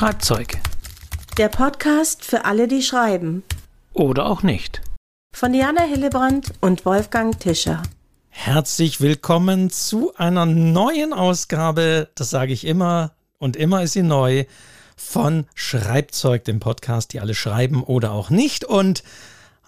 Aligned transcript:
Schreibzeug. 0.00 0.56
Der 1.36 1.50
Podcast 1.50 2.24
für 2.24 2.46
alle, 2.46 2.68
die 2.68 2.82
schreiben. 2.82 3.42
Oder 3.92 4.24
auch 4.24 4.42
nicht. 4.42 4.80
Von 5.36 5.52
Diana 5.52 5.82
Hillebrand 5.82 6.54
und 6.62 6.86
Wolfgang 6.86 7.38
Tischer. 7.38 7.82
Herzlich 8.30 9.02
willkommen 9.02 9.68
zu 9.68 10.14
einer 10.16 10.46
neuen 10.46 11.12
Ausgabe, 11.12 12.08
das 12.14 12.30
sage 12.30 12.54
ich 12.54 12.66
immer 12.66 13.12
und 13.36 13.56
immer 13.56 13.82
ist 13.82 13.92
sie 13.92 14.02
neu, 14.02 14.46
von 14.96 15.44
Schreibzeug, 15.54 16.44
dem 16.44 16.60
Podcast, 16.60 17.12
die 17.12 17.20
alle 17.20 17.34
schreiben 17.34 17.84
oder 17.84 18.12
auch 18.12 18.30
nicht. 18.30 18.64
Und 18.64 19.02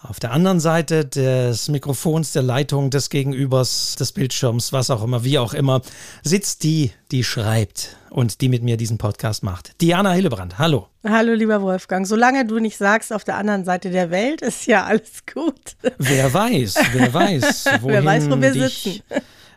auf 0.03 0.19
der 0.19 0.31
anderen 0.31 0.59
Seite 0.59 1.05
des 1.05 1.69
Mikrofons, 1.69 2.33
der 2.33 2.43
Leitung, 2.43 2.89
des 2.89 3.09
Gegenübers, 3.09 3.95
des 3.97 4.11
Bildschirms, 4.11 4.73
was 4.73 4.89
auch 4.89 5.01
immer, 5.01 5.23
wie 5.23 5.39
auch 5.39 5.53
immer, 5.53 5.81
sitzt 6.23 6.63
die, 6.63 6.91
die 7.11 7.23
schreibt 7.23 7.95
und 8.09 8.41
die 8.41 8.49
mit 8.49 8.63
mir 8.63 8.75
diesen 8.75 8.97
Podcast 8.97 9.43
macht. 9.43 9.79
Diana 9.81 10.11
Hillebrand, 10.11 10.59
hallo. 10.59 10.87
Hallo, 11.07 11.33
lieber 11.33 11.61
Wolfgang. 11.61 12.05
Solange 12.05 12.45
du 12.45 12.59
nicht 12.59 12.77
sagst, 12.77 13.13
auf 13.13 13.23
der 13.23 13.37
anderen 13.37 13.63
Seite 13.63 13.91
der 13.91 14.11
Welt 14.11 14.41
ist 14.41 14.65
ja 14.67 14.83
alles 14.83 15.25
gut. 15.31 15.77
Wer 15.97 16.33
weiß, 16.33 16.75
wer 16.91 17.13
weiß, 17.13 17.65
wer 17.81 18.03
weiß, 18.03 18.29
wo 18.29 18.41
wir 18.41 18.53
sitzen 18.53 19.01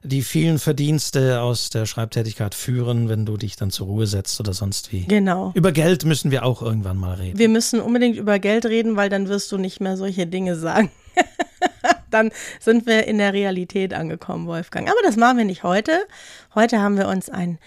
die 0.06 0.22
vielen 0.22 0.58
Verdienste 0.58 1.40
aus 1.40 1.70
der 1.70 1.86
Schreibtätigkeit 1.86 2.54
führen, 2.54 3.08
wenn 3.08 3.26
du 3.26 3.36
dich 3.36 3.56
dann 3.56 3.70
zur 3.70 3.86
Ruhe 3.86 4.06
setzt 4.06 4.40
oder 4.40 4.52
sonst 4.52 4.92
wie. 4.92 5.04
Genau. 5.04 5.52
Über 5.54 5.72
Geld 5.72 6.04
müssen 6.04 6.30
wir 6.30 6.44
auch 6.44 6.62
irgendwann 6.62 6.96
mal 6.96 7.14
reden. 7.14 7.38
Wir 7.38 7.48
müssen 7.48 7.80
unbedingt 7.80 8.16
über 8.16 8.38
Geld 8.38 8.66
reden, 8.66 8.96
weil 8.96 9.08
dann 9.08 9.28
wirst 9.28 9.50
du 9.52 9.58
nicht 9.58 9.80
mehr 9.80 9.96
solche 9.96 10.26
Dinge 10.26 10.56
sagen. 10.56 10.90
dann 12.10 12.30
sind 12.60 12.86
wir 12.86 13.06
in 13.06 13.18
der 13.18 13.32
Realität 13.32 13.94
angekommen, 13.94 14.46
Wolfgang. 14.46 14.88
Aber 14.88 15.00
das 15.02 15.16
machen 15.16 15.38
wir 15.38 15.44
nicht 15.44 15.62
heute. 15.62 16.06
Heute 16.54 16.80
haben 16.80 16.96
wir 16.96 17.08
uns 17.08 17.28
ein 17.28 17.58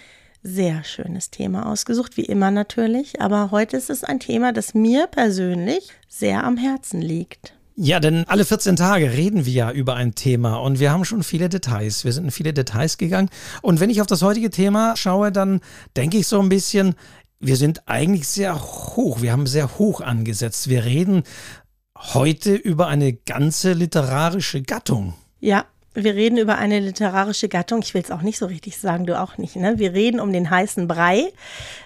sehr 0.42 0.84
schönes 0.84 1.30
Thema 1.30 1.66
ausgesucht, 1.70 2.16
wie 2.16 2.24
immer 2.24 2.50
natürlich. 2.50 3.20
Aber 3.20 3.50
heute 3.50 3.76
ist 3.76 3.90
es 3.90 4.04
ein 4.04 4.20
Thema, 4.20 4.52
das 4.52 4.74
mir 4.74 5.06
persönlich 5.06 5.90
sehr 6.08 6.44
am 6.44 6.56
Herzen 6.56 7.02
liegt. 7.02 7.54
Ja, 7.82 7.98
denn 7.98 8.24
alle 8.28 8.44
14 8.44 8.76
Tage 8.76 9.10
reden 9.14 9.46
wir 9.46 9.52
ja 9.54 9.72
über 9.72 9.94
ein 9.94 10.14
Thema 10.14 10.56
und 10.56 10.80
wir 10.80 10.92
haben 10.92 11.06
schon 11.06 11.22
viele 11.22 11.48
Details. 11.48 12.04
Wir 12.04 12.12
sind 12.12 12.24
in 12.24 12.30
viele 12.30 12.52
Details 12.52 12.98
gegangen. 12.98 13.30
Und 13.62 13.80
wenn 13.80 13.88
ich 13.88 14.02
auf 14.02 14.06
das 14.06 14.20
heutige 14.20 14.50
Thema 14.50 14.96
schaue, 14.98 15.32
dann 15.32 15.62
denke 15.96 16.18
ich 16.18 16.26
so 16.26 16.38
ein 16.40 16.50
bisschen, 16.50 16.94
wir 17.38 17.56
sind 17.56 17.88
eigentlich 17.88 18.28
sehr 18.28 18.60
hoch. 18.60 19.22
Wir 19.22 19.32
haben 19.32 19.46
sehr 19.46 19.78
hoch 19.78 20.02
angesetzt. 20.02 20.68
Wir 20.68 20.84
reden 20.84 21.22
heute 21.96 22.54
über 22.54 22.86
eine 22.88 23.14
ganze 23.14 23.72
literarische 23.72 24.60
Gattung. 24.60 25.14
Ja, 25.38 25.64
wir 25.94 26.14
reden 26.14 26.38
über 26.38 26.56
eine 26.56 26.78
literarische 26.78 27.48
Gattung. 27.48 27.80
Ich 27.82 27.94
will 27.94 28.02
es 28.02 28.10
auch 28.10 28.22
nicht 28.22 28.38
so 28.38 28.46
richtig 28.46 28.78
sagen, 28.78 29.06
du 29.06 29.18
auch 29.18 29.38
nicht. 29.38 29.56
Ne? 29.56 29.78
Wir 29.78 29.92
reden 29.92 30.20
um 30.20 30.32
den 30.32 30.48
heißen 30.48 30.86
Brei, 30.86 31.32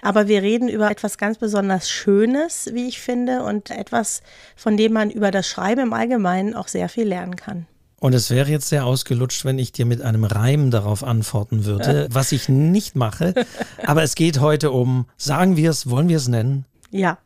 aber 0.01 0.27
wir 0.27 0.43
reden 0.43 0.69
über 0.69 0.91
etwas 0.91 1.17
ganz 1.17 1.37
besonders 1.37 1.89
Schönes, 1.89 2.69
wie 2.73 2.87
ich 2.87 2.99
finde, 2.99 3.43
und 3.43 3.71
etwas, 3.71 4.21
von 4.55 4.77
dem 4.77 4.93
man 4.93 5.09
über 5.09 5.31
das 5.31 5.47
Schreiben 5.47 5.81
im 5.81 5.93
Allgemeinen 5.93 6.53
auch 6.53 6.67
sehr 6.67 6.89
viel 6.89 7.07
lernen 7.07 7.35
kann. 7.35 7.65
Und 7.99 8.13
es 8.13 8.29
wäre 8.29 8.51
jetzt 8.51 8.69
sehr 8.69 8.85
ausgelutscht, 8.85 9.45
wenn 9.45 9.57
ich 9.57 9.71
dir 9.71 9.85
mit 9.87 10.01
einem 10.01 10.25
Reim 10.25 10.69
darauf 10.69 11.03
antworten 11.03 11.65
würde, 11.65 12.07
was 12.11 12.31
ich 12.31 12.49
nicht 12.49 12.95
mache. 12.95 13.33
Aber 13.83 14.03
es 14.03 14.13
geht 14.13 14.39
heute 14.39 14.69
um, 14.69 15.07
sagen 15.17 15.57
wir 15.57 15.71
es, 15.71 15.89
wollen 15.89 16.09
wir 16.09 16.17
es 16.17 16.27
nennen? 16.27 16.65
Ja, 16.91 17.17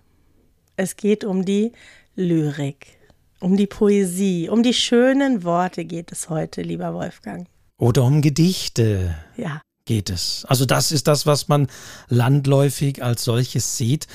es 0.78 0.96
geht 0.96 1.26
um 1.26 1.44
die 1.44 1.74
Lyrik. 2.16 2.99
Um 3.42 3.56
die 3.56 3.68
Poesie, 3.68 4.50
um 4.50 4.64
die 4.64 4.74
schönen 4.74 5.46
Worte 5.46 5.86
geht 5.86 6.12
es 6.12 6.30
heute, 6.30 6.62
lieber 6.62 6.94
Wolfgang. 6.94 7.48
Oder 7.78 8.04
um 8.04 8.22
Gedichte. 8.22 9.16
Ja. 9.38 9.62
Geht 9.86 10.10
es. 10.10 10.46
Also 10.50 10.66
das 10.66 10.92
ist 10.92 11.08
das, 11.08 11.26
was 11.26 11.48
man 11.48 11.68
landläufig 12.10 13.02
als 13.02 13.24
solches 13.24 13.78
sieht. 13.78 14.08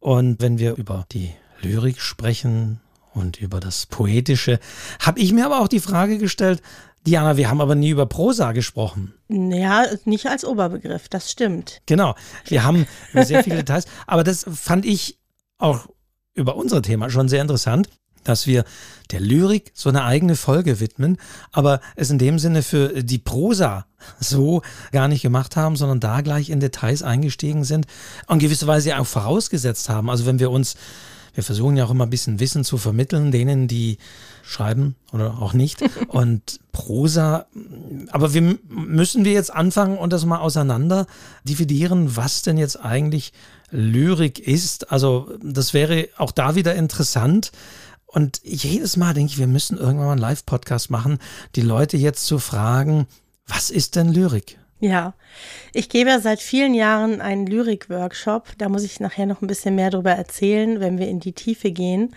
Und 0.00 0.42
wenn 0.42 0.58
wir 0.58 0.74
über 0.74 1.06
die 1.12 1.30
Lyrik 1.62 2.00
sprechen 2.00 2.80
und 3.12 3.40
über 3.40 3.60
das 3.60 3.86
Poetische, 3.86 4.58
habe 4.98 5.20
ich 5.20 5.32
mir 5.32 5.46
aber 5.46 5.60
auch 5.60 5.68
die 5.68 5.80
Frage 5.80 6.18
gestellt, 6.18 6.60
Diana, 7.06 7.36
wir 7.36 7.48
haben 7.48 7.60
aber 7.60 7.76
nie 7.76 7.90
über 7.90 8.06
Prosa 8.06 8.52
gesprochen. 8.52 9.14
Ja, 9.28 9.86
nicht 10.04 10.26
als 10.26 10.44
Oberbegriff, 10.44 11.08
das 11.08 11.30
stimmt. 11.30 11.80
Genau, 11.86 12.16
wir 12.46 12.64
haben 12.64 12.86
sehr 13.12 13.44
viele 13.44 13.56
Details, 13.56 13.84
aber 14.06 14.24
das 14.24 14.46
fand 14.52 14.84
ich 14.84 15.18
auch 15.58 15.86
über 16.34 16.56
unser 16.56 16.82
Thema 16.82 17.08
schon 17.08 17.28
sehr 17.28 17.42
interessant 17.42 17.88
dass 18.24 18.46
wir 18.46 18.64
der 19.10 19.20
Lyrik 19.20 19.72
so 19.74 19.88
eine 19.88 20.04
eigene 20.04 20.36
Folge 20.36 20.80
widmen, 20.80 21.18
aber 21.52 21.80
es 21.96 22.10
in 22.10 22.18
dem 22.18 22.38
Sinne 22.38 22.62
für 22.62 23.02
die 23.02 23.18
Prosa 23.18 23.86
so 24.18 24.62
gar 24.92 25.08
nicht 25.08 25.22
gemacht 25.22 25.56
haben, 25.56 25.76
sondern 25.76 26.00
da 26.00 26.20
gleich 26.20 26.50
in 26.50 26.60
Details 26.60 27.02
eingestiegen 27.02 27.64
sind 27.64 27.86
und 28.26 28.38
gewisse 28.38 28.66
Weise 28.66 28.98
auch 28.98 29.06
vorausgesetzt 29.06 29.88
haben. 29.88 30.10
Also 30.10 30.26
wenn 30.26 30.38
wir 30.38 30.50
uns, 30.50 30.74
wir 31.34 31.42
versuchen 31.42 31.76
ja 31.76 31.84
auch 31.84 31.90
immer 31.90 32.06
ein 32.06 32.10
bisschen 32.10 32.40
Wissen 32.40 32.64
zu 32.64 32.78
vermitteln, 32.78 33.30
denen, 33.30 33.68
die 33.68 33.98
schreiben 34.42 34.94
oder 35.12 35.40
auch 35.40 35.52
nicht. 35.52 35.82
Und 36.08 36.60
Prosa, 36.72 37.46
aber 38.10 38.34
wir 38.34 38.58
müssen 38.68 39.24
wir 39.24 39.32
jetzt 39.32 39.54
anfangen 39.54 39.96
und 39.96 40.12
das 40.12 40.24
mal 40.24 40.38
auseinander 40.38 41.06
dividieren, 41.44 42.16
was 42.16 42.42
denn 42.42 42.58
jetzt 42.58 42.76
eigentlich 42.84 43.32
Lyrik 43.70 44.40
ist. 44.40 44.90
Also 44.90 45.30
das 45.40 45.72
wäre 45.72 46.08
auch 46.16 46.32
da 46.32 46.56
wieder 46.56 46.74
interessant 46.74 47.52
und 48.14 48.40
jedes 48.44 48.96
Mal 48.96 49.12
denke 49.12 49.32
ich, 49.32 49.38
wir 49.38 49.46
müssen 49.46 49.76
irgendwann 49.76 50.06
mal 50.06 50.12
einen 50.12 50.20
Live-Podcast 50.20 50.90
machen, 50.90 51.18
die 51.56 51.62
Leute 51.62 51.96
jetzt 51.96 52.26
zu 52.26 52.38
fragen, 52.38 53.06
was 53.46 53.70
ist 53.70 53.96
denn 53.96 54.12
Lyrik? 54.12 54.58
Ja, 54.80 55.14
ich 55.72 55.88
gebe 55.88 56.10
ja 56.10 56.20
seit 56.20 56.40
vielen 56.40 56.74
Jahren 56.74 57.20
einen 57.20 57.46
Lyrik-Workshop. 57.46 58.52
Da 58.58 58.68
muss 58.68 58.84
ich 58.84 59.00
nachher 59.00 59.26
noch 59.26 59.40
ein 59.40 59.46
bisschen 59.46 59.74
mehr 59.74 59.90
darüber 59.90 60.12
erzählen, 60.12 60.78
wenn 60.78 60.98
wir 60.98 61.08
in 61.08 61.20
die 61.20 61.32
Tiefe 61.32 61.70
gehen. 61.70 62.14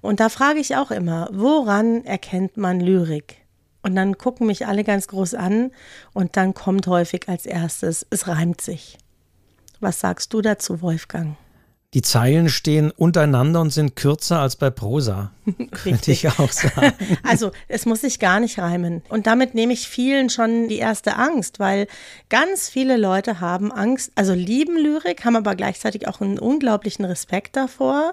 Und 0.00 0.20
da 0.20 0.28
frage 0.28 0.58
ich 0.58 0.76
auch 0.76 0.90
immer, 0.90 1.28
woran 1.32 2.04
erkennt 2.04 2.56
man 2.56 2.80
Lyrik? 2.80 3.36
Und 3.82 3.94
dann 3.94 4.18
gucken 4.18 4.46
mich 4.46 4.66
alle 4.66 4.82
ganz 4.82 5.08
groß 5.08 5.34
an 5.34 5.70
und 6.12 6.36
dann 6.36 6.54
kommt 6.54 6.86
häufig 6.86 7.28
als 7.28 7.46
erstes, 7.46 8.04
es 8.10 8.26
reimt 8.26 8.60
sich. 8.60 8.98
Was 9.78 10.00
sagst 10.00 10.32
du 10.32 10.40
dazu, 10.40 10.80
Wolfgang? 10.82 11.36
Die 11.96 12.02
Zeilen 12.02 12.50
stehen 12.50 12.90
untereinander 12.90 13.62
und 13.62 13.72
sind 13.72 13.96
kürzer 13.96 14.40
als 14.40 14.56
bei 14.56 14.68
Prosa. 14.68 15.30
Könnte 15.70 16.12
ich 16.12 16.28
auch 16.28 16.52
sagen. 16.52 16.92
Also 17.22 17.52
es 17.68 17.86
muss 17.86 18.02
sich 18.02 18.18
gar 18.18 18.38
nicht 18.38 18.58
reimen. 18.58 19.00
Und 19.08 19.26
damit 19.26 19.54
nehme 19.54 19.72
ich 19.72 19.88
vielen 19.88 20.28
schon 20.28 20.68
die 20.68 20.76
erste 20.76 21.16
Angst, 21.16 21.58
weil 21.58 21.86
ganz 22.28 22.68
viele 22.68 22.98
Leute 22.98 23.40
haben 23.40 23.72
Angst, 23.72 24.12
also 24.14 24.34
lieben 24.34 24.76
Lyrik, 24.76 25.24
haben 25.24 25.36
aber 25.36 25.54
gleichzeitig 25.54 26.06
auch 26.06 26.20
einen 26.20 26.38
unglaublichen 26.38 27.06
Respekt 27.06 27.56
davor, 27.56 28.12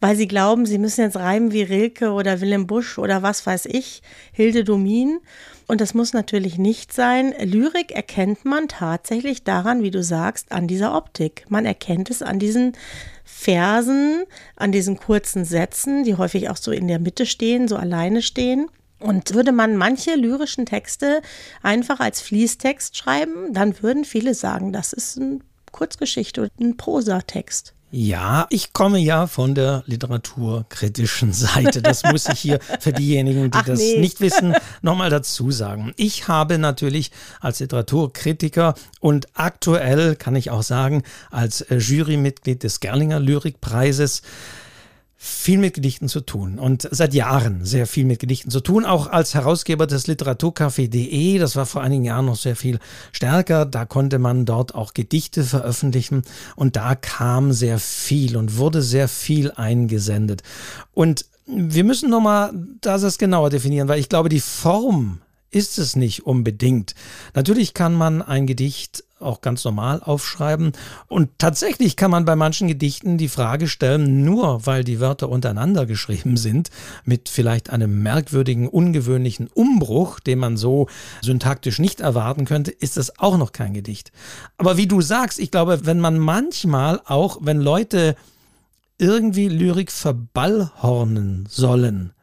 weil 0.00 0.16
sie 0.16 0.28
glauben, 0.28 0.66
sie 0.66 0.76
müssen 0.76 1.00
jetzt 1.00 1.16
reimen 1.16 1.50
wie 1.50 1.62
Rilke 1.62 2.10
oder 2.10 2.42
Willem 2.42 2.66
Busch 2.66 2.98
oder 2.98 3.22
was 3.22 3.46
weiß 3.46 3.64
ich, 3.64 4.02
Hilde 4.32 4.64
Domin. 4.64 5.20
Und 5.66 5.80
das 5.80 5.94
muss 5.94 6.12
natürlich 6.12 6.58
nicht 6.58 6.92
sein. 6.92 7.32
Lyrik 7.40 7.92
erkennt 7.92 8.44
man 8.44 8.68
tatsächlich 8.68 9.44
daran, 9.44 9.82
wie 9.82 9.90
du 9.90 10.02
sagst, 10.02 10.52
an 10.52 10.68
dieser 10.68 10.94
Optik. 10.94 11.46
Man 11.48 11.64
erkennt 11.64 12.10
es 12.10 12.22
an 12.22 12.38
diesen 12.38 12.72
Versen, 13.24 14.24
an 14.56 14.72
diesen 14.72 14.98
kurzen 14.98 15.44
Sätzen, 15.44 16.04
die 16.04 16.16
häufig 16.16 16.50
auch 16.50 16.56
so 16.56 16.70
in 16.70 16.88
der 16.88 16.98
Mitte 16.98 17.24
stehen, 17.24 17.68
so 17.68 17.76
alleine 17.76 18.20
stehen. 18.20 18.68
Und 19.00 19.34
würde 19.34 19.52
man 19.52 19.76
manche 19.76 20.14
lyrischen 20.14 20.66
Texte 20.66 21.20
einfach 21.62 22.00
als 22.00 22.20
Fließtext 22.20 22.96
schreiben, 22.96 23.52
dann 23.52 23.82
würden 23.82 24.04
viele 24.04 24.34
sagen, 24.34 24.72
das 24.72 24.92
ist 24.92 25.18
eine 25.18 25.40
Kurzgeschichte 25.72 26.42
und 26.42 26.50
ein 26.60 26.76
Prosatext. 26.76 27.74
Ja, 27.96 28.48
ich 28.50 28.72
komme 28.72 28.98
ja 28.98 29.28
von 29.28 29.54
der 29.54 29.84
literaturkritischen 29.86 31.32
Seite. 31.32 31.80
Das 31.80 32.02
muss 32.02 32.28
ich 32.28 32.40
hier 32.40 32.58
für 32.80 32.92
diejenigen, 32.92 33.52
die 33.52 33.58
Ach, 33.58 33.64
das 33.64 33.78
nee. 33.78 34.00
nicht 34.00 34.20
wissen, 34.20 34.52
nochmal 34.82 35.10
dazu 35.10 35.52
sagen. 35.52 35.92
Ich 35.96 36.26
habe 36.26 36.58
natürlich 36.58 37.12
als 37.40 37.60
Literaturkritiker 37.60 38.74
und 38.98 39.28
aktuell 39.34 40.16
kann 40.16 40.34
ich 40.34 40.50
auch 40.50 40.64
sagen, 40.64 41.04
als 41.30 41.64
Jurymitglied 41.70 42.64
des 42.64 42.80
Gerlinger 42.80 43.20
Lyrikpreises 43.20 44.22
viel 45.26 45.56
mit 45.56 45.72
Gedichten 45.72 46.06
zu 46.06 46.20
tun 46.20 46.58
und 46.58 46.86
seit 46.90 47.14
Jahren 47.14 47.64
sehr 47.64 47.86
viel 47.86 48.04
mit 48.04 48.18
Gedichten 48.18 48.50
zu 48.50 48.60
tun, 48.60 48.84
auch 48.84 49.06
als 49.06 49.32
Herausgeber 49.32 49.86
des 49.86 50.06
Literaturcafé.de, 50.06 51.38
das 51.38 51.56
war 51.56 51.64
vor 51.64 51.80
einigen 51.80 52.04
Jahren 52.04 52.26
noch 52.26 52.36
sehr 52.36 52.56
viel 52.56 52.78
stärker, 53.10 53.64
da 53.64 53.86
konnte 53.86 54.18
man 54.18 54.44
dort 54.44 54.74
auch 54.74 54.92
Gedichte 54.92 55.42
veröffentlichen 55.42 56.24
und 56.56 56.76
da 56.76 56.94
kam 56.94 57.52
sehr 57.52 57.78
viel 57.78 58.36
und 58.36 58.58
wurde 58.58 58.82
sehr 58.82 59.08
viel 59.08 59.50
eingesendet. 59.50 60.42
Und 60.92 61.24
wir 61.46 61.84
müssen 61.84 62.10
nochmal 62.10 62.52
das 62.82 63.16
genauer 63.16 63.48
definieren, 63.48 63.88
weil 63.88 64.00
ich 64.00 64.10
glaube, 64.10 64.28
die 64.28 64.40
Form 64.40 65.20
ist 65.54 65.78
es 65.78 65.96
nicht 65.96 66.26
unbedingt. 66.26 66.94
Natürlich 67.34 67.74
kann 67.74 67.94
man 67.94 68.22
ein 68.22 68.46
Gedicht 68.46 69.04
auch 69.20 69.40
ganz 69.40 69.64
normal 69.64 70.02
aufschreiben. 70.02 70.72
Und 71.08 71.30
tatsächlich 71.38 71.96
kann 71.96 72.10
man 72.10 72.24
bei 72.24 72.36
manchen 72.36 72.68
Gedichten 72.68 73.18
die 73.18 73.28
Frage 73.28 73.68
stellen, 73.68 74.24
nur 74.24 74.66
weil 74.66 74.84
die 74.84 75.00
Wörter 75.00 75.28
untereinander 75.28 75.86
geschrieben 75.86 76.36
sind, 76.36 76.70
mit 77.04 77.28
vielleicht 77.28 77.70
einem 77.70 78.02
merkwürdigen, 78.02 78.68
ungewöhnlichen 78.68 79.48
Umbruch, 79.48 80.20
den 80.20 80.38
man 80.38 80.56
so 80.56 80.88
syntaktisch 81.22 81.78
nicht 81.78 82.00
erwarten 82.00 82.44
könnte, 82.44 82.70
ist 82.70 82.96
das 82.96 83.18
auch 83.18 83.38
noch 83.38 83.52
kein 83.52 83.74
Gedicht. 83.74 84.12
Aber 84.56 84.76
wie 84.76 84.86
du 84.86 85.00
sagst, 85.00 85.38
ich 85.38 85.50
glaube, 85.50 85.86
wenn 85.86 86.00
man 86.00 86.18
manchmal 86.18 87.00
auch, 87.06 87.38
wenn 87.40 87.60
Leute 87.60 88.16
irgendwie 88.98 89.48
Lyrik 89.48 89.90
verballhornen 89.90 91.46
sollen, 91.48 92.13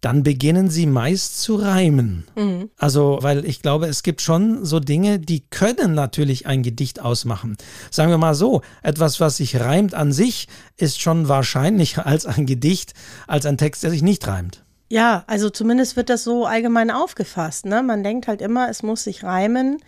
dann 0.00 0.22
beginnen 0.22 0.68
sie 0.68 0.86
meist 0.86 1.40
zu 1.40 1.56
reimen. 1.56 2.24
Mhm. 2.34 2.70
Also, 2.76 3.18
weil 3.22 3.44
ich 3.44 3.62
glaube, 3.62 3.86
es 3.86 4.02
gibt 4.02 4.20
schon 4.20 4.64
so 4.64 4.80
Dinge, 4.80 5.18
die 5.18 5.40
können 5.48 5.94
natürlich 5.94 6.46
ein 6.46 6.62
Gedicht 6.62 7.00
ausmachen. 7.00 7.56
Sagen 7.90 8.10
wir 8.10 8.18
mal 8.18 8.34
so, 8.34 8.62
etwas, 8.82 9.20
was 9.20 9.36
sich 9.36 9.60
reimt 9.60 9.94
an 9.94 10.12
sich, 10.12 10.48
ist 10.76 11.00
schon 11.00 11.28
wahrscheinlicher 11.28 12.06
als 12.06 12.26
ein 12.26 12.46
Gedicht, 12.46 12.94
als 13.26 13.46
ein 13.46 13.58
Text, 13.58 13.82
der 13.82 13.90
sich 13.90 14.02
nicht 14.02 14.26
reimt. 14.26 14.64
Ja, 14.90 15.24
also 15.26 15.50
zumindest 15.50 15.96
wird 15.96 16.10
das 16.10 16.24
so 16.24 16.46
allgemein 16.46 16.90
aufgefasst. 16.90 17.66
Ne? 17.66 17.82
Man 17.82 18.04
denkt 18.04 18.28
halt 18.28 18.42
immer, 18.42 18.68
es 18.68 18.82
muss 18.82 19.04
sich 19.04 19.24
reimen. 19.24 19.78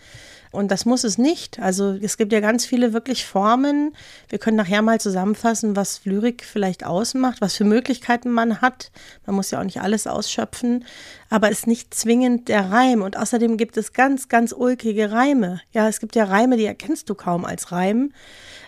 Und 0.51 0.71
das 0.71 0.85
muss 0.85 1.03
es 1.03 1.17
nicht. 1.17 1.59
Also 1.59 1.97
es 2.01 2.17
gibt 2.17 2.31
ja 2.31 2.39
ganz 2.39 2.65
viele 2.65 2.93
wirklich 2.93 3.25
Formen. 3.25 3.93
Wir 4.29 4.39
können 4.39 4.57
nachher 4.57 4.81
mal 4.81 4.99
zusammenfassen, 4.99 5.75
was 5.75 6.05
Lyrik 6.05 6.43
vielleicht 6.43 6.85
ausmacht, 6.85 7.41
was 7.41 7.55
für 7.55 7.65
Möglichkeiten 7.65 8.31
man 8.31 8.61
hat. 8.61 8.91
Man 9.25 9.35
muss 9.35 9.51
ja 9.51 9.59
auch 9.59 9.63
nicht 9.63 9.81
alles 9.81 10.07
ausschöpfen, 10.07 10.85
aber 11.29 11.51
es 11.51 11.59
ist 11.59 11.67
nicht 11.67 11.93
zwingend 11.93 12.47
der 12.47 12.71
Reim. 12.71 13.01
Und 13.01 13.17
außerdem 13.17 13.57
gibt 13.57 13.77
es 13.77 13.93
ganz, 13.93 14.29
ganz 14.29 14.53
ulkige 14.53 15.11
Reime. 15.11 15.61
Ja, 15.71 15.87
es 15.87 15.99
gibt 15.99 16.15
ja 16.15 16.25
Reime, 16.25 16.57
die 16.57 16.65
erkennst 16.65 17.09
du 17.09 17.15
kaum 17.15 17.45
als 17.45 17.71
Reim. 17.71 18.11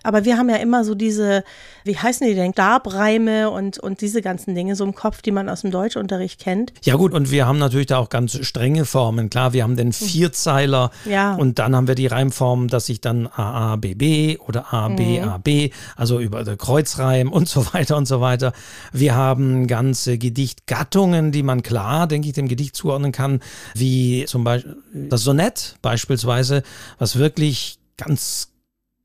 Aber 0.03 0.25
wir 0.25 0.38
haben 0.38 0.50
ja 0.50 0.56
immer 0.57 0.83
so 0.83 0.95
diese, 0.95 1.44
wie 1.83 1.97
heißen 1.97 2.25
die 2.25 2.35
denn, 2.35 2.53
Stabreime 2.53 3.50
und, 3.50 3.79
und 3.79 4.01
diese 4.01 4.21
ganzen 4.21 4.56
Dinge 4.56 4.75
so 4.75 4.83
im 4.83 4.95
Kopf, 4.95 5.21
die 5.21 5.31
man 5.31 5.50
aus 5.50 5.61
dem 5.61 5.71
Deutschunterricht 5.71 6.39
kennt. 6.39 6.73
Ja 6.83 6.95
gut, 6.95 7.13
und 7.13 7.31
wir 7.31 7.47
haben 7.47 7.59
natürlich 7.59 7.88
da 7.88 7.97
auch 7.97 8.09
ganz 8.09 8.38
strenge 8.45 8.85
Formen. 8.85 9.29
Klar, 9.29 9.53
wir 9.53 9.63
haben 9.63 9.75
den 9.75 9.94
Vierzeiler 9.94 10.91
ja. 11.05 11.35
und 11.35 11.59
dann 11.59 11.75
haben 11.75 11.88
wir 11.88 11.95
die 11.95 12.07
Reimform, 12.07 12.67
dass 12.67 12.85
sich 12.85 13.01
dann 13.01 13.27
AABB 13.27 14.39
oder 14.47 14.73
ABAB, 14.73 15.47
mhm. 15.47 15.69
also 15.95 16.19
über 16.19 16.44
Kreuzreim 16.55 17.31
und 17.31 17.50
so 17.50 17.73
weiter 17.73 17.97
und 17.97 18.07
so 18.07 18.21
weiter. 18.21 18.53
Wir 18.91 19.15
haben 19.15 19.67
ganze 19.67 20.17
Gedichtgattungen, 20.17 21.31
die 21.31 21.44
man 21.44 21.62
klar, 21.62 22.07
denke 22.07 22.27
ich, 22.27 22.33
dem 22.33 22.47
Gedicht 22.50 22.75
zuordnen 22.75 23.13
kann, 23.13 23.40
wie 23.74 24.25
zum 24.25 24.44
Beispiel 24.44 24.75
das 24.94 25.24
Sonett 25.24 25.78
beispielsweise, 25.81 26.63
was 26.98 27.18
wirklich 27.18 27.80
ganz 27.98 28.50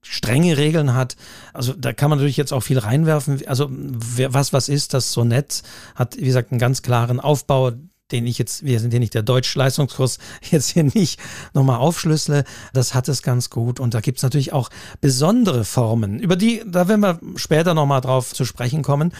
strenge 0.03 0.57
Regeln 0.57 0.95
hat. 0.95 1.17
Also 1.53 1.73
da 1.73 1.93
kann 1.93 2.11
man 2.11 2.19
natürlich 2.19 2.37
jetzt 2.37 2.53
auch 2.53 2.61
viel 2.61 2.79
reinwerfen. 2.79 3.47
Also 3.47 3.69
was 3.71 4.53
was 4.53 4.69
ist, 4.69 4.95
das 4.95 5.13
Sonett 5.13 5.63
hat, 5.95 6.17
wie 6.17 6.25
gesagt, 6.25 6.53
einen 6.53 6.59
ganz 6.59 6.83
klaren 6.83 7.21
Aufbau, 7.21 7.73
den 8.13 8.27
ich 8.27 8.39
jetzt, 8.39 8.65
wir 8.65 8.79
sind 8.81 8.91
hier 8.91 9.01
nicht 9.01 9.15
der 9.15 9.23
Deutsch-Leistungskurs, 9.23 10.19
jetzt 10.51 10.71
hier 10.71 10.85
nicht 10.85 11.19
nochmal 11.55 11.79
aufschlüssele. 11.79 12.45
Das 12.73 12.95
hat 12.95 13.09
es 13.09 13.23
ganz 13.23 13.51
gut. 13.51 13.81
Und 13.81 13.95
da 13.95 14.01
gibt 14.01 14.19
es 14.19 14.23
natürlich 14.23 14.53
auch 14.53 14.71
besondere 15.01 15.65
Formen, 15.65 16.21
über 16.21 16.37
die, 16.37 16.63
da 16.67 16.87
werden 16.89 17.01
wir 17.01 17.19
später 17.37 17.75
nochmal 17.75 18.03
drauf 18.03 18.33
zu 18.33 18.45
sprechen 18.45 18.83
kommen. 18.83 19.13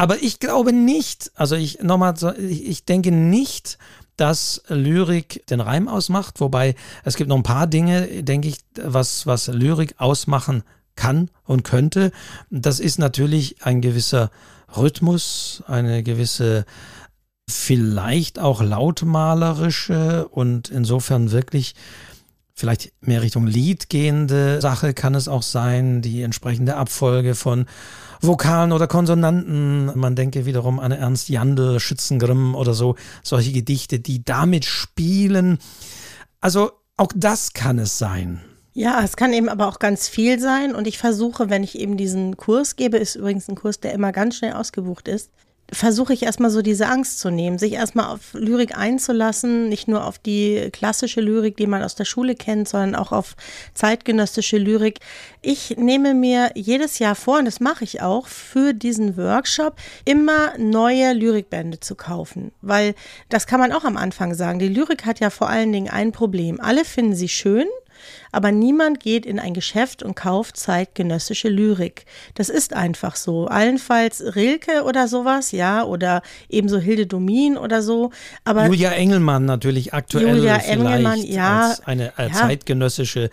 Aber 0.00 0.22
ich 0.22 0.38
glaube 0.38 0.72
nicht, 0.72 1.30
also 1.34 1.56
ich 1.56 1.82
nochmal, 1.82 2.14
ich 2.38 2.86
denke 2.86 3.12
nicht, 3.12 3.76
dass 4.16 4.62
Lyrik 4.68 5.46
den 5.48 5.60
Reim 5.60 5.88
ausmacht, 5.88 6.40
wobei 6.40 6.74
es 7.04 7.16
gibt 7.16 7.28
noch 7.28 7.36
ein 7.36 7.42
paar 7.42 7.66
Dinge, 7.66 8.22
denke 8.22 8.48
ich, 8.48 8.60
was, 8.82 9.26
was 9.26 9.48
Lyrik 9.48 9.96
ausmachen 9.98 10.62
kann 10.96 11.28
und 11.44 11.64
könnte. 11.64 12.12
Das 12.48 12.80
ist 12.80 12.98
natürlich 12.98 13.62
ein 13.62 13.82
gewisser 13.82 14.30
Rhythmus, 14.74 15.62
eine 15.66 16.02
gewisse 16.02 16.64
vielleicht 17.46 18.38
auch 18.38 18.62
lautmalerische 18.62 20.28
und 20.28 20.70
insofern 20.70 21.30
wirklich 21.30 21.74
vielleicht 22.54 22.90
mehr 23.02 23.20
Richtung 23.20 23.46
Lied 23.46 23.90
gehende 23.90 24.62
Sache 24.62 24.94
kann 24.94 25.14
es 25.14 25.28
auch 25.28 25.42
sein, 25.42 26.00
die 26.00 26.22
entsprechende 26.22 26.76
Abfolge 26.76 27.34
von 27.34 27.66
Vokalen 28.20 28.72
oder 28.72 28.86
Konsonanten. 28.86 29.98
Man 29.98 30.16
denke 30.16 30.46
wiederum 30.46 30.78
an 30.78 30.92
Ernst 30.92 31.28
Jandl, 31.28 31.80
Schützengrimm 31.80 32.54
oder 32.54 32.74
so, 32.74 32.96
solche 33.22 33.52
Gedichte, 33.52 34.00
die 34.00 34.24
damit 34.24 34.64
spielen. 34.64 35.58
Also 36.40 36.72
auch 36.96 37.12
das 37.14 37.52
kann 37.52 37.78
es 37.78 37.98
sein. 37.98 38.40
Ja, 38.72 39.02
es 39.02 39.16
kann 39.16 39.32
eben 39.32 39.48
aber 39.48 39.66
auch 39.66 39.78
ganz 39.78 40.08
viel 40.08 40.38
sein. 40.38 40.74
Und 40.74 40.86
ich 40.86 40.98
versuche, 40.98 41.50
wenn 41.50 41.64
ich 41.64 41.78
eben 41.78 41.96
diesen 41.96 42.36
Kurs 42.36 42.76
gebe, 42.76 42.98
ist 42.98 43.16
übrigens 43.16 43.48
ein 43.48 43.56
Kurs, 43.56 43.80
der 43.80 43.92
immer 43.92 44.12
ganz 44.12 44.36
schnell 44.36 44.52
ausgebucht 44.52 45.08
ist, 45.08 45.30
versuche 45.72 46.12
ich 46.12 46.22
erstmal 46.22 46.50
so 46.50 46.62
diese 46.62 46.86
Angst 46.86 47.20
zu 47.20 47.30
nehmen, 47.30 47.58
sich 47.58 47.72
erstmal 47.72 48.06
auf 48.06 48.34
Lyrik 48.34 48.76
einzulassen, 48.76 49.68
nicht 49.68 49.88
nur 49.88 50.06
auf 50.06 50.18
die 50.18 50.70
klassische 50.72 51.20
Lyrik, 51.20 51.56
die 51.56 51.66
man 51.66 51.82
aus 51.82 51.94
der 51.94 52.04
Schule 52.04 52.34
kennt, 52.34 52.68
sondern 52.68 52.94
auch 52.94 53.12
auf 53.12 53.36
zeitgenössische 53.74 54.58
Lyrik. 54.58 54.98
Ich 55.42 55.76
nehme 55.76 56.14
mir 56.14 56.50
jedes 56.54 56.98
Jahr 56.98 57.14
vor, 57.14 57.38
und 57.38 57.44
das 57.44 57.60
mache 57.60 57.84
ich 57.84 58.02
auch, 58.02 58.26
für 58.26 58.72
diesen 58.74 59.16
Workshop 59.16 59.76
immer 60.04 60.56
neue 60.58 61.12
Lyrikbände 61.12 61.80
zu 61.80 61.94
kaufen, 61.94 62.52
weil 62.62 62.94
das 63.28 63.46
kann 63.46 63.60
man 63.60 63.72
auch 63.72 63.84
am 63.84 63.96
Anfang 63.96 64.34
sagen. 64.34 64.58
Die 64.58 64.68
Lyrik 64.68 65.06
hat 65.06 65.20
ja 65.20 65.30
vor 65.30 65.48
allen 65.48 65.72
Dingen 65.72 65.88
ein 65.88 66.12
Problem. 66.12 66.60
Alle 66.60 66.84
finden 66.84 67.14
sie 67.14 67.28
schön, 67.28 67.66
aber 68.32 68.52
niemand 68.52 69.00
geht 69.00 69.26
in 69.26 69.38
ein 69.38 69.54
Geschäft 69.54 70.02
und 70.02 70.14
kauft 70.14 70.56
zeitgenössische 70.56 71.48
Lyrik. 71.48 72.04
Das 72.34 72.48
ist 72.48 72.74
einfach 72.74 73.16
so. 73.16 73.46
Allenfalls 73.46 74.34
Rilke 74.34 74.84
oder 74.84 75.08
sowas, 75.08 75.52
ja, 75.52 75.84
oder 75.84 76.22
ebenso 76.48 76.78
Hilde 76.78 77.06
Domin 77.06 77.56
oder 77.56 77.82
so. 77.82 78.10
Aber 78.44 78.66
Julia 78.66 78.92
Engelmann 78.92 79.44
natürlich 79.44 79.94
aktuell 79.94 80.36
Julia 80.36 80.56
Engelmann, 80.56 81.22
ja, 81.22 81.68
als 81.68 81.86
eine 81.86 82.12
äh, 82.18 82.28
ja. 82.28 82.32
zeitgenössische, 82.32 83.30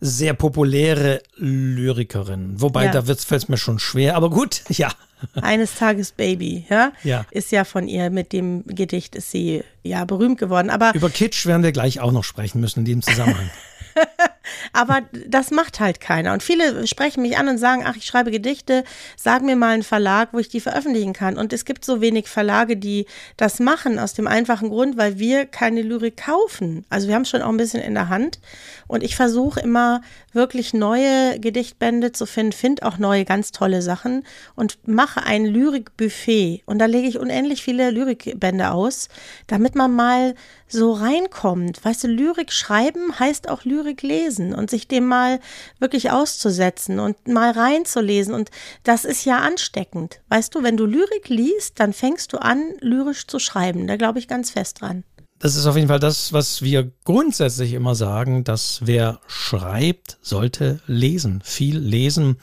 sehr 0.00 0.34
populäre 0.34 1.22
Lyrikerin. 1.36 2.60
Wobei, 2.60 2.86
ja. 2.86 2.92
da 2.92 3.02
fällt 3.02 3.42
es 3.42 3.48
mir 3.48 3.56
schon 3.56 3.78
schwer, 3.78 4.16
aber 4.16 4.30
gut, 4.30 4.62
ja. 4.68 4.90
Eines 5.34 5.74
Tages 5.74 6.12
Baby, 6.12 6.64
ja? 6.70 6.92
ja? 7.04 7.26
Ist 7.30 7.52
ja 7.52 7.64
von 7.64 7.88
ihr 7.88 8.10
mit 8.10 8.32
dem 8.32 8.64
Gedicht 8.66 9.14
ist 9.14 9.30
sie 9.30 9.62
ja 9.82 10.04
berühmt 10.04 10.38
geworden. 10.38 10.70
Aber 10.70 10.94
über 10.94 11.10
Kitsch 11.10 11.46
werden 11.46 11.62
wir 11.62 11.72
gleich 11.72 12.00
auch 12.00 12.12
noch 12.12 12.24
sprechen 12.24 12.60
müssen 12.60 12.80
in 12.80 12.84
diesem 12.86 13.02
Zusammenhang. 13.02 13.50
Aber 14.72 15.02
das 15.26 15.50
macht 15.50 15.80
halt 15.80 16.00
keiner. 16.00 16.32
Und 16.32 16.42
viele 16.42 16.86
sprechen 16.86 17.22
mich 17.22 17.38
an 17.38 17.48
und 17.48 17.58
sagen, 17.58 17.82
ach, 17.84 17.96
ich 17.96 18.04
schreibe 18.04 18.30
Gedichte, 18.30 18.84
sag 19.16 19.42
mir 19.42 19.56
mal 19.56 19.74
einen 19.74 19.82
Verlag, 19.82 20.30
wo 20.32 20.38
ich 20.38 20.48
die 20.48 20.60
veröffentlichen 20.60 21.12
kann. 21.12 21.36
Und 21.36 21.52
es 21.52 21.64
gibt 21.64 21.84
so 21.84 22.00
wenig 22.00 22.28
Verlage, 22.28 22.76
die 22.76 23.06
das 23.36 23.60
machen, 23.60 23.98
aus 23.98 24.14
dem 24.14 24.26
einfachen 24.26 24.70
Grund, 24.70 24.96
weil 24.96 25.18
wir 25.18 25.46
keine 25.46 25.82
Lyrik 25.82 26.16
kaufen. 26.16 26.84
Also 26.88 27.08
wir 27.08 27.14
haben 27.14 27.24
schon 27.24 27.42
auch 27.42 27.48
ein 27.48 27.56
bisschen 27.56 27.82
in 27.82 27.94
der 27.94 28.08
Hand. 28.08 28.40
Und 28.86 29.02
ich 29.02 29.16
versuche 29.16 29.60
immer 29.60 30.02
wirklich 30.32 30.74
neue 30.74 31.38
Gedichtbände 31.40 32.12
zu 32.12 32.26
finden, 32.26 32.52
finde 32.52 32.84
auch 32.84 32.98
neue 32.98 33.24
ganz 33.24 33.52
tolle 33.52 33.82
Sachen 33.82 34.24
und 34.54 34.78
mache 34.86 35.22
ein 35.22 35.44
Lyrikbuffet. 35.44 36.62
Und 36.66 36.78
da 36.78 36.86
lege 36.86 37.08
ich 37.08 37.18
unendlich 37.18 37.62
viele 37.62 37.90
Lyrikbände 37.90 38.70
aus, 38.70 39.08
damit 39.46 39.74
man 39.74 39.94
mal 39.94 40.34
so 40.70 40.92
reinkommt. 40.92 41.84
Weißt 41.84 42.04
du, 42.04 42.08
Lyrik 42.08 42.52
schreiben 42.52 43.18
heißt 43.18 43.48
auch 43.48 43.64
Lyrik 43.64 44.02
lesen 44.02 44.54
und 44.54 44.70
sich 44.70 44.88
dem 44.88 45.06
mal 45.06 45.40
wirklich 45.78 46.10
auszusetzen 46.10 47.00
und 47.00 47.28
mal 47.28 47.50
reinzulesen. 47.50 48.34
Und 48.34 48.50
das 48.84 49.04
ist 49.04 49.24
ja 49.24 49.38
ansteckend. 49.38 50.20
Weißt 50.28 50.54
du, 50.54 50.62
wenn 50.62 50.76
du 50.76 50.86
Lyrik 50.86 51.28
liest, 51.28 51.80
dann 51.80 51.92
fängst 51.92 52.32
du 52.32 52.38
an, 52.38 52.62
lyrisch 52.80 53.26
zu 53.26 53.38
schreiben. 53.38 53.86
Da 53.86 53.96
glaube 53.96 54.18
ich 54.18 54.28
ganz 54.28 54.50
fest 54.50 54.80
dran. 54.80 55.04
Das 55.38 55.56
ist 55.56 55.66
auf 55.66 55.76
jeden 55.76 55.88
Fall 55.88 56.00
das, 56.00 56.34
was 56.34 56.60
wir 56.60 56.92
grundsätzlich 57.04 57.72
immer 57.72 57.94
sagen, 57.94 58.44
dass 58.44 58.80
wer 58.84 59.20
schreibt, 59.26 60.18
sollte 60.20 60.80
lesen, 60.86 61.40
viel 61.42 61.78
lesen, 61.78 62.36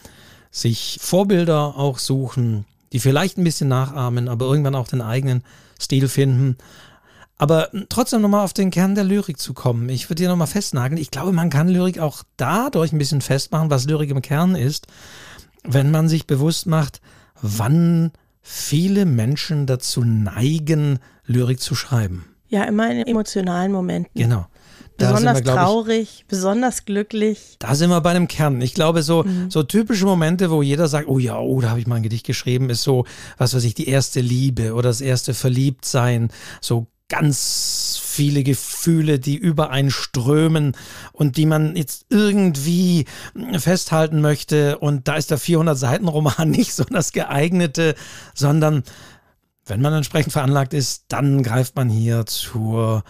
sich 0.50 0.98
Vorbilder 1.00 1.77
auch 1.77 2.00
suchen, 2.00 2.65
die 2.93 3.00
vielleicht 3.00 3.38
ein 3.38 3.43
bisschen 3.43 3.67
nachahmen, 3.67 4.27
aber 4.27 4.48
irgendwann 4.48 4.74
auch 4.74 4.88
den 4.88 5.01
eigenen 5.01 5.43
Stil 5.79 6.07
finden 6.07 6.57
aber 7.38 7.70
trotzdem 7.89 8.22
nochmal 8.22 8.44
auf 8.44 8.53
den 8.53 8.72
Kern 8.72 8.96
der 8.96 9.03
Lyrik 9.03 9.39
zu 9.39 9.53
kommen. 9.53 9.89
Ich 9.89 10.10
würde 10.10 10.22
hier 10.22 10.29
nochmal 10.29 10.48
festnageln. 10.48 11.00
Ich 11.00 11.12
glaube, 11.12 11.32
man 11.32 11.50
kann 11.50 11.67
Lyrik 11.67 12.00
auch 12.00 12.24
dadurch 12.36 12.91
ein 12.91 12.98
bisschen 12.98 13.22
festmachen, 13.22 13.70
was 13.70 13.86
Lyrik 13.86 14.10
im 14.10 14.22
Kern 14.22 14.56
ist, 14.56 14.88
wenn 15.63 15.91
man 15.91 16.10
sich 16.10 16.25
bewusst 16.25 16.65
macht, 16.65 17.01
wann 17.41 18.12
viele 18.41 19.06
Menschen 19.06 19.65
dazu 19.65 20.03
neigen, 20.03 21.00
Lyrik 21.25 21.60
zu 21.60 21.75
schreiben. 21.75 22.25
Ja, 22.48 22.63
immer 22.63 22.89
in 22.89 23.06
emotionalen 23.06 23.72
Momenten. 23.72 24.12
Genau. 24.15 24.48
Da 24.98 25.12
besonders 25.12 25.46
wir, 25.46 25.53
traurig, 25.53 26.22
ich, 26.22 26.25
besonders 26.27 26.86
glücklich. 26.86 27.58
Da 27.60 27.75
sind 27.75 27.91
wir 27.91 28.01
bei 28.01 28.12
einem 28.12 28.27
Kern. 28.27 28.62
Ich 28.62 28.74
glaube, 28.74 29.03
so, 29.03 29.24
mhm. 29.24 29.51
so 29.51 29.62
typische 29.62 30.06
Momente, 30.06 30.50
wo 30.50 30.63
jeder 30.63 30.88
sagt, 30.88 31.08
oh 31.08 31.20
ja, 31.20 31.38
oh, 31.38 31.62
da 31.62 31.70
habe 31.70 31.79
ich 31.79 31.86
mal 31.86 31.98
ein 31.98 32.03
Gedicht 32.03 32.25
geschrieben, 32.25 32.72
ist 32.72 32.82
so, 32.82 33.06
was 33.38 33.53
weiß 33.53 33.63
ich, 33.63 33.75
die 33.75 33.89
erste 33.89 34.22
Liebe 34.22 34.74
oder 34.74 34.89
das 34.89 35.01
erste 35.01 35.36
Verliebtsein, 35.36 36.29
so 36.62 36.88
ganz 37.10 38.00
viele 38.04 38.44
Gefühle, 38.44 39.20
die 39.20 39.36
übereinströmen 39.38 40.76
und 41.14 41.38
die 41.38 41.46
man 41.46 41.76
jetzt 41.76 42.06
irgendwie 42.10 43.06
festhalten 43.58 44.22
möchte. 44.22 44.80
Und 44.80 45.08
da 45.08 45.16
ist 45.16 45.32
der 45.32 45.40
400-Seiten-Roman 45.40 46.50
nicht 46.50 46.74
so 46.74 46.84
das 46.84 47.14
geeignete, 47.14 47.96
sondern 48.34 48.84
wenn 49.66 49.82
man 49.82 49.94
entsprechend 49.94 50.34
veranlagt 50.34 50.74
ist, 50.74 51.06
dann 51.10 51.44
greift 51.44 51.76
man 51.76 51.90
hier 51.90 52.26
zur 52.26 53.04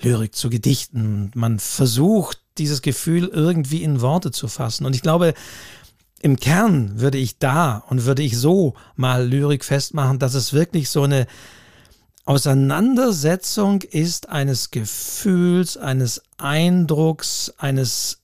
Lyrik, 0.00 0.34
zu 0.34 0.50
Gedichten. 0.50 1.30
Man 1.34 1.58
versucht, 1.58 2.40
dieses 2.56 2.82
Gefühl 2.82 3.26
irgendwie 3.26 3.82
in 3.82 4.00
Worte 4.00 4.30
zu 4.30 4.48
fassen. 4.48 4.86
Und 4.86 4.94
ich 4.94 5.02
glaube, 5.02 5.34
im 6.20 6.36
Kern 6.36 7.00
würde 7.00 7.18
ich 7.18 7.38
da 7.38 7.84
und 7.88 8.04
würde 8.04 8.22
ich 8.22 8.36
so 8.36 8.74
mal 8.96 9.26
Lyrik 9.26 9.64
festmachen, 9.64 10.18
dass 10.18 10.34
es 10.34 10.52
wirklich 10.52 10.90
so 10.90 11.02
eine 11.02 11.26
Auseinandersetzung 12.28 13.80
ist 13.80 14.28
eines 14.28 14.70
Gefühls, 14.70 15.78
eines 15.78 16.22
Eindrucks, 16.36 17.54
eines 17.56 18.20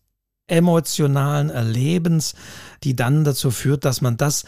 emotionalen 0.46 1.48
Erlebens, 1.48 2.34
die 2.82 2.94
dann 2.94 3.24
dazu 3.24 3.50
führt, 3.50 3.86
dass 3.86 4.02
man 4.02 4.18
das 4.18 4.44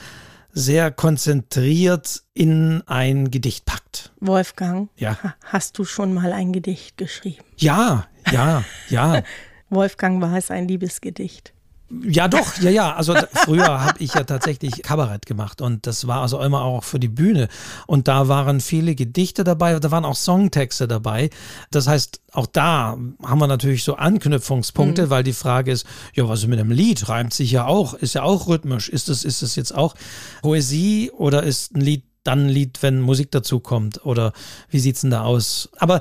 sehr 0.53 0.91
konzentriert 0.91 2.23
in 2.35 2.83
ein 2.85 3.31
Gedicht 3.31 3.65
packt. 3.65 4.13
Wolfgang, 4.21 4.91
ja. 4.97 5.17
hast 5.47 5.79
du 5.79 5.87
schon 5.87 6.13
mal 6.13 6.35
ein 6.35 6.53
Gedicht 6.53 6.99
geschrieben? 6.99 7.43
Ja, 7.57 8.09
ja, 8.31 8.63
ja. 8.91 9.23
Wolfgang 9.71 10.21
war 10.21 10.37
es 10.37 10.51
ein 10.51 10.69
Liebesgedicht. 10.69 11.55
Ja, 11.89 12.27
doch, 12.27 12.59
ja, 12.59 12.71
ja. 12.71 12.95
Also 12.95 13.15
früher 13.33 13.85
habe 13.85 14.01
ich 14.01 14.15
ja 14.15 14.25
tatsächlich 14.25 14.83
Kabarett 14.83 15.25
gemacht 15.25 15.61
und 15.61 15.87
das 15.87 16.07
war 16.09 16.23
also 16.23 16.41
immer 16.41 16.63
auch 16.63 16.83
für 16.83 16.99
die 16.99 17.09
Bühne. 17.09 17.49
Und 17.87 18.09
da 18.09 18.27
waren 18.27 18.61
viele 18.61 18.97
Gedichte 18.97 19.45
dabei, 19.45 19.79
da 19.79 19.91
waren 19.93 20.05
auch 20.05 20.17
Songtexte 20.17 20.89
dabei. 20.89 21.31
Das 21.71 21.87
heißt, 21.87 22.21
auch 22.33 22.47
da 22.47 22.99
haben 23.23 23.39
wir 23.39 23.47
natürlich 23.47 23.85
so 23.85 23.95
Anknüpfungspunkte, 23.95 25.07
mhm. 25.07 25.11
weil 25.11 25.23
die 25.23 25.33
Frage 25.33 25.71
ist, 25.71 25.87
ja, 26.15 26.29
was 26.29 26.41
ist 26.41 26.49
mit 26.49 26.59
einem 26.59 26.73
Lied? 26.73 27.09
Reimt 27.09 27.33
sich 27.33 27.53
ja 27.53 27.67
auch, 27.67 27.95
ist 27.95 28.15
ja 28.15 28.25
auch 28.25 28.49
rhythmisch. 28.49 28.89
Ist 28.89 29.09
es, 29.09 29.25
ist 29.25 29.43
es 29.43 29.55
jetzt 29.55 29.75
auch 29.75 29.95
Poesie 30.43 31.13
oder 31.13 31.45
ist 31.45 31.75
ein 31.75 31.81
Lied 31.81 32.05
dann 32.27 32.47
ein 32.47 32.49
Lied, 32.49 32.83
wenn 32.83 33.01
Musik 33.01 33.31
dazu 33.31 33.61
kommt? 33.61 34.05
Oder 34.05 34.33
wie 34.69 34.81
sieht's 34.81 35.03
denn 35.03 35.11
da 35.11 35.23
aus? 35.23 35.69
Aber 35.79 36.01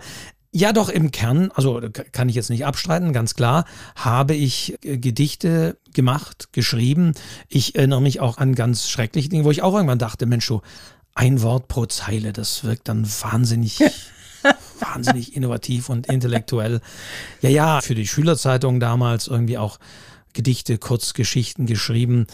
ja, 0.58 0.72
doch 0.72 0.88
im 0.88 1.12
Kern, 1.12 1.52
also 1.54 1.82
kann 2.14 2.30
ich 2.30 2.36
jetzt 2.36 2.50
nicht 2.50 2.66
abstreiten, 2.66 3.12
ganz 3.12 3.36
klar, 3.36 3.66
habe 3.98 4.36
ich 4.36 4.78
äh, 4.86 4.98
Gedichte 4.98 5.78
gemacht, 5.94 6.54
geschrieben. 6.54 7.12
Ich 7.50 7.76
erinnere 7.76 8.02
mich 8.02 8.22
auch 8.22 8.38
an 8.38 8.56
ganz 8.56 8.88
schreckliche 8.88 9.28
Dinge, 9.28 9.44
wo 9.44 9.52
ich 9.52 9.64
auch 9.64 9.74
irgendwann 9.74 10.00
dachte, 10.00 10.26
Mensch, 10.26 10.46
so 10.46 10.62
ein 11.14 11.42
Wort 11.42 11.68
pro 11.68 11.88
Zeile, 11.88 12.32
das 12.32 12.64
wirkt 12.64 12.88
dann 12.88 13.06
wahnsinnig, 13.06 13.82
wahnsinnig 14.80 15.36
innovativ 15.36 15.90
und 15.90 16.08
intellektuell. 16.08 16.80
Ja, 17.42 17.50
ja, 17.50 17.82
für 17.82 17.96
die 17.96 18.08
Schülerzeitung 18.08 18.80
damals 18.80 19.28
irgendwie 19.28 19.58
auch 19.58 19.78
Gedichte, 20.32 20.78
Kurzgeschichten 20.78 21.66
geschrieben. 21.66 22.28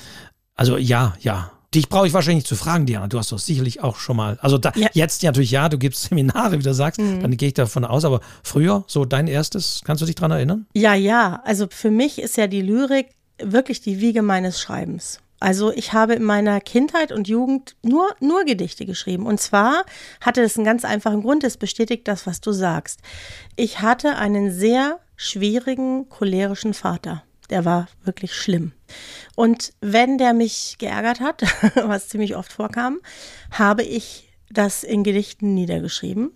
Also 0.53 0.77
ja, 0.77 1.15
ja, 1.21 1.51
Dich 1.73 1.87
brauche 1.87 2.05
ich 2.05 2.13
wahrscheinlich 2.13 2.43
nicht 2.43 2.47
zu 2.47 2.57
fragen, 2.57 2.85
Diana. 2.85 3.07
Du 3.07 3.17
hast 3.17 3.31
doch 3.31 3.39
sicherlich 3.39 3.81
auch 3.81 3.95
schon 3.95 4.17
mal. 4.17 4.37
Also 4.41 4.57
da, 4.57 4.73
ja. 4.75 4.89
jetzt 4.93 5.23
natürlich 5.23 5.51
ja, 5.51 5.69
du 5.69 5.77
gibst 5.77 6.03
Seminare, 6.09 6.59
wie 6.59 6.63
du 6.63 6.73
sagst, 6.73 6.99
mhm. 6.99 7.21
dann 7.21 7.37
gehe 7.37 7.47
ich 7.47 7.53
davon 7.53 7.85
aus. 7.85 8.03
Aber 8.03 8.19
früher, 8.43 8.83
so 8.87 9.05
dein 9.05 9.27
erstes, 9.27 9.81
kannst 9.85 10.01
du 10.01 10.05
dich 10.05 10.15
daran 10.15 10.31
erinnern? 10.31 10.65
Ja, 10.73 10.93
ja. 10.93 11.41
Also 11.45 11.67
für 11.69 11.91
mich 11.91 12.21
ist 12.21 12.35
ja 12.35 12.47
die 12.47 12.61
Lyrik 12.61 13.07
wirklich 13.41 13.81
die 13.81 14.01
Wiege 14.01 14.21
meines 14.21 14.59
Schreibens. 14.59 15.19
Also 15.39 15.71
ich 15.71 15.93
habe 15.93 16.13
in 16.13 16.23
meiner 16.23 16.61
Kindheit 16.61 17.11
und 17.11 17.27
Jugend 17.27 17.75
nur, 17.81 18.15
nur 18.19 18.43
Gedichte 18.43 18.85
geschrieben. 18.85 19.25
Und 19.25 19.39
zwar 19.39 19.85
hatte 20.19 20.41
es 20.41 20.55
einen 20.55 20.65
ganz 20.65 20.85
einfachen 20.85 21.21
Grund, 21.21 21.43
es 21.43 21.57
bestätigt 21.57 22.07
das, 22.07 22.27
was 22.27 22.41
du 22.41 22.51
sagst. 22.51 22.99
Ich 23.55 23.79
hatte 23.81 24.17
einen 24.17 24.51
sehr 24.51 24.99
schwierigen, 25.15 26.09
cholerischen 26.09 26.75
Vater 26.75 27.23
der 27.51 27.65
war 27.65 27.87
wirklich 28.03 28.33
schlimm. 28.33 28.71
Und 29.35 29.73
wenn 29.81 30.17
der 30.17 30.33
mich 30.33 30.77
geärgert 30.79 31.19
hat, 31.19 31.43
was 31.75 32.09
ziemlich 32.09 32.35
oft 32.35 32.51
vorkam, 32.51 32.99
habe 33.51 33.83
ich 33.83 34.29
das 34.49 34.83
in 34.83 35.03
Gedichten 35.03 35.53
niedergeschrieben. 35.53 36.31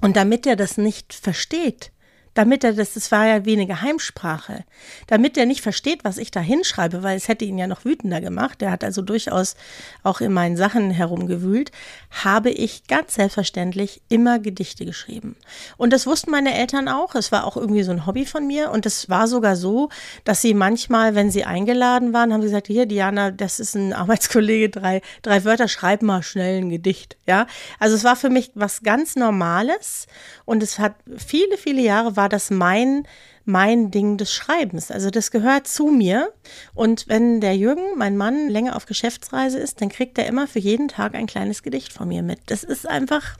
Und 0.00 0.16
damit 0.16 0.46
er 0.46 0.56
das 0.56 0.76
nicht 0.76 1.12
versteht, 1.14 1.92
damit 2.38 2.62
er 2.62 2.72
das, 2.72 2.94
das 2.94 3.10
war 3.10 3.26
ja 3.26 3.44
wie 3.44 3.54
eine 3.54 3.66
Geheimsprache, 3.66 4.64
damit 5.08 5.36
er 5.36 5.44
nicht 5.44 5.60
versteht, 5.60 6.04
was 6.04 6.18
ich 6.18 6.30
da 6.30 6.38
hinschreibe, 6.38 7.02
weil 7.02 7.16
es 7.16 7.26
hätte 7.26 7.44
ihn 7.44 7.58
ja 7.58 7.66
noch 7.66 7.84
wütender 7.84 8.20
gemacht, 8.20 8.60
der 8.60 8.70
hat 8.70 8.84
also 8.84 9.02
durchaus 9.02 9.56
auch 10.04 10.20
in 10.20 10.32
meinen 10.32 10.56
Sachen 10.56 10.92
herumgewühlt, 10.92 11.72
habe 12.10 12.50
ich 12.50 12.86
ganz 12.86 13.14
selbstverständlich 13.14 14.00
immer 14.08 14.38
Gedichte 14.38 14.84
geschrieben. 14.84 15.36
Und 15.76 15.92
das 15.92 16.06
wussten 16.06 16.30
meine 16.30 16.54
Eltern 16.54 16.88
auch, 16.88 17.14
es 17.14 17.32
war 17.32 17.44
auch 17.44 17.56
irgendwie 17.56 17.82
so 17.82 17.92
ein 17.92 18.06
Hobby 18.06 18.24
von 18.24 18.46
mir 18.46 18.70
und 18.70 18.86
es 18.86 19.08
war 19.08 19.28
sogar 19.28 19.56
so, 19.56 19.88
dass 20.24 20.40
sie 20.40 20.54
manchmal, 20.54 21.14
wenn 21.14 21.30
sie 21.30 21.44
eingeladen 21.44 22.12
waren, 22.12 22.32
haben 22.32 22.40
sie 22.40 22.48
gesagt, 22.48 22.66
hier 22.66 22.86
Diana, 22.86 23.30
das 23.30 23.60
ist 23.60 23.74
ein 23.74 23.92
Arbeitskollege, 23.92 24.70
drei, 24.70 25.02
drei 25.22 25.44
Wörter, 25.44 25.68
schreib 25.68 26.02
mal 26.02 26.22
schnell 26.22 26.62
ein 26.62 26.70
Gedicht, 26.70 27.16
ja. 27.26 27.46
Also 27.78 27.94
es 27.94 28.04
war 28.04 28.16
für 28.16 28.30
mich 28.30 28.50
was 28.54 28.82
ganz 28.82 29.16
Normales 29.16 30.06
und 30.44 30.62
es 30.62 30.78
hat 30.78 30.94
viele, 31.16 31.56
viele 31.56 31.82
Jahre 31.82 32.16
war 32.16 32.28
das 32.28 32.50
mein, 32.50 33.06
mein 33.48 33.90
Ding 33.90 34.18
des 34.18 34.30
Schreibens. 34.30 34.90
Also 34.90 35.08
das 35.08 35.30
gehört 35.30 35.66
zu 35.66 35.86
mir. 35.86 36.32
Und 36.74 37.08
wenn 37.08 37.40
der 37.40 37.56
Jürgen, 37.56 37.96
mein 37.96 38.18
Mann, 38.18 38.48
länger 38.50 38.76
auf 38.76 38.84
Geschäftsreise 38.84 39.58
ist, 39.58 39.80
dann 39.80 39.88
kriegt 39.88 40.18
er 40.18 40.26
immer 40.26 40.46
für 40.46 40.58
jeden 40.58 40.88
Tag 40.88 41.14
ein 41.14 41.26
kleines 41.26 41.62
Gedicht 41.62 41.94
von 41.94 42.08
mir 42.08 42.22
mit. 42.22 42.40
Das 42.46 42.62
ist 42.62 42.86
einfach, 42.86 43.38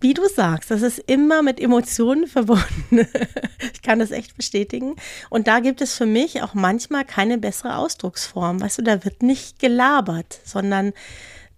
wie 0.00 0.12
du 0.12 0.28
sagst, 0.28 0.70
das 0.70 0.82
ist 0.82 0.98
immer 0.98 1.42
mit 1.42 1.60
Emotionen 1.60 2.26
verbunden. 2.28 3.08
ich 3.72 3.80
kann 3.80 4.00
das 4.00 4.10
echt 4.10 4.36
bestätigen. 4.36 4.96
Und 5.30 5.48
da 5.48 5.60
gibt 5.60 5.80
es 5.80 5.96
für 5.96 6.06
mich 6.06 6.42
auch 6.42 6.52
manchmal 6.52 7.06
keine 7.06 7.38
bessere 7.38 7.76
Ausdrucksform. 7.76 8.60
Weißt 8.60 8.76
du, 8.76 8.82
da 8.82 9.02
wird 9.02 9.22
nicht 9.22 9.60
gelabert, 9.60 10.40
sondern 10.44 10.92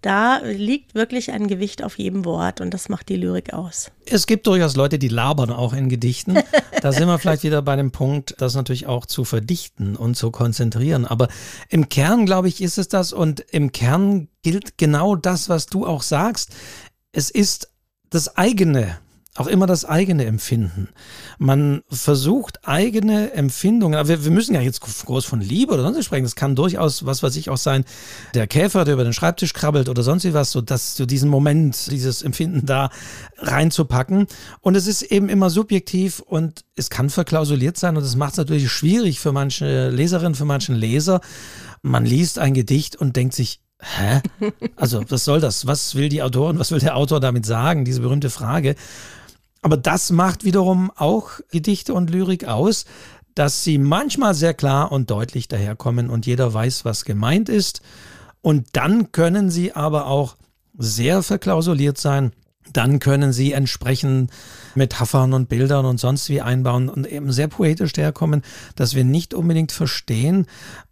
da 0.01 0.39
liegt 0.43 0.95
wirklich 0.95 1.31
ein 1.31 1.47
Gewicht 1.47 1.83
auf 1.83 1.99
jedem 1.99 2.25
Wort 2.25 2.59
und 2.59 2.73
das 2.73 2.89
macht 2.89 3.09
die 3.09 3.17
Lyrik 3.17 3.53
aus. 3.53 3.91
Es 4.05 4.25
gibt 4.25 4.47
durchaus 4.47 4.75
Leute, 4.75 4.97
die 4.97 5.07
labern 5.07 5.51
auch 5.51 5.73
in 5.73 5.89
Gedichten. 5.89 6.39
Da 6.81 6.91
sind 6.91 7.07
wir 7.07 7.19
vielleicht 7.19 7.43
wieder 7.43 7.61
bei 7.61 7.75
dem 7.75 7.91
Punkt, 7.91 8.35
das 8.39 8.55
natürlich 8.55 8.87
auch 8.87 9.05
zu 9.05 9.23
verdichten 9.23 9.95
und 9.95 10.15
zu 10.15 10.31
konzentrieren. 10.31 11.05
Aber 11.05 11.27
im 11.69 11.89
Kern, 11.89 12.25
glaube 12.25 12.47
ich, 12.47 12.61
ist 12.61 12.79
es 12.79 12.87
das 12.87 13.13
und 13.13 13.41
im 13.51 13.71
Kern 13.71 14.27
gilt 14.41 14.79
genau 14.79 15.15
das, 15.15 15.49
was 15.49 15.67
du 15.67 15.85
auch 15.85 16.01
sagst. 16.01 16.49
Es 17.11 17.29
ist 17.29 17.71
das 18.09 18.35
eigene 18.37 18.97
auch 19.35 19.47
immer 19.47 19.65
das 19.65 19.85
eigene 19.85 20.25
Empfinden. 20.25 20.89
Man 21.37 21.83
versucht 21.89 22.67
eigene 22.67 23.31
Empfindungen, 23.31 23.97
aber 23.97 24.09
wir, 24.09 24.25
wir 24.25 24.31
müssen 24.31 24.53
ja 24.53 24.61
jetzt 24.61 24.81
groß 24.81 25.23
von 25.23 25.39
Liebe 25.39 25.73
oder 25.73 25.83
sonst 25.83 26.03
sprechen. 26.03 26.25
Das 26.25 26.35
kann 26.35 26.55
durchaus, 26.55 27.05
was 27.05 27.23
weiß 27.23 27.37
ich, 27.37 27.49
auch 27.49 27.57
sein, 27.57 27.85
der 28.33 28.45
Käfer, 28.47 28.83
der 28.83 28.95
über 28.95 29.05
den 29.05 29.13
Schreibtisch 29.13 29.53
krabbelt 29.53 29.87
oder 29.87 30.03
sonst 30.03 30.21
was, 30.33 30.51
so 30.51 30.59
dass 30.59 30.95
du 30.95 31.05
diesen 31.05 31.29
Moment, 31.29 31.89
dieses 31.91 32.23
Empfinden 32.23 32.65
da 32.65 32.89
reinzupacken. 33.37 34.27
Und 34.59 34.75
es 34.75 34.85
ist 34.85 35.01
eben 35.01 35.29
immer 35.29 35.49
subjektiv 35.49 36.19
und 36.19 36.65
es 36.75 36.89
kann 36.89 37.09
verklausuliert 37.09 37.77
sein 37.77 37.95
und 37.95 38.03
das 38.03 38.17
macht 38.17 38.33
es 38.33 38.37
natürlich 38.37 38.69
schwierig 38.69 39.21
für 39.21 39.31
manche 39.31 39.89
Leserinnen, 39.89 40.35
für 40.35 40.45
manchen 40.45 40.75
Leser. 40.75 41.21
Man 41.81 42.05
liest 42.05 42.37
ein 42.37 42.53
Gedicht 42.53 42.97
und 42.97 43.15
denkt 43.15 43.33
sich, 43.33 43.61
Hä? 43.81 44.21
Also, 44.75 45.03
was 45.09 45.25
soll 45.25 45.39
das? 45.39 45.65
Was 45.65 45.95
will 45.95 46.07
die 46.07 46.21
Autorin, 46.21 46.59
was 46.59 46.71
will 46.71 46.79
der 46.79 46.95
Autor 46.95 47.19
damit 47.19 47.47
sagen? 47.47 47.83
Diese 47.83 48.01
berühmte 48.01 48.29
Frage. 48.29 48.75
Aber 49.61 49.77
das 49.77 50.11
macht 50.11 50.43
wiederum 50.43 50.91
auch 50.95 51.39
Gedichte 51.51 51.93
und 51.93 52.09
Lyrik 52.09 52.45
aus, 52.45 52.85
dass 53.35 53.63
sie 53.63 53.77
manchmal 53.77 54.33
sehr 54.33 54.53
klar 54.53 54.91
und 54.91 55.09
deutlich 55.09 55.47
daherkommen 55.47 56.09
und 56.09 56.25
jeder 56.25 56.53
weiß, 56.53 56.83
was 56.83 57.05
gemeint 57.05 57.47
ist. 57.47 57.81
Und 58.41 58.67
dann 58.73 59.11
können 59.11 59.49
sie 59.49 59.73
aber 59.73 60.07
auch 60.07 60.35
sehr 60.77 61.23
verklausuliert 61.23 61.97
sein. 61.97 62.33
Dann 62.73 62.99
können 62.99 63.33
sie 63.33 63.53
entsprechend 63.53 64.31
Metaphern 64.75 65.33
und 65.33 65.49
Bildern 65.49 65.85
und 65.85 65.99
sonst 65.99 66.29
wie 66.29 66.41
einbauen 66.41 66.89
und 66.89 67.05
eben 67.05 67.31
sehr 67.31 67.47
poetisch 67.47 67.93
daherkommen, 67.93 68.43
dass 68.75 68.95
wir 68.95 69.03
nicht 69.03 69.33
unbedingt 69.33 69.71
verstehen, 69.71 70.47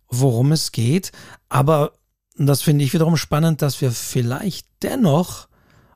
worum 0.10 0.52
es 0.52 0.72
geht. 0.72 1.12
Aber 1.48 1.94
das 2.38 2.62
finde 2.62 2.86
ich 2.86 2.94
wiederum 2.94 3.18
spannend, 3.18 3.62
dass 3.62 3.82
wir 3.82 3.92
vielleicht 3.92 4.68
dennoch 4.82 5.49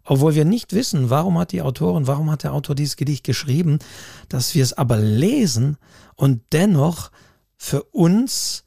obwohl 0.05 0.35
wir 0.35 0.45
nicht 0.45 0.73
wissen, 0.73 1.09
warum 1.09 1.37
hat 1.37 1.51
die 1.51 1.61
Autorin, 1.61 2.07
warum 2.07 2.29
hat 2.31 2.43
der 2.43 2.53
Autor 2.53 2.75
dieses 2.75 2.97
Gedicht 2.97 3.23
geschrieben, 3.23 3.79
dass 4.29 4.55
wir 4.55 4.63
es 4.63 4.73
aber 4.73 4.97
lesen 4.97 5.77
und 6.15 6.41
dennoch 6.51 7.11
für 7.55 7.83
uns 7.83 8.63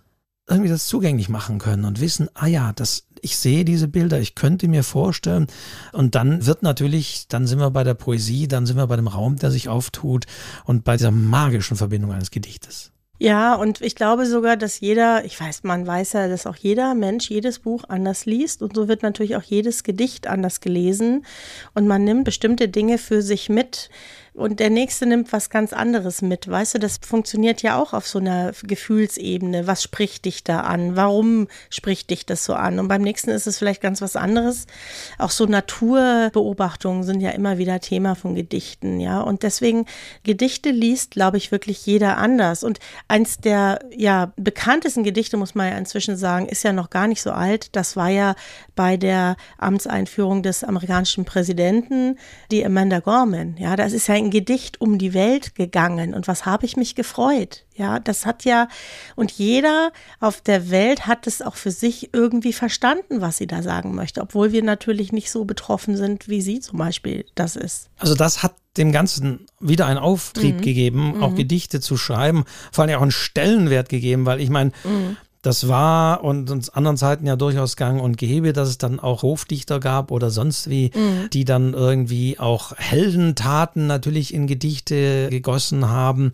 irgendwie 0.48 0.70
das 0.70 0.86
zugänglich 0.86 1.28
machen 1.28 1.58
können 1.58 1.84
und 1.84 2.00
wissen, 2.00 2.28
ah 2.34 2.46
ja, 2.46 2.72
das, 2.72 3.06
ich 3.20 3.36
sehe 3.36 3.64
diese 3.64 3.88
Bilder, 3.88 4.20
ich 4.20 4.34
könnte 4.34 4.68
mir 4.68 4.84
vorstellen. 4.84 5.48
Und 5.92 6.14
dann 6.14 6.46
wird 6.46 6.62
natürlich, 6.62 7.26
dann 7.28 7.46
sind 7.46 7.58
wir 7.58 7.70
bei 7.70 7.84
der 7.84 7.94
Poesie, 7.94 8.46
dann 8.46 8.64
sind 8.64 8.76
wir 8.76 8.86
bei 8.86 8.96
dem 8.96 9.08
Raum, 9.08 9.36
der 9.36 9.50
sich 9.50 9.68
auftut 9.68 10.26
und 10.64 10.84
bei 10.84 10.96
dieser 10.96 11.10
magischen 11.10 11.76
Verbindung 11.76 12.12
eines 12.12 12.30
Gedichtes. 12.30 12.92
Ja, 13.18 13.54
und 13.54 13.80
ich 13.80 13.94
glaube 13.94 14.26
sogar, 14.26 14.58
dass 14.58 14.80
jeder, 14.80 15.24
ich 15.24 15.40
weiß, 15.40 15.62
man 15.62 15.86
weiß 15.86 16.12
ja, 16.12 16.28
dass 16.28 16.46
auch 16.46 16.56
jeder 16.56 16.94
Mensch 16.94 17.30
jedes 17.30 17.60
Buch 17.60 17.84
anders 17.88 18.26
liest 18.26 18.60
und 18.60 18.76
so 18.76 18.88
wird 18.88 19.02
natürlich 19.02 19.36
auch 19.36 19.42
jedes 19.42 19.84
Gedicht 19.84 20.26
anders 20.26 20.60
gelesen 20.60 21.24
und 21.72 21.86
man 21.86 22.04
nimmt 22.04 22.24
bestimmte 22.24 22.68
Dinge 22.68 22.98
für 22.98 23.22
sich 23.22 23.48
mit. 23.48 23.88
Und 24.36 24.60
der 24.60 24.68
nächste 24.68 25.06
nimmt 25.06 25.32
was 25.32 25.48
ganz 25.48 25.72
anderes 25.72 26.20
mit. 26.20 26.46
Weißt 26.46 26.74
du, 26.74 26.78
das 26.78 26.98
funktioniert 26.98 27.62
ja 27.62 27.80
auch 27.80 27.94
auf 27.94 28.06
so 28.06 28.18
einer 28.18 28.52
Gefühlsebene. 28.62 29.66
Was 29.66 29.82
spricht 29.82 30.26
dich 30.26 30.44
da 30.44 30.60
an? 30.60 30.94
Warum 30.94 31.48
spricht 31.70 32.10
dich 32.10 32.26
das 32.26 32.44
so 32.44 32.52
an? 32.52 32.78
Und 32.78 32.88
beim 32.88 33.00
nächsten 33.00 33.30
ist 33.30 33.46
es 33.46 33.58
vielleicht 33.58 33.80
ganz 33.80 34.02
was 34.02 34.14
anderes. 34.14 34.66
Auch 35.18 35.30
so 35.30 35.46
Naturbeobachtungen 35.46 37.02
sind 37.02 37.20
ja 37.20 37.30
immer 37.30 37.56
wieder 37.56 37.80
Thema 37.80 38.14
von 38.14 38.34
Gedichten, 38.34 39.00
ja. 39.00 39.22
Und 39.22 39.42
deswegen 39.42 39.86
Gedichte 40.22 40.70
liest, 40.70 41.12
glaube 41.12 41.38
ich, 41.38 41.50
wirklich 41.50 41.86
jeder 41.86 42.18
anders. 42.18 42.62
Und 42.62 42.78
eins 43.08 43.38
der 43.38 43.78
ja 43.96 44.32
bekanntesten 44.36 45.02
Gedichte, 45.02 45.38
muss 45.38 45.54
man 45.54 45.70
ja 45.70 45.78
inzwischen 45.78 46.16
sagen, 46.18 46.46
ist 46.46 46.62
ja 46.62 46.74
noch 46.74 46.90
gar 46.90 47.06
nicht 47.06 47.22
so 47.22 47.32
alt. 47.32 47.74
Das 47.74 47.96
war 47.96 48.10
ja 48.10 48.34
bei 48.74 48.98
der 48.98 49.36
Amtseinführung 49.56 50.42
des 50.42 50.62
amerikanischen 50.62 51.24
Präsidenten, 51.24 52.18
die 52.50 52.64
Amanda 52.64 53.00
Gorman. 53.00 53.56
Ja, 53.58 53.76
das 53.76 53.94
ist 53.94 54.08
ja 54.08 54.14
ein 54.14 54.25
Gedicht 54.30 54.80
um 54.80 54.98
die 54.98 55.14
Welt 55.14 55.54
gegangen. 55.54 56.14
Und 56.14 56.28
was 56.28 56.46
habe 56.46 56.66
ich 56.66 56.76
mich 56.76 56.94
gefreut? 56.94 57.64
Ja, 57.74 57.98
das 57.98 58.24
hat 58.24 58.44
ja, 58.44 58.68
und 59.16 59.32
jeder 59.32 59.92
auf 60.20 60.40
der 60.40 60.70
Welt 60.70 61.06
hat 61.06 61.26
es 61.26 61.42
auch 61.42 61.56
für 61.56 61.70
sich 61.70 62.14
irgendwie 62.14 62.52
verstanden, 62.52 63.20
was 63.20 63.36
sie 63.36 63.46
da 63.46 63.62
sagen 63.62 63.94
möchte, 63.94 64.22
obwohl 64.22 64.52
wir 64.52 64.62
natürlich 64.62 65.12
nicht 65.12 65.30
so 65.30 65.44
betroffen 65.44 65.96
sind, 65.96 66.28
wie 66.28 66.40
sie 66.40 66.60
zum 66.60 66.78
Beispiel 66.78 67.26
das 67.34 67.56
ist. 67.56 67.90
Also 67.98 68.14
das 68.14 68.42
hat 68.42 68.54
dem 68.76 68.92
Ganzen 68.92 69.46
wieder 69.60 69.86
einen 69.86 69.98
Auftrieb 69.98 70.56
mhm. 70.56 70.62
gegeben, 70.62 71.22
auch 71.22 71.30
mhm. 71.30 71.36
Gedichte 71.36 71.80
zu 71.80 71.96
schreiben, 71.96 72.44
vor 72.72 72.84
allem 72.84 72.96
auch 72.96 73.02
einen 73.02 73.10
Stellenwert 73.10 73.88
gegeben, 73.88 74.26
weil 74.26 74.40
ich 74.40 74.50
meine, 74.50 74.72
mhm. 74.84 75.16
Das 75.46 75.68
war 75.68 76.24
und 76.24 76.50
uns 76.50 76.70
anderen 76.70 76.96
Zeiten 76.96 77.24
ja 77.24 77.36
durchaus 77.36 77.76
gang 77.76 78.02
und 78.02 78.18
gäbe, 78.18 78.52
dass 78.52 78.68
es 78.68 78.78
dann 78.78 78.98
auch 78.98 79.22
Hofdichter 79.22 79.78
gab 79.78 80.10
oder 80.10 80.28
sonst 80.30 80.68
wie, 80.68 80.90
mhm. 80.92 81.30
die 81.32 81.44
dann 81.44 81.72
irgendwie 81.72 82.40
auch 82.40 82.72
Heldentaten 82.76 83.86
natürlich 83.86 84.34
in 84.34 84.48
Gedichte 84.48 85.28
gegossen 85.30 85.88
haben. 85.88 86.32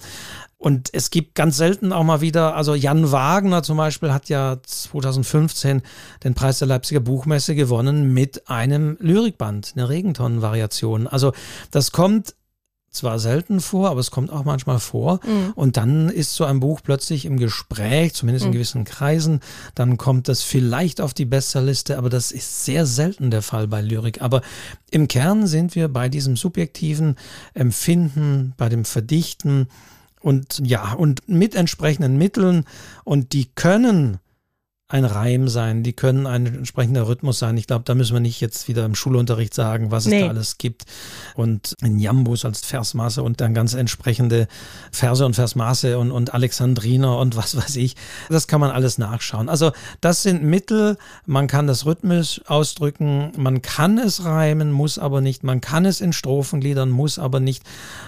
Und 0.57 0.89
es 0.95 1.11
gibt 1.11 1.35
ganz 1.35 1.59
selten 1.59 1.93
auch 1.93 2.05
mal 2.05 2.23
wieder, 2.23 2.57
also 2.57 2.75
Jan 2.75 3.13
Wagner 3.13 3.63
zum 3.63 3.77
Beispiel 3.77 4.15
hat 4.15 4.31
ja 4.31 4.57
2015 4.63 5.83
den 6.25 6.33
Preis 6.33 6.61
der 6.61 6.69
Leipziger 6.69 7.01
Buchmesse 7.01 7.55
gewonnen 7.55 8.15
mit 8.15 8.49
einem 8.49 8.97
Lyrikband, 8.99 9.75
eine 9.77 9.91
Regentonnenvariation. 9.91 11.07
Also 11.07 11.33
das 11.71 11.93
kommt 11.93 12.35
zwar 12.93 13.19
selten 13.19 13.61
vor, 13.61 13.91
aber 13.91 14.01
es 14.01 14.11
kommt 14.11 14.31
auch 14.31 14.45
manchmal 14.45 14.79
vor. 14.79 15.21
Mhm. 15.27 15.53
Und 15.55 15.77
dann 15.77 16.11
ist 16.11 16.35
so 16.35 16.45
ein 16.45 16.61
Buch 16.61 16.81
plötzlich 16.83 17.25
im 17.25 17.39
Gespräch, 17.39 18.13
zumindest 18.15 18.45
in 18.45 18.51
mhm. 18.51 18.55
gewissen 18.55 18.85
Kreisen. 18.85 19.41
Dann 19.75 19.97
kommt 19.97 20.29
das 20.29 20.43
vielleicht 20.43 21.01
auf 21.01 21.15
die 21.15 21.25
Bestsellerliste, 21.25 21.97
aber 21.97 22.11
das 22.11 22.31
ist 22.31 22.65
sehr 22.65 22.87
selten 22.87 23.31
der 23.31 23.43
Fall 23.43 23.67
bei 23.67 23.81
Lyrik. 23.81 24.21
Aber 24.21 24.43
im 24.91 25.09
Kern 25.09 25.47
sind 25.47 25.75
wir 25.75 25.89
bei 25.89 26.11
diesem 26.11 26.37
subjektiven 26.37 27.17
Empfinden, 27.55 28.53
bei 28.59 28.69
dem 28.69 28.85
Verdichten 28.85 29.69
und 30.21 30.61
ja, 30.65 30.93
und 30.93 31.29
mit 31.29 31.55
entsprechenden 31.55 32.19
Mitteln. 32.19 32.65
Und 33.05 33.33
die 33.33 33.47
können 33.55 34.19
ein 34.93 35.07
Reim 35.07 35.49
sein, 35.49 35.83
die 35.83 35.95
können 35.95 36.27
ein 36.27 36.45
entsprechender 36.45 37.09
Rhythmus 37.09 37.39
sein. 37.39 37.57
Ich 37.57 37.67
glaube, 37.67 37.85
da 37.87 37.95
müssen 37.95 38.13
wir 38.13 38.21
nicht 38.21 38.43
jetzt 38.43 38.69
wieder 38.69 38.85
im 38.85 38.95
Schulunterricht 38.95 39.55
sagen, 39.55 39.91
was 39.91 40.05
nee. 40.05 40.17
es 40.17 40.23
da 40.23 40.29
alles 40.29 40.59
gibt. 40.59 40.85
Und 41.35 41.75
ein 41.81 41.99
Jambus 41.99 42.45
als 42.45 42.61
Versmaße 42.67 43.23
und 43.23 43.41
dann 43.41 43.55
ganz 43.55 43.73
entsprechende 43.73 44.49
Verse 44.91 45.25
und 45.25 45.33
Versmaße 45.33 45.99
und, 45.99 46.11
und 46.11 46.35
Alexandriner 46.35 47.17
und 47.17 47.37
was 47.37 47.57
weiß 47.57 47.77
ich. 47.77 47.97
Das 48.29 48.47
kann 48.47 48.61
man 48.61 48.71
alles 48.71 48.99
nachschauen. 48.99 49.49
Also 49.49 49.73
das 50.03 50.23
sind 50.23 50.43
Mittel, 50.43 50.99
man 51.25 51.47
kann 51.47 51.67
das 51.67 51.87
rhythmisch 51.87 52.43
ausdrücken, 52.47 53.33
man 53.39 53.63
kann 53.63 53.97
es 53.97 54.27
reimen, 54.27 54.73
muss 54.73 54.99
aber 54.99 55.23
nicht, 55.23 55.43
man 55.43 55.63
kann 55.63 55.87
es 55.87 56.03
in 56.03 56.13
Strophen 56.13 56.61
gliedern, 56.61 56.91
muss 56.91 57.19
aber 57.19 57.41
nicht. 57.41 57.63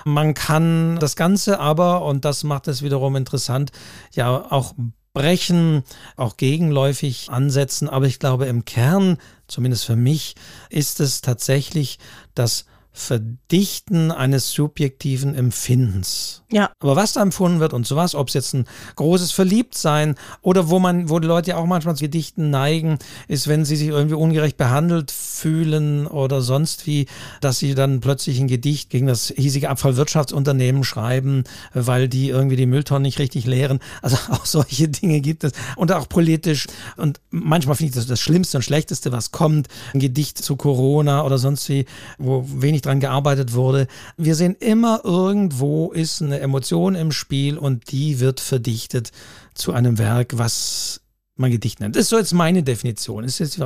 Man 0.05 0.35
kann 0.35 0.99
das 0.99 1.17
Ganze 1.17 1.61
aber, 1.61 2.05
und 2.05 2.27
das 2.27 2.45
macht 2.45 2.69
es 2.69 2.83
wiederum 2.83 3.17
interessant, 3.17 3.73
ja 4.13 4.51
auch 4.51 4.75
brechen, 5.15 5.85
auch 6.17 6.37
gegenläufig 6.37 7.31
ansetzen. 7.31 7.89
Aber 7.89 8.07
ich 8.07 8.19
glaube, 8.19 8.45
im 8.47 8.67
Kern, 8.67 9.17
zumindest 9.49 9.87
für 9.87 9.97
mich, 9.97 10.35
ist 10.69 11.01
es 11.01 11.23
tatsächlich 11.23 11.99
das 12.35 12.67
Verdichten 12.97 14.13
eines 14.13 14.53
subjektiven 14.53 15.35
Empfindens. 15.35 16.43
Ja. 16.53 16.71
Aber 16.79 16.95
was 16.95 17.13
da 17.13 17.23
empfunden 17.23 17.59
wird 17.59 17.73
und 17.73 17.89
sowas, 17.89 18.15
ob 18.15 18.29
es 18.29 18.35
jetzt 18.35 18.55
ein 18.55 18.67
großes 18.95 19.33
Verliebtsein 19.33 20.15
oder 20.43 20.69
wo 20.69 20.79
man, 20.79 21.11
wo 21.11 21.19
die 21.19 21.27
Leute 21.27 21.51
ja 21.51 21.57
auch 21.57 21.67
manchmal 21.67 21.97
zu 21.97 22.05
Gedichten 22.05 22.51
neigen, 22.51 23.01
ist, 23.27 23.49
wenn 23.49 23.65
sie 23.65 23.75
sich 23.75 23.89
irgendwie 23.89 24.15
ungerecht 24.15 24.57
behandelt 24.57 25.11
fühlen 25.11 26.07
oder 26.07 26.41
sonst 26.41 26.87
wie, 26.87 27.07
dass 27.41 27.59
sie 27.59 27.75
dann 27.75 27.99
plötzlich 27.99 28.39
ein 28.39 28.47
Gedicht 28.47 28.91
gegen 28.91 29.09
das 29.09 29.35
hiesige 29.37 29.71
Abfallwirtschaftsunternehmen 29.71 30.85
schreiben, 30.85 31.43
weil 31.73 32.09
die 32.09 32.29
irgendwie 32.29 32.57
die 32.57 32.67
Mülltonnen 32.67 33.03
nicht 33.03 33.19
richtig 33.19 33.45
leeren. 33.45 33.81
Also 34.03 34.17
auch 34.31 34.47
solche 34.47 34.89
Dinge 34.89 35.21
gibt 35.21 35.43
es. 35.43 35.51
Und 35.75 35.91
auch 35.91 36.09
politisch. 36.09 36.69
Und 36.97 37.21
manchmal 37.31 37.75
finde 37.75 37.91
ich 37.91 37.97
das 37.97 38.07
das 38.07 38.21
Schlimmste 38.21 38.59
und 38.59 38.63
Schlechteste, 38.63 39.11
was 39.11 39.33
kommt. 39.33 39.67
Ein 39.93 39.99
Gedicht 39.99 40.39
zu 40.39 40.55
Corona 40.55 41.25
oder 41.25 41.39
sonst 41.39 41.69
wie, 41.69 41.87
wo 42.19 42.47
wenig 42.49 42.84
dran 42.85 43.01
gearbeitet 43.01 43.55
wurde. 43.55 43.87
Wir 44.17 44.35
sehen 44.35 44.57
immer 44.59 45.01
irgendwo 45.05 45.93
ist 45.93 46.23
eine 46.23 46.41
Emotion 46.41 46.95
im 46.95 47.13
Spiel 47.13 47.59
und 47.59 47.91
die 47.93 48.21
wird 48.21 48.41
verdichtet 48.41 49.13
zu 49.55 49.73
einem 49.73 49.99
Werk, 49.99 50.39
was 50.39 51.04
man 51.37 51.51
Gedicht 51.51 51.81
nennt. 51.81 51.97
Das 51.97 52.03
ist 52.03 52.09
so 52.11 52.19
jetzt 52.19 52.33
meine 52.33 52.63
Definition. 52.63 53.25
Ist 53.25 53.41
jetzt, 53.41 53.61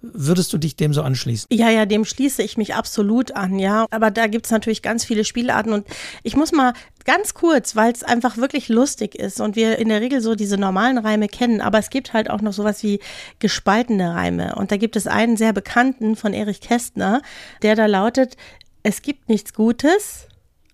würdest 0.00 0.52
du 0.52 0.58
dich 0.58 0.74
dem 0.74 0.92
so 0.92 1.02
anschließen? 1.02 1.46
Ja, 1.52 1.70
ja, 1.70 1.86
dem 1.86 2.04
schließe 2.04 2.42
ich 2.42 2.56
mich 2.56 2.74
absolut 2.74 3.32
an, 3.32 3.58
ja. 3.58 3.86
Aber 3.90 4.10
da 4.10 4.26
gibt 4.26 4.46
es 4.46 4.52
natürlich 4.52 4.82
ganz 4.82 5.04
viele 5.04 5.24
Spielarten 5.24 5.72
und 5.72 5.86
ich 6.24 6.36
muss 6.36 6.50
mal 6.50 6.72
ganz 7.04 7.34
kurz, 7.34 7.76
weil 7.76 7.92
es 7.92 8.02
einfach 8.02 8.36
wirklich 8.36 8.68
lustig 8.68 9.14
ist 9.14 9.40
und 9.40 9.54
wir 9.54 9.78
in 9.78 9.88
der 9.88 10.00
Regel 10.00 10.20
so 10.20 10.34
diese 10.34 10.58
normalen 10.58 10.98
Reime 10.98 11.28
kennen, 11.28 11.60
aber 11.60 11.78
es 11.78 11.90
gibt 11.90 12.12
halt 12.12 12.28
auch 12.28 12.40
noch 12.40 12.52
sowas 12.52 12.82
wie 12.82 12.98
gespaltene 13.38 14.14
Reime. 14.14 14.56
Und 14.56 14.72
da 14.72 14.76
gibt 14.76 14.96
es 14.96 15.06
einen 15.06 15.36
sehr 15.36 15.52
bekannten 15.52 16.16
von 16.16 16.34
Erich 16.34 16.60
Kästner, 16.60 17.22
der 17.62 17.76
da 17.76 17.86
lautet, 17.86 18.36
es 18.82 19.02
gibt 19.02 19.28
nichts 19.28 19.54
Gutes, 19.54 20.26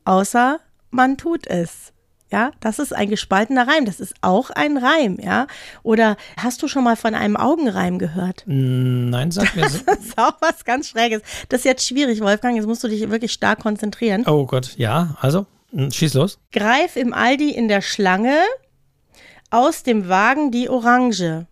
außer 0.04 0.60
man 0.90 1.18
tut 1.18 1.46
es. 1.46 1.92
Ja, 2.32 2.52
das 2.60 2.78
ist 2.78 2.96
ein 2.96 3.10
gespaltener 3.10 3.68
Reim. 3.68 3.84
Das 3.84 4.00
ist 4.00 4.14
auch 4.22 4.48
ein 4.48 4.78
Reim, 4.78 5.18
ja. 5.20 5.46
Oder 5.82 6.16
hast 6.38 6.62
du 6.62 6.68
schon 6.68 6.82
mal 6.82 6.96
von 6.96 7.14
einem 7.14 7.36
Augenreim 7.36 7.98
gehört? 7.98 8.44
Nein, 8.46 9.30
sag 9.30 9.54
mir 9.54 9.68
so. 9.68 9.80
das 9.86 9.98
ist 9.98 10.18
auch 10.18 10.36
was 10.40 10.64
ganz 10.64 10.88
Schräges. 10.88 11.20
Das 11.50 11.60
ist 11.60 11.64
jetzt 11.66 11.86
schwierig, 11.86 12.22
Wolfgang. 12.22 12.56
Jetzt 12.56 12.66
musst 12.66 12.82
du 12.82 12.88
dich 12.88 13.10
wirklich 13.10 13.32
stark 13.32 13.60
konzentrieren. 13.60 14.24
Oh 14.26 14.46
Gott, 14.46 14.76
ja, 14.78 15.14
also, 15.20 15.44
schieß 15.76 16.14
los. 16.14 16.38
Greif 16.52 16.96
im 16.96 17.12
Aldi 17.12 17.50
in 17.50 17.68
der 17.68 17.82
Schlange 17.82 18.38
aus 19.50 19.82
dem 19.82 20.08
Wagen 20.08 20.50
die 20.50 20.70
Orange. 20.70 21.46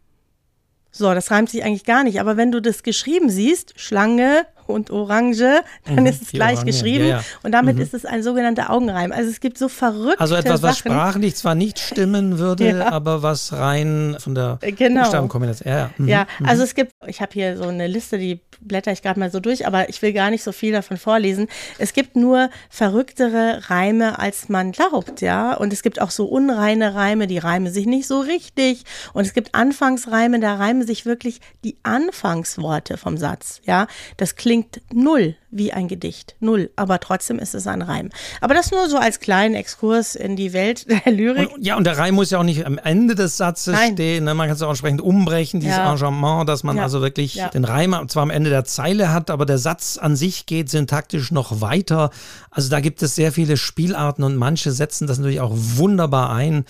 So, 0.90 1.12
das 1.12 1.31
reimt 1.31 1.51
sich 1.51 1.62
eigentlich 1.62 1.85
gar 1.85 2.05
nicht. 2.05 2.21
Aber 2.21 2.38
wenn 2.38 2.53
du 2.53 2.62
das 2.62 2.83
geschrieben 2.83 3.29
siehst, 3.29 3.79
Schlange, 3.79 4.47
und 4.70 4.90
Orange, 4.90 5.62
dann 5.85 6.00
mhm, 6.00 6.06
ist 6.06 6.22
es 6.22 6.30
gleich 6.30 6.59
Orange. 6.59 6.72
geschrieben. 6.72 7.04
Ja, 7.04 7.16
ja. 7.18 7.24
Und 7.42 7.52
damit 7.52 7.76
mhm. 7.76 7.83
ist 7.83 7.94
es 7.94 8.04
ein 8.04 8.22
sogenannter 8.22 8.70
Augenreim. 8.70 9.12
Also 9.12 9.30
es 9.30 9.40
gibt 9.40 9.59
so 9.59 9.68
verrückte 9.68 10.20
Also 10.20 10.35
etwas, 10.35 10.62
was 10.62 10.78
Sachen. 10.78 10.92
sprachlich 10.92 11.37
zwar 11.37 11.54
nicht 11.54 11.78
stimmen 11.90 12.38
würde, 12.38 12.70
ja. 12.70 12.92
aber 12.92 13.22
was 13.22 13.52
rein 13.52 14.16
von 14.18 14.35
der 14.35 14.59
genau. 14.61 15.02
Buchstabenkombination. 15.02 15.72
Ja, 15.72 15.90
mhm. 15.96 16.09
ja, 16.09 16.26
mhm. 16.38 16.46
also 16.46 16.62
es 16.62 16.74
gibt, 16.74 16.92
ich 17.06 17.20
habe 17.20 17.33
hier 17.33 17.56
so 17.56 17.64
eine 17.64 17.87
Liste, 17.87 18.18
die 18.18 18.40
blätter 18.61 18.92
ich 18.92 19.02
gerade 19.02 19.18
mal 19.18 19.30
so 19.30 19.40
durch, 19.40 19.66
aber 19.66 19.88
ich 19.88 20.02
will 20.02 20.12
gar 20.12 20.30
nicht 20.30 20.42
so 20.42 20.52
viel 20.52 20.72
davon 20.72 20.96
vorlesen. 20.96 21.48
Es 21.78 21.92
gibt 21.92 22.16
nur 22.16 22.50
verrücktere 22.68 23.70
Reime, 23.70 24.18
als 24.18 24.48
man 24.48 24.72
glaubt, 24.72 25.20
ja. 25.20 25.54
Und 25.54 25.72
es 25.72 25.83
gibt 25.83 26.00
auch 26.00 26.11
so 26.11 26.26
unreine 26.26 26.94
Reime, 26.94 27.26
die 27.26 27.38
reimen 27.38 27.72
sich 27.72 27.87
nicht 27.87 28.06
so 28.06 28.20
richtig. 28.20 28.85
Und 29.12 29.26
es 29.26 29.33
gibt 29.33 29.54
Anfangsreime, 29.54 30.40
da 30.40 30.56
reimen 30.56 30.87
sich 30.87 31.06
wirklich 31.06 31.40
die 31.64 31.76
Anfangsworte 31.83 32.96
vom 32.96 33.16
Satz, 33.16 33.61
ja. 33.64 33.87
Das 34.16 34.37
klingt 34.37 34.60
klingt 34.61 34.81
null 34.92 35.37
wie 35.51 35.73
ein 35.73 35.88
Gedicht. 35.88 36.37
Null. 36.38 36.70
Aber 36.77 37.01
trotzdem 37.01 37.38
ist 37.38 37.55
es 37.55 37.66
ein 37.66 37.83
Reim. 37.83 38.11
Aber 38.40 38.55
das 38.55 38.70
nur 38.70 38.88
so 38.88 38.99
als 38.99 39.18
kleinen 39.18 39.55
Exkurs 39.55 40.14
in 40.14 40.37
die 40.37 40.53
Welt 40.53 40.87
der 41.07 41.12
Lyrik. 41.12 41.53
Und, 41.53 41.64
ja, 41.64 41.77
und 41.77 41.85
der 41.85 41.99
Reim 41.99 42.14
muss 42.14 42.31
ja 42.31 42.38
auch 42.38 42.44
nicht 42.44 42.66
am 42.66 42.79
Ende 42.79 43.14
des 43.14 43.37
Satzes 43.37 43.75
Nein. 43.75 43.94
stehen. 43.94 44.25
Ne? 44.25 44.35
Man 44.35 44.46
kann 44.46 44.57
es 44.57 44.62
auch 44.62 44.70
entsprechend 44.70 45.01
umbrechen, 45.01 45.61
dieses 45.61 45.77
ja. 45.77 45.85
Arrangement, 45.85 46.49
dass 46.49 46.62
man 46.62 46.77
ja. 46.77 46.85
also 46.85 47.01
wirklich 47.01 47.35
ja. 47.35 47.49
den 47.49 47.64
Reim 47.64 47.96
zwar 48.09 48.23
am 48.23 48.31
Ende 48.31 48.51
der 48.51 48.64
Zeile 48.64 49.12
hat, 49.12 49.31
aber 49.31 49.46
der 49.46 49.59
Satz 49.59 49.99
an 49.99 50.14
sich 50.14 50.46
geht 50.46 50.70
syntaktisch 50.70 51.33
noch 51.33 51.61
weiter. 51.61 52.11
Also 52.51 52.68
da 52.68 52.81
gibt 52.81 53.03
es 53.03 53.14
sehr 53.14 53.33
viele 53.33 53.57
Spielarten 53.57 54.23
und 54.23 54.37
manche 54.37 54.70
setzen 54.73 55.07
das 55.07 55.18
natürlich 55.18 55.40
auch 55.40 55.53
wunderbar 55.55 56.31
ein, 56.31 56.64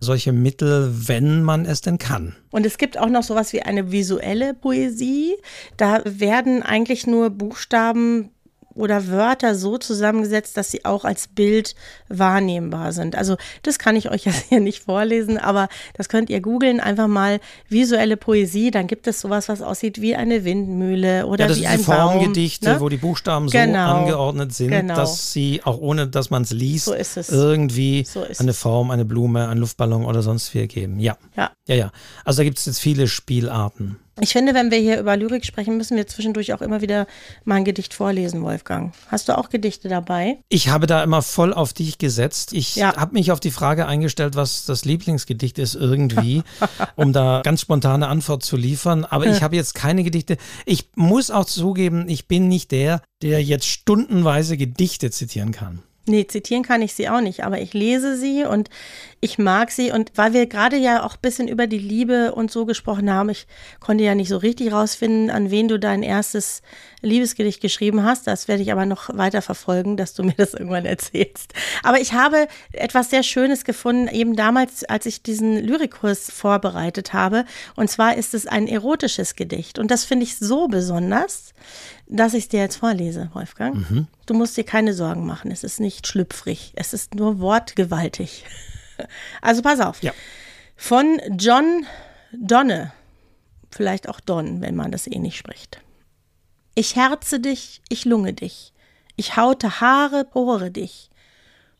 solche 0.00 0.32
Mittel, 0.32 0.92
wenn 1.08 1.42
man 1.42 1.64
es 1.64 1.80
denn 1.80 1.98
kann. 1.98 2.34
Und 2.50 2.66
es 2.66 2.78
gibt 2.78 2.98
auch 2.98 3.08
noch 3.08 3.22
sowas 3.22 3.52
wie 3.52 3.62
eine 3.62 3.92
visuelle 3.92 4.54
Poesie. 4.54 5.34
Da 5.76 6.02
werden 6.04 6.62
eigentlich 6.62 7.06
nur 7.06 7.30
Buchstaben 7.30 8.30
oder 8.76 9.08
Wörter 9.08 9.54
so 9.54 9.78
zusammengesetzt, 9.78 10.56
dass 10.56 10.70
sie 10.70 10.84
auch 10.84 11.04
als 11.04 11.28
Bild 11.28 11.74
wahrnehmbar 12.08 12.92
sind. 12.92 13.16
Also 13.16 13.36
das 13.62 13.78
kann 13.78 13.96
ich 13.96 14.10
euch 14.10 14.24
jetzt 14.26 14.46
hier 14.48 14.60
nicht 14.60 14.84
vorlesen, 14.84 15.38
aber 15.38 15.68
das 15.94 16.08
könnt 16.08 16.30
ihr 16.30 16.40
googeln, 16.40 16.80
einfach 16.80 17.08
mal 17.08 17.40
visuelle 17.68 18.16
Poesie, 18.16 18.70
dann 18.70 18.86
gibt 18.86 19.06
es 19.06 19.20
sowas, 19.20 19.48
was 19.48 19.62
aussieht 19.62 20.00
wie 20.00 20.16
eine 20.16 20.44
Windmühle 20.44 21.26
oder 21.26 21.44
ja, 21.44 21.48
das 21.48 21.58
wie 21.58 21.66
ein 21.66 21.80
Formgedichte, 21.80 22.68
ne? 22.70 22.80
wo 22.80 22.88
die 22.88 22.96
Buchstaben 22.96 23.48
Genau. 23.48 23.88
so 23.90 23.94
angeordnet 23.96 24.54
sind, 24.54 24.70
Genau. 24.70 24.94
dass 24.94 25.32
sie, 25.32 25.60
auch 25.64 25.78
ohne 25.78 26.06
dass 26.06 26.30
man 26.30 26.42
es 26.42 26.50
liest, 26.52 26.86
So 26.86 26.94
irgendwie 27.30 28.04
So 28.04 28.24
eine. 28.38 28.52
Form, 28.52 28.90
eine 28.90 29.04
Blume, 29.04 29.48
einen 29.48 29.60
Luftballon 29.60 30.04
oder 30.04 30.22
sonst 30.22 30.48
viel 30.48 30.66
geben. 30.66 30.98
Ja. 30.98 31.16
Ja. 31.36 31.50
Ja, 31.68 31.74
ja. 31.74 31.92
Also 32.24 32.38
da 32.38 32.44
gibt 32.44 32.58
es 32.58 32.66
jetzt 32.66 32.80
viele 32.80 33.08
Spielarten. 33.08 33.96
Ich 34.20 34.32
finde, 34.32 34.54
wenn 34.54 34.70
wir 34.70 34.78
hier 34.78 34.98
über 34.98 35.14
Lyrik 35.16 35.44
sprechen, 35.44 35.76
müssen 35.76 35.96
wir 35.96 36.06
zwischendurch 36.06 36.54
auch 36.54 36.62
immer 36.62 36.80
wieder 36.80 37.06
mal 37.44 37.56
ein 37.56 37.64
Gedicht 37.66 37.92
vorlesen, 37.92 38.42
Wolfgang. 38.42 38.94
Hast 39.08 39.28
du 39.28 39.36
auch 39.36 39.50
Gedichte 39.50 39.88
dabei? 39.88 40.38
Ich 40.48 40.68
habe 40.70 40.86
da 40.86 41.02
immer 41.04 41.20
voll 41.20 41.52
auf 41.52 41.74
dich 41.74 41.98
gesetzt. 41.98 42.54
Ich 42.54 42.76
Ja. 42.76 42.96
habe 42.96 43.12
mich 43.12 43.30
auf 43.30 43.40
die 43.40 43.50
Frage 43.50 43.86
eingestellt, 43.86 44.34
was 44.34 44.64
das 44.64 44.86
Lieblingsgedicht 44.86 45.58
ist 45.58 45.74
irgendwie, 45.74 46.42
um 46.96 47.12
da 47.12 47.42
ganz 47.44 47.60
spontane 47.60 48.08
Antwort 48.08 48.42
zu 48.42 48.56
liefern. 48.56 49.04
Aber 49.04 49.26
ich 49.26 49.42
habe 49.42 49.54
jetzt 49.54 49.74
keine 49.74 50.02
Gedichte. 50.02 50.38
Ich 50.64 50.88
muss 50.94 51.30
auch 51.30 51.44
zugeben, 51.44 52.08
ich 52.08 52.26
bin 52.26 52.48
nicht 52.48 52.70
der, 52.70 53.02
der 53.22 53.42
jetzt 53.42 53.66
stundenweise 53.66 54.56
Gedichte 54.56 55.10
zitieren 55.10 55.52
kann. 55.52 55.82
Nee, 56.08 56.24
zitieren 56.28 56.62
kann 56.62 56.82
ich 56.82 56.94
sie 56.94 57.08
auch 57.08 57.20
nicht, 57.20 57.42
aber 57.42 57.60
ich 57.60 57.74
lese 57.74 58.16
sie 58.16 58.44
und 58.44 58.70
ich 59.20 59.38
mag 59.38 59.70
sie. 59.70 59.90
Und 59.90 60.12
weil 60.16 60.32
wir 60.32 60.46
gerade 60.46 60.76
ja 60.76 61.02
auch 61.04 61.14
ein 61.14 61.20
bisschen 61.22 61.48
über 61.48 61.66
die 61.66 61.78
Liebe 61.78 62.34
und 62.34 62.50
so 62.50 62.66
gesprochen 62.66 63.10
haben, 63.10 63.30
ich 63.30 63.46
konnte 63.80 64.04
ja 64.04 64.14
nicht 64.14 64.28
so 64.28 64.36
richtig 64.36 64.72
rausfinden, 64.72 65.30
an 65.30 65.50
wen 65.50 65.68
du 65.68 65.78
dein 65.78 66.02
erstes 66.02 66.62
Liebesgedicht 67.00 67.60
geschrieben 67.60 68.04
hast. 68.04 68.26
Das 68.26 68.46
werde 68.46 68.62
ich 68.62 68.72
aber 68.72 68.84
noch 68.84 69.16
weiter 69.16 69.42
verfolgen, 69.42 69.96
dass 69.96 70.14
du 70.14 70.22
mir 70.24 70.34
das 70.36 70.54
irgendwann 70.54 70.84
erzählst. 70.84 71.54
Aber 71.82 72.00
ich 72.00 72.12
habe 72.12 72.46
etwas 72.72 73.10
sehr 73.10 73.22
Schönes 73.22 73.64
gefunden, 73.64 74.08
eben 74.08 74.36
damals, 74.36 74.84
als 74.84 75.06
ich 75.06 75.22
diesen 75.22 75.56
Lyrikkurs 75.56 76.30
vorbereitet 76.30 77.12
habe. 77.12 77.44
Und 77.74 77.90
zwar 77.90 78.16
ist 78.16 78.34
es 78.34 78.46
ein 78.46 78.68
erotisches 78.68 79.34
Gedicht. 79.34 79.78
Und 79.78 79.90
das 79.90 80.04
finde 80.04 80.24
ich 80.24 80.36
so 80.36 80.68
besonders, 80.68 81.54
dass 82.06 82.34
ich 82.34 82.44
es 82.44 82.48
dir 82.48 82.60
jetzt 82.60 82.76
vorlese, 82.76 83.30
Wolfgang. 83.32 83.76
Du 84.26 84.34
musst 84.34 84.56
dir 84.56 84.64
keine 84.64 84.92
Sorgen 84.92 85.26
machen. 85.26 85.50
Es 85.50 85.64
ist 85.64 85.80
nicht 85.80 86.06
schlüpfrig. 86.06 86.72
Es 86.76 86.92
ist 86.92 87.14
nur 87.14 87.40
wortgewaltig. 87.40 88.44
Also 89.40 89.62
pass 89.62 89.80
auf. 89.80 90.02
Ja. 90.02 90.12
Von 90.76 91.20
John 91.38 91.86
Donne. 92.32 92.92
Vielleicht 93.70 94.08
auch 94.08 94.20
Don, 94.20 94.60
wenn 94.60 94.76
man 94.76 94.90
das 94.90 95.06
eh 95.06 95.18
nicht 95.18 95.36
spricht. 95.36 95.80
Ich 96.74 96.96
herze 96.96 97.40
dich, 97.40 97.80
ich 97.88 98.04
lunge 98.04 98.32
dich. 98.32 98.72
Ich 99.16 99.36
haute 99.36 99.80
Haare, 99.80 100.24
pore 100.24 100.70
dich. 100.70 101.10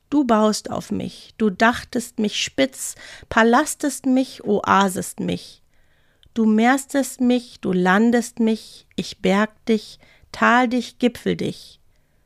Du 0.09 0.25
baust 0.25 0.71
auf 0.71 0.93
mich, 0.93 1.35
du 1.37 1.51
dachtest 1.51 2.21
mich 2.21 2.41
spitz, 2.43 2.95
palastest 3.29 4.07
mich, 4.07 4.45
oasest 4.45 5.19
mich. 5.21 5.63
Du 6.33 6.45
mehrstest 6.45 7.21
mich, 7.21 7.61
du 7.61 7.73
landest 7.73 8.39
mich, 8.39 8.87
ich 8.95 9.19
berg 9.21 9.51
dich, 9.67 9.99
tal 10.33 10.69
dich, 10.69 10.99
gipfel 10.99 11.35
dich. 11.35 11.81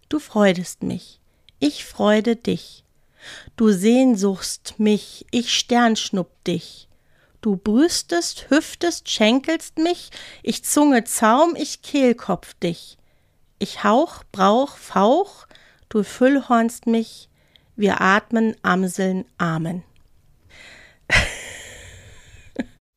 Du 0.09 0.19
freudest 0.19 0.83
mich, 0.83 1.21
ich 1.59 1.85
freude 1.85 2.37
dich. 2.37 2.85
Du 3.57 3.71
sehnsuchst 3.71 4.75
mich, 4.79 5.27
ich 5.31 5.55
sternschnupp 5.55 6.45
dich. 6.45 6.89
Du 7.41 7.57
brüstest, 7.57 8.51
hüftest, 8.51 9.09
schenkelst 9.09 9.79
mich, 9.79 10.11
ich 10.43 10.65
Zunge 10.65 11.05
zaum, 11.05 11.57
ich 11.57 11.83
kehlkopf 11.83 12.55
dich. 12.55 12.99
Ich 13.59 13.83
hauch, 13.85 14.25
brauch, 14.31 14.77
fauch, 14.77 15.47
du 15.89 16.03
füllhornst 16.03 16.87
mich, 16.87 17.29
wir 17.77 18.01
atmen, 18.01 18.57
amseln, 18.63 19.25
amen. 19.39 19.83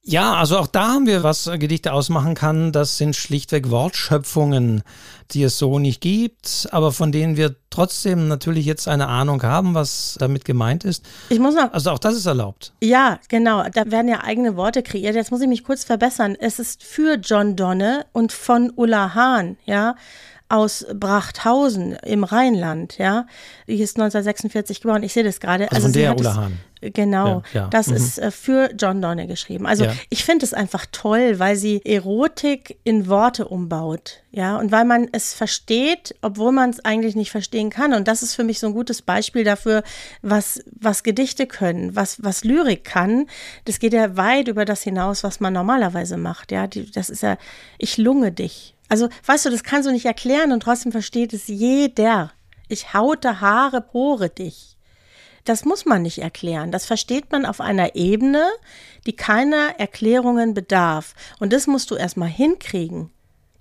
Ja, 0.06 0.34
also 0.34 0.58
auch 0.58 0.68
da 0.68 0.90
haben 0.90 1.08
wir, 1.08 1.24
was 1.24 1.50
Gedichte 1.60 1.94
ausmachen 1.94 2.36
kann. 2.36 2.74
Das 2.74 2.98
sind 2.98 3.16
schlichtweg 3.16 3.70
Wortschöpfungen, 3.70 4.84
die 5.32 5.44
es 5.44 5.58
so 5.58 5.80
nicht 5.80 6.02
gibt, 6.02 6.68
aber 6.72 6.92
von 6.92 7.14
denen 7.14 7.38
wir 7.38 7.56
trotzdem 7.70 8.28
natürlich 8.28 8.66
jetzt 8.66 8.90
eine 8.90 9.08
Ahnung 9.08 9.42
haben, 9.44 9.76
was 9.76 10.18
damit 10.20 10.44
gemeint 10.44 10.84
ist. 10.84 11.06
Ich 11.30 11.40
muss 11.40 11.56
noch 11.56 11.72
Also 11.72 11.92
auch 11.92 12.00
das 12.00 12.16
ist 12.16 12.26
erlaubt. 12.26 12.74
Ja, 12.82 13.18
genau. 13.30 13.64
Da 13.74 13.90
werden 13.92 14.10
ja 14.10 14.26
eigene 14.26 14.58
Worte 14.58 14.84
kreiert. 14.84 15.16
Jetzt 15.16 15.32
muss 15.32 15.40
ich 15.40 15.48
mich 15.48 15.64
kurz 15.64 15.86
verbessern. 15.86 16.36
Es 16.38 16.60
ist 16.60 16.84
für 16.84 17.16
John 17.16 17.56
Donne 17.56 18.06
und 18.12 18.34
von 18.34 18.74
Ulla 18.76 19.16
Hahn, 19.16 19.58
ja, 19.64 19.96
aus 20.50 20.86
Brachthausen 20.94 21.94
im 22.04 22.26
Rheinland, 22.26 22.98
ja. 22.98 23.26
Die 23.68 23.82
ist 23.82 23.96
1946 23.96 24.82
geboren. 24.82 25.02
Ich 25.02 25.14
sehe 25.14 25.24
das 25.24 25.40
gerade. 25.40 25.72
Also 25.72 25.84
von 25.84 25.94
sie 25.94 26.00
der 26.02 26.18
Ulla 26.18 26.36
Hahn. 26.36 26.60
Genau, 26.92 27.44
Ja, 27.54 27.62
ja. 27.62 27.68
das 27.70 27.88
Mhm. 27.88 27.96
ist 27.96 28.20
äh, 28.20 28.32
für 28.32 28.72
John 28.78 29.02
Donne 29.02 29.28
geschrieben. 29.28 29.66
Also 29.66 29.86
Ja. 29.86 29.94
ich 30.10 30.24
finde 30.26 30.46
es 30.46 30.54
einfach 30.54 30.86
toll, 30.92 31.40
weil 31.40 31.56
sie 31.56 31.82
Erotik 31.86 32.80
in 32.84 33.08
Worte 33.08 33.48
umbaut, 33.48 34.22
ja, 34.32 34.58
und 34.58 34.72
weil 34.72 34.86
man 34.86 35.08
es 35.12 35.34
versteht, 35.34 36.16
obwohl 36.22 36.52
man 36.52 36.70
es 36.72 36.84
eigentlich 36.84 37.16
nicht 37.16 37.32
verstehen 37.32 37.70
kann. 37.70 37.94
Und 37.94 38.08
das 38.08 38.24
ist 38.24 38.36
für 38.36 38.44
mich 38.44 38.60
so 38.60 38.68
ein 38.68 38.74
gutes 38.74 39.02
Beispiel 39.02 39.44
dafür, 39.44 39.84
was, 40.22 40.64
was 40.72 41.04
Gedichte 41.04 41.48
können, 41.48 41.96
was, 41.96 42.22
was 42.24 42.44
Lyrik 42.44 42.84
kann. 42.84 43.28
Das 43.66 43.80
geht 43.80 43.94
ja 43.94 44.18
weit 44.18 44.48
über 44.48 44.66
das 44.66 44.82
hinaus, 44.84 45.24
was 45.24 45.40
man 45.40 45.54
normalerweise 45.54 46.18
macht, 46.18 46.52
ja. 46.52 46.68
Die, 46.68 46.90
das 46.92 47.10
ist 47.10 47.24
ja, 47.24 47.38
ich 47.78 47.98
lunge 47.98 48.32
dich. 48.32 48.76
Also, 48.90 49.10
weißt 49.26 49.46
du, 49.46 49.50
das 49.50 49.64
kannst 49.64 49.88
du 49.88 49.92
nicht 49.92 50.06
erklären 50.06 50.52
und 50.52 50.62
trotzdem 50.64 50.92
versteht 50.92 51.34
es 51.34 51.48
jeder. 51.48 52.32
Ich 52.68 52.94
haute 52.94 53.42
Haare, 53.42 53.82
pore 53.82 54.30
dich. 54.30 54.73
Das 55.46 55.66
muss 55.66 55.86
man 55.86 56.02
nicht 56.02 56.20
erklären. 56.20 56.72
Das 56.72 56.86
versteht 56.86 57.32
man 57.32 57.46
auf 57.46 57.60
einer 57.60 57.96
Ebene, 57.96 58.50
die 59.06 59.16
keiner 59.16 59.80
Erklärungen 59.80 60.54
bedarf. 60.54 61.16
Und 61.40 61.52
das 61.52 61.68
musst 61.68 61.92
du 61.92 61.96
erstmal 61.96 62.30
hinkriegen. 62.30 63.12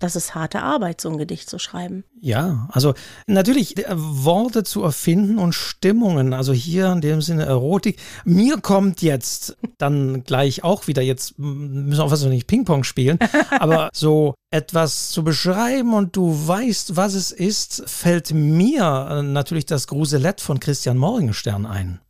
Das 0.02 0.16
ist 0.16 0.34
harte 0.34 0.62
Arbeit, 0.62 1.00
so 1.00 1.10
ein 1.10 1.16
Gedicht 1.16 1.48
zu 1.48 1.60
schreiben. 1.60 2.02
Ja, 2.20 2.68
also 2.72 2.92
natürlich 3.28 3.78
äh, 3.78 3.84
Worte 3.92 4.64
zu 4.64 4.82
erfinden 4.82 5.38
und 5.38 5.52
Stimmungen, 5.52 6.32
also 6.32 6.52
hier 6.52 6.90
in 6.90 7.00
dem 7.00 7.22
Sinne 7.22 7.44
Erotik. 7.44 8.00
Mir 8.24 8.56
kommt 8.60 9.00
jetzt 9.00 9.56
dann 9.78 10.24
gleich 10.24 10.64
auch 10.64 10.88
wieder, 10.88 11.02
jetzt 11.02 11.38
müssen 11.38 11.98
wir 11.98 12.02
auch 12.02 12.10
was 12.10 12.24
nicht 12.24 12.48
Ping-Pong 12.48 12.82
spielen, 12.82 13.16
aber 13.60 13.90
so 13.94 14.34
etwas 14.50 15.10
zu 15.10 15.22
beschreiben 15.22 15.94
und 15.94 16.16
du 16.16 16.48
weißt, 16.48 16.96
was 16.96 17.14
es 17.14 17.30
ist, 17.30 17.84
fällt 17.86 18.34
mir 18.34 19.06
äh, 19.08 19.22
natürlich 19.22 19.66
das 19.66 19.86
Gruselett 19.86 20.40
von 20.40 20.58
Christian 20.58 20.98
Morgenstern 20.98 21.64
ein. 21.64 22.00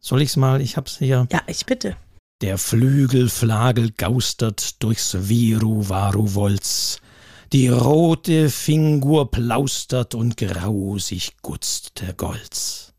Soll 0.00 0.22
ich 0.22 0.30
es 0.30 0.36
mal, 0.36 0.60
ich 0.60 0.76
hab's 0.76 0.98
hier. 0.98 1.28
Ja, 1.30 1.42
ich 1.46 1.66
bitte. 1.66 1.96
Der 2.42 2.58
Flügelflagel 2.58 3.92
gaustert 3.96 4.82
durchs 4.82 5.28
Viru-Varu-Wolz. 5.28 7.00
Die 7.52 7.68
rote 7.68 8.50
Fingur 8.50 9.30
plaustert 9.30 10.14
und 10.14 10.36
grausig 10.36 11.38
gutzt 11.40 12.00
der 12.02 12.12
Golz. 12.12 12.92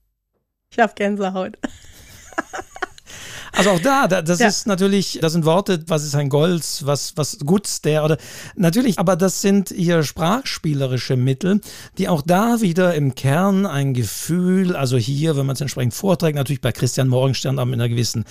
Ich 0.72 0.80
habe 0.80 0.94
Gänsehaut. 0.96 1.56
Also 3.54 3.72
auch 3.72 3.80
da, 3.80 4.08
da 4.08 4.22
das 4.22 4.40
Ja. 4.40 4.48
ist 4.48 4.68
natürlich, 4.68 5.20
das 5.22 5.34
sind 5.34 5.46
Worte, 5.46 5.84
was 5.88 6.04
ist 6.04 6.16
ein 6.16 6.30
Golz, 6.30 6.84
was, 6.86 7.14
was 7.16 7.40
gutzt 7.40 7.86
der 7.86 8.04
oder 8.06 8.18
natürlich, 8.56 9.00
aber 9.00 9.16
das 9.16 9.42
sind 9.42 9.70
hier 9.76 10.04
sprachspielerische 10.04 11.16
Mittel, 11.16 11.62
die 11.98 12.08
auch 12.08 12.22
da 12.22 12.62
wieder 12.62 12.94
im 12.96 13.16
Kern 13.16 13.66
ein 13.66 13.94
Gefühl, 13.94 14.76
also 14.76 14.98
hier, 14.98 15.36
wenn 15.38 15.46
man 15.46 15.56
es 15.56 15.62
entsprechend 15.62 15.94
vorträgt, 15.94 16.36
natürlich 16.36 16.62
bei 16.62 16.72
Christian 16.72 17.08
Morgenstern 17.08 17.60
auch 17.60 17.66
mit 17.66 17.76
einer 17.76 17.90
gewissen 17.90 18.26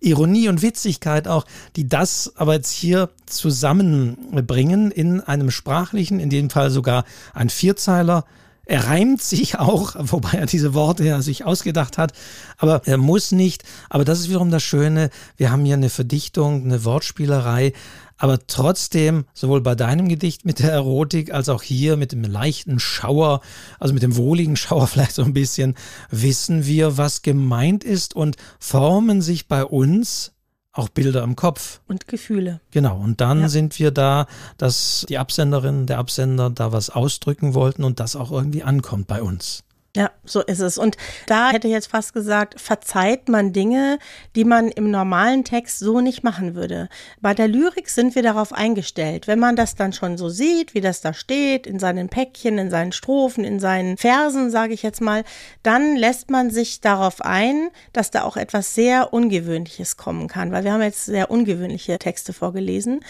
Ironie 0.00 0.48
und 0.48 0.62
Witzigkeit 0.62 1.28
auch, 1.28 1.44
die 1.76 1.88
das 1.88 2.32
aber 2.36 2.54
jetzt 2.54 2.70
hier 2.72 3.10
zusammenbringen 3.26 4.90
in 4.90 5.20
einem 5.20 5.50
sprachlichen, 5.50 6.20
in 6.20 6.30
dem 6.30 6.50
Fall 6.50 6.70
sogar 6.70 7.04
ein 7.32 7.48
Vierzeiler, 7.50 8.24
er 8.66 8.86
reimt 8.86 9.22
sich 9.22 9.58
auch, 9.58 9.94
wobei 9.98 10.38
er 10.38 10.46
diese 10.46 10.74
Worte 10.74 11.04
ja 11.04 11.22
sich 11.22 11.44
ausgedacht 11.44 11.98
hat, 11.98 12.12
aber 12.58 12.82
er 12.86 12.96
muss 12.96 13.32
nicht. 13.32 13.64
Aber 13.90 14.04
das 14.04 14.20
ist 14.20 14.28
wiederum 14.28 14.50
das 14.50 14.62
Schöne. 14.62 15.10
Wir 15.36 15.50
haben 15.50 15.64
hier 15.64 15.74
eine 15.74 15.90
Verdichtung, 15.90 16.64
eine 16.64 16.84
Wortspielerei, 16.84 17.72
aber 18.16 18.46
trotzdem, 18.46 19.24
sowohl 19.34 19.60
bei 19.60 19.74
deinem 19.74 20.08
Gedicht 20.08 20.44
mit 20.44 20.60
der 20.60 20.72
Erotik 20.72 21.32
als 21.32 21.48
auch 21.48 21.62
hier 21.62 21.96
mit 21.96 22.12
dem 22.12 22.22
leichten 22.22 22.78
Schauer, 22.78 23.40
also 23.80 23.92
mit 23.92 24.02
dem 24.02 24.16
wohligen 24.16 24.56
Schauer 24.56 24.86
vielleicht 24.88 25.14
so 25.14 25.22
ein 25.22 25.34
bisschen, 25.34 25.74
wissen 26.10 26.64
wir, 26.66 26.96
was 26.96 27.22
gemeint 27.22 27.84
ist 27.84 28.14
und 28.14 28.36
formen 28.58 29.20
sich 29.20 29.48
bei 29.48 29.64
uns 29.64 30.33
auch 30.74 30.88
Bilder 30.88 31.22
im 31.22 31.36
Kopf. 31.36 31.80
Und 31.88 32.08
Gefühle. 32.08 32.60
Genau, 32.72 32.98
und 32.98 33.20
dann 33.20 33.40
Ja. 33.42 33.48
sind 33.48 33.78
wir 33.78 33.90
da, 33.92 34.26
dass 34.58 35.06
die 35.08 35.18
Absenderin, 35.18 35.86
der 35.86 35.98
Absender 35.98 36.50
da 36.50 36.72
was 36.72 36.90
ausdrücken 36.90 37.54
wollten 37.54 37.84
und 37.84 38.00
das 38.00 38.16
auch 38.16 38.30
irgendwie 38.32 38.62
ankommt 38.64 39.06
bei 39.06 39.22
uns. 39.22 39.62
Ja, 39.96 40.10
so 40.24 40.40
ist 40.40 40.58
es. 40.58 40.76
Und 40.76 40.96
da 41.28 41.52
hätte 41.52 41.68
ich 41.68 41.72
jetzt 41.72 41.86
fast 41.86 42.14
gesagt, 42.14 42.60
verzeiht 42.60 43.28
man 43.28 43.52
Dinge, 43.52 44.00
die 44.34 44.44
man 44.44 44.68
im 44.68 44.90
normalen 44.90 45.44
Text 45.44 45.78
so 45.78 46.00
nicht 46.00 46.24
machen 46.24 46.56
würde. 46.56 46.88
Bei 47.20 47.32
der 47.32 47.46
Lyrik 47.46 47.88
sind 47.88 48.16
wir 48.16 48.24
darauf 48.24 48.52
eingestellt. 48.52 49.28
Wenn 49.28 49.38
man 49.38 49.54
das 49.54 49.76
dann 49.76 49.92
schon 49.92 50.18
so 50.18 50.28
sieht, 50.28 50.74
wie 50.74 50.80
das 50.80 51.00
da 51.00 51.14
steht, 51.14 51.68
in 51.68 51.78
seinen 51.78 52.08
Päckchen, 52.08 52.58
in 52.58 52.70
seinen 52.70 52.90
Strophen, 52.90 53.44
in 53.44 53.60
seinen 53.60 53.96
Versen, 53.96 54.50
sage 54.50 54.74
ich 54.74 54.82
jetzt 54.82 55.00
mal, 55.00 55.22
dann 55.62 55.94
lässt 55.94 56.28
man 56.28 56.50
sich 56.50 56.80
darauf 56.80 57.20
ein, 57.20 57.68
dass 57.92 58.10
da 58.10 58.24
auch 58.24 58.36
etwas 58.36 58.74
sehr 58.74 59.12
Ungewöhnliches 59.12 59.96
kommen 59.96 60.26
kann. 60.26 60.50
Weil 60.50 60.64
wir 60.64 60.72
haben 60.72 60.82
jetzt 60.82 61.04
sehr 61.04 61.30
ungewöhnliche 61.30 62.00
Texte 62.00 62.32
vorgelesen. 62.32 63.04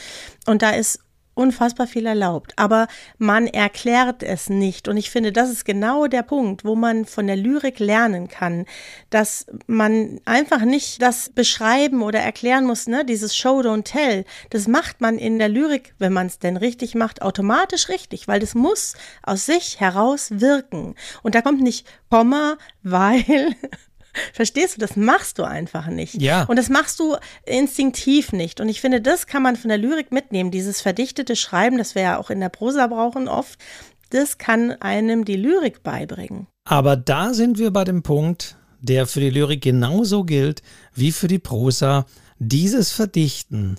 Und 0.44 0.60
da 0.60 0.70
ist 0.70 1.00
unfassbar 1.34 1.86
viel 1.86 2.06
erlaubt. 2.06 2.52
Aber 2.56 2.86
man 3.18 3.46
erklärt 3.46 4.22
es 4.22 4.48
nicht. 4.48 4.88
Und 4.88 4.96
ich 4.96 5.10
finde, 5.10 5.32
das 5.32 5.50
ist 5.50 5.64
genau 5.64 6.06
der 6.06 6.22
Punkt, 6.22 6.64
wo 6.64 6.74
man 6.74 7.04
von 7.04 7.26
der 7.26 7.36
Lyrik 7.36 7.78
lernen 7.78 8.28
kann, 8.28 8.66
dass 9.10 9.46
man 9.66 10.20
einfach 10.24 10.62
nicht 10.62 11.02
das 11.02 11.30
beschreiben 11.30 12.02
oder 12.02 12.20
erklären 12.20 12.64
muss, 12.64 12.86
ne, 12.86 13.04
dieses 13.04 13.36
Show, 13.36 13.60
don't 13.60 13.84
tell. 13.84 14.24
Das 14.50 14.68
macht 14.68 15.00
man 15.00 15.18
in 15.18 15.38
der 15.38 15.48
Lyrik, 15.48 15.94
wenn 15.98 16.12
man 16.12 16.26
es 16.26 16.38
denn 16.38 16.56
richtig 16.56 16.94
macht, 16.94 17.22
automatisch 17.22 17.88
richtig, 17.88 18.28
weil 18.28 18.40
das 18.40 18.54
muss 18.54 18.94
aus 19.22 19.46
sich 19.46 19.80
heraus 19.80 20.28
wirken. 20.30 20.94
Und 21.22 21.34
da 21.34 21.42
kommt 21.42 21.60
nicht 21.60 21.86
Komma, 22.10 22.56
weil 22.82 23.56
Verstehst 24.32 24.76
du? 24.76 24.80
Das 24.80 24.96
machst 24.96 25.38
du 25.38 25.44
einfach 25.44 25.86
nicht. 25.88 26.20
Ja. 26.20 26.44
Und 26.44 26.56
das 26.56 26.68
machst 26.68 27.00
du 27.00 27.16
instinktiv 27.44 28.32
nicht. 28.32 28.60
Und 28.60 28.68
ich 28.68 28.80
finde, 28.80 29.00
das 29.00 29.26
kann 29.26 29.42
man 29.42 29.56
von 29.56 29.68
der 29.68 29.78
Lyrik 29.78 30.12
mitnehmen. 30.12 30.50
Dieses 30.50 30.80
verdichtete 30.80 31.36
Schreiben, 31.36 31.78
das 31.78 31.94
wir 31.94 32.02
ja 32.02 32.18
auch 32.18 32.30
in 32.30 32.40
der 32.40 32.48
Prosa 32.48 32.86
brauchen 32.86 33.28
oft, 33.28 33.58
das 34.10 34.38
kann 34.38 34.72
einem 34.80 35.24
die 35.24 35.36
Lyrik 35.36 35.82
beibringen. 35.82 36.46
Aber 36.64 36.96
da 36.96 37.34
sind 37.34 37.58
wir 37.58 37.72
bei 37.72 37.84
dem 37.84 38.02
Punkt, 38.02 38.56
der 38.80 39.06
für 39.06 39.20
die 39.20 39.30
Lyrik 39.30 39.62
genauso 39.62 40.24
gilt 40.24 40.62
wie 40.94 41.12
für 41.12 41.28
die 41.28 41.38
Prosa. 41.38 42.06
Dieses 42.38 42.92
Verdichten, 42.92 43.78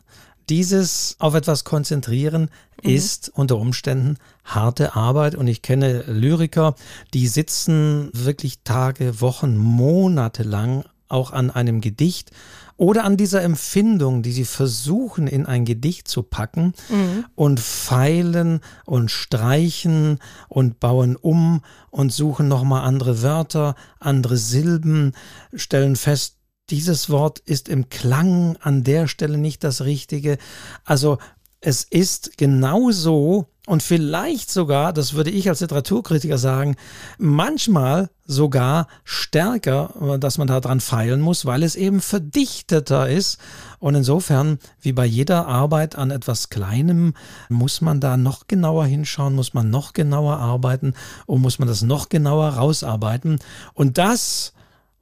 dieses 0.50 1.16
auf 1.20 1.36
etwas 1.36 1.64
konzentrieren 1.64 2.50
mhm. 2.84 2.90
ist 2.90 3.32
unter 3.34 3.58
Umständen 3.58 4.18
harte 4.46 4.96
Arbeit 4.96 5.36
und 5.36 5.48
ich 5.48 5.62
kenne 5.62 6.04
Lyriker, 6.04 6.76
die 7.14 7.28
sitzen 7.28 8.10
wirklich 8.14 8.60
Tage, 8.64 9.20
Wochen, 9.20 9.58
Monate 9.58 10.44
lang 10.44 10.86
auch 11.08 11.32
an 11.32 11.52
einem 11.52 11.82
Gedicht 11.82 12.32
oder 12.78 13.06
an 13.06 13.16
dieser 13.16 13.42
Empfindung, 13.42 14.22
die 14.22 14.32
sie 14.32 14.46
versuchen 14.46 15.28
in 15.28 15.46
ein 15.46 15.66
Gedicht 15.66 16.08
zu 16.08 16.24
packen 16.24 16.74
mhm. 16.90 17.26
und 17.36 17.60
feilen 17.60 18.60
und 18.86 19.12
streichen 19.12 20.20
und 20.50 20.80
bauen 20.80 21.16
um 21.16 21.62
und 21.90 22.12
suchen 22.12 22.48
nochmal 22.48 22.86
andere 22.86 23.22
Wörter, 23.22 23.76
andere 24.00 24.38
Silben, 24.38 25.14
stellen 25.54 25.96
fest, 25.96 26.36
dieses 26.72 27.12
Wort 27.12 27.40
ist 27.40 27.70
im 27.70 27.90
Klang 27.90 28.58
an 28.60 28.84
der 28.84 29.08
Stelle 29.08 29.38
nicht 29.38 29.64
das 29.64 29.84
Richtige. 29.84 30.40
Also 30.84 31.20
es 31.66 31.84
ist 31.84 32.38
genauso 32.38 33.48
und 33.66 33.82
vielleicht 33.82 34.52
sogar, 34.52 34.94
das 34.94 35.16
würde 35.16 35.32
ich 35.32 35.50
als 35.50 35.62
Literaturkritiker 35.62 36.38
sagen, 36.38 36.76
manchmal 37.18 38.12
sogar 38.28 38.88
stärker, 39.04 40.18
dass 40.20 40.38
man 40.38 40.46
da 40.46 40.60
dran 40.60 40.80
feilen 40.80 41.22
muss, 41.22 41.48
weil 41.48 41.64
es 41.64 41.76
eben 41.76 42.02
verdichteter 42.02 43.10
ist. 43.10 43.40
Und 43.80 43.96
insofern, 43.96 44.60
wie 44.80 44.94
bei 44.94 45.06
jeder 45.08 45.48
Arbeit 45.48 45.96
an 45.96 46.12
etwas 46.12 46.50
Kleinem, 46.50 47.16
muss 47.50 47.82
man 47.82 48.00
da 48.00 48.16
noch 48.16 48.46
genauer 48.46 48.86
hinschauen, 48.86 49.34
muss 49.34 49.56
man 49.56 49.72
noch 49.72 49.94
genauer 49.94 50.38
arbeiten 50.38 50.94
und 51.26 51.42
muss 51.42 51.58
man 51.58 51.68
das 51.68 51.82
noch 51.82 52.10
genauer 52.10 52.50
rausarbeiten. 52.50 53.40
Und 53.74 53.98
das 53.98 54.54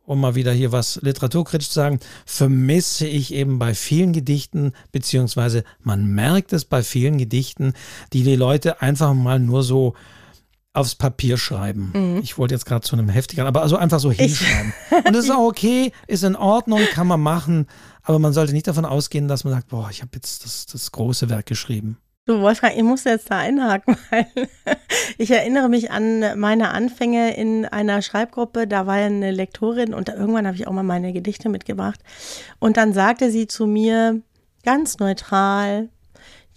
um 0.06 0.20
mal 0.20 0.36
wieder 0.36 0.52
hier 0.52 0.72
was 0.72 1.00
literaturkritisch 1.02 1.70
zu 1.70 1.76
sagen, 1.76 2.00
vermisse 2.26 3.08
ich 3.08 3.34
eben 3.34 3.60
bei 3.60 3.74
vielen 3.74 4.14
Gedichten, 4.14 4.74
beziehungsweise 4.92 5.64
man 5.82 6.06
merkt 6.06 6.54
es 6.54 6.66
bei 6.66 6.84
vielen 6.84 7.18
Gedichten, 7.18 7.74
die 8.12 8.24
die 8.24 8.36
Leute 8.36 8.82
einfach 8.82 9.14
mal 9.14 9.40
nur 9.40 9.64
so 9.64 9.94
aufs 10.74 10.96
Papier 10.96 11.38
schreiben. 11.38 11.92
Mhm. 11.94 12.20
Ich 12.24 12.38
wollte 12.38 12.56
jetzt 12.56 12.66
gerade 12.66 12.82
zu 12.82 12.96
einem 12.96 13.08
heftigeren, 13.08 13.48
aber 13.48 13.62
also 13.62 13.78
einfach 13.78 14.00
so 14.00 14.12
hinschreiben. 14.12 14.74
Ich. 14.90 15.06
Und 15.06 15.16
das 15.16 15.26
ist 15.26 15.32
auch 15.32 15.48
okay, 15.48 15.92
ist 16.08 16.24
in 16.24 16.36
Ordnung, 16.36 16.82
kann 16.92 17.08
man 17.08 17.22
machen, 17.22 17.68
aber 18.02 18.20
man 18.20 18.34
sollte 18.34 18.54
nicht 18.54 18.68
davon 18.68 18.86
ausgehen, 18.86 19.28
dass 19.28 19.44
man 19.44 19.54
sagt, 19.54 19.70
boah, 19.70 19.90
ich 19.92 20.02
habe 20.02 20.12
jetzt 20.16 20.44
das, 20.44 20.66
das 20.66 20.92
große 20.92 21.30
Werk 21.30 21.46
geschrieben. 21.46 21.98
Du 22.26 22.40
Wolfgang, 22.40 22.78
ich 22.78 22.84
muss 22.84 23.04
jetzt 23.04 23.30
da 23.32 23.40
einhaken, 23.40 23.98
weil 24.10 24.28
ich 25.18 25.30
erinnere 25.32 25.68
mich 25.68 25.92
an 25.92 26.40
meine 26.40 26.70
Anfänge 26.70 27.36
in 27.36 27.66
einer 27.66 28.02
Schreibgruppe. 28.02 28.66
Da 28.66 28.88
war 28.88 28.94
eine 28.94 29.32
Lektorin 29.32 29.94
und 29.94 30.08
irgendwann 30.08 30.48
habe 30.48 30.56
ich 30.56 30.66
auch 30.66 30.72
mal 30.72 30.84
meine 30.84 31.12
Gedichte 31.12 31.50
mitgebracht. 31.50 32.00
Und 32.60 32.78
dann 32.78 32.94
sagte 32.94 33.30
sie 33.30 33.48
zu 33.48 33.68
mir 33.68 34.22
ganz 34.64 35.00
neutral, 35.00 35.90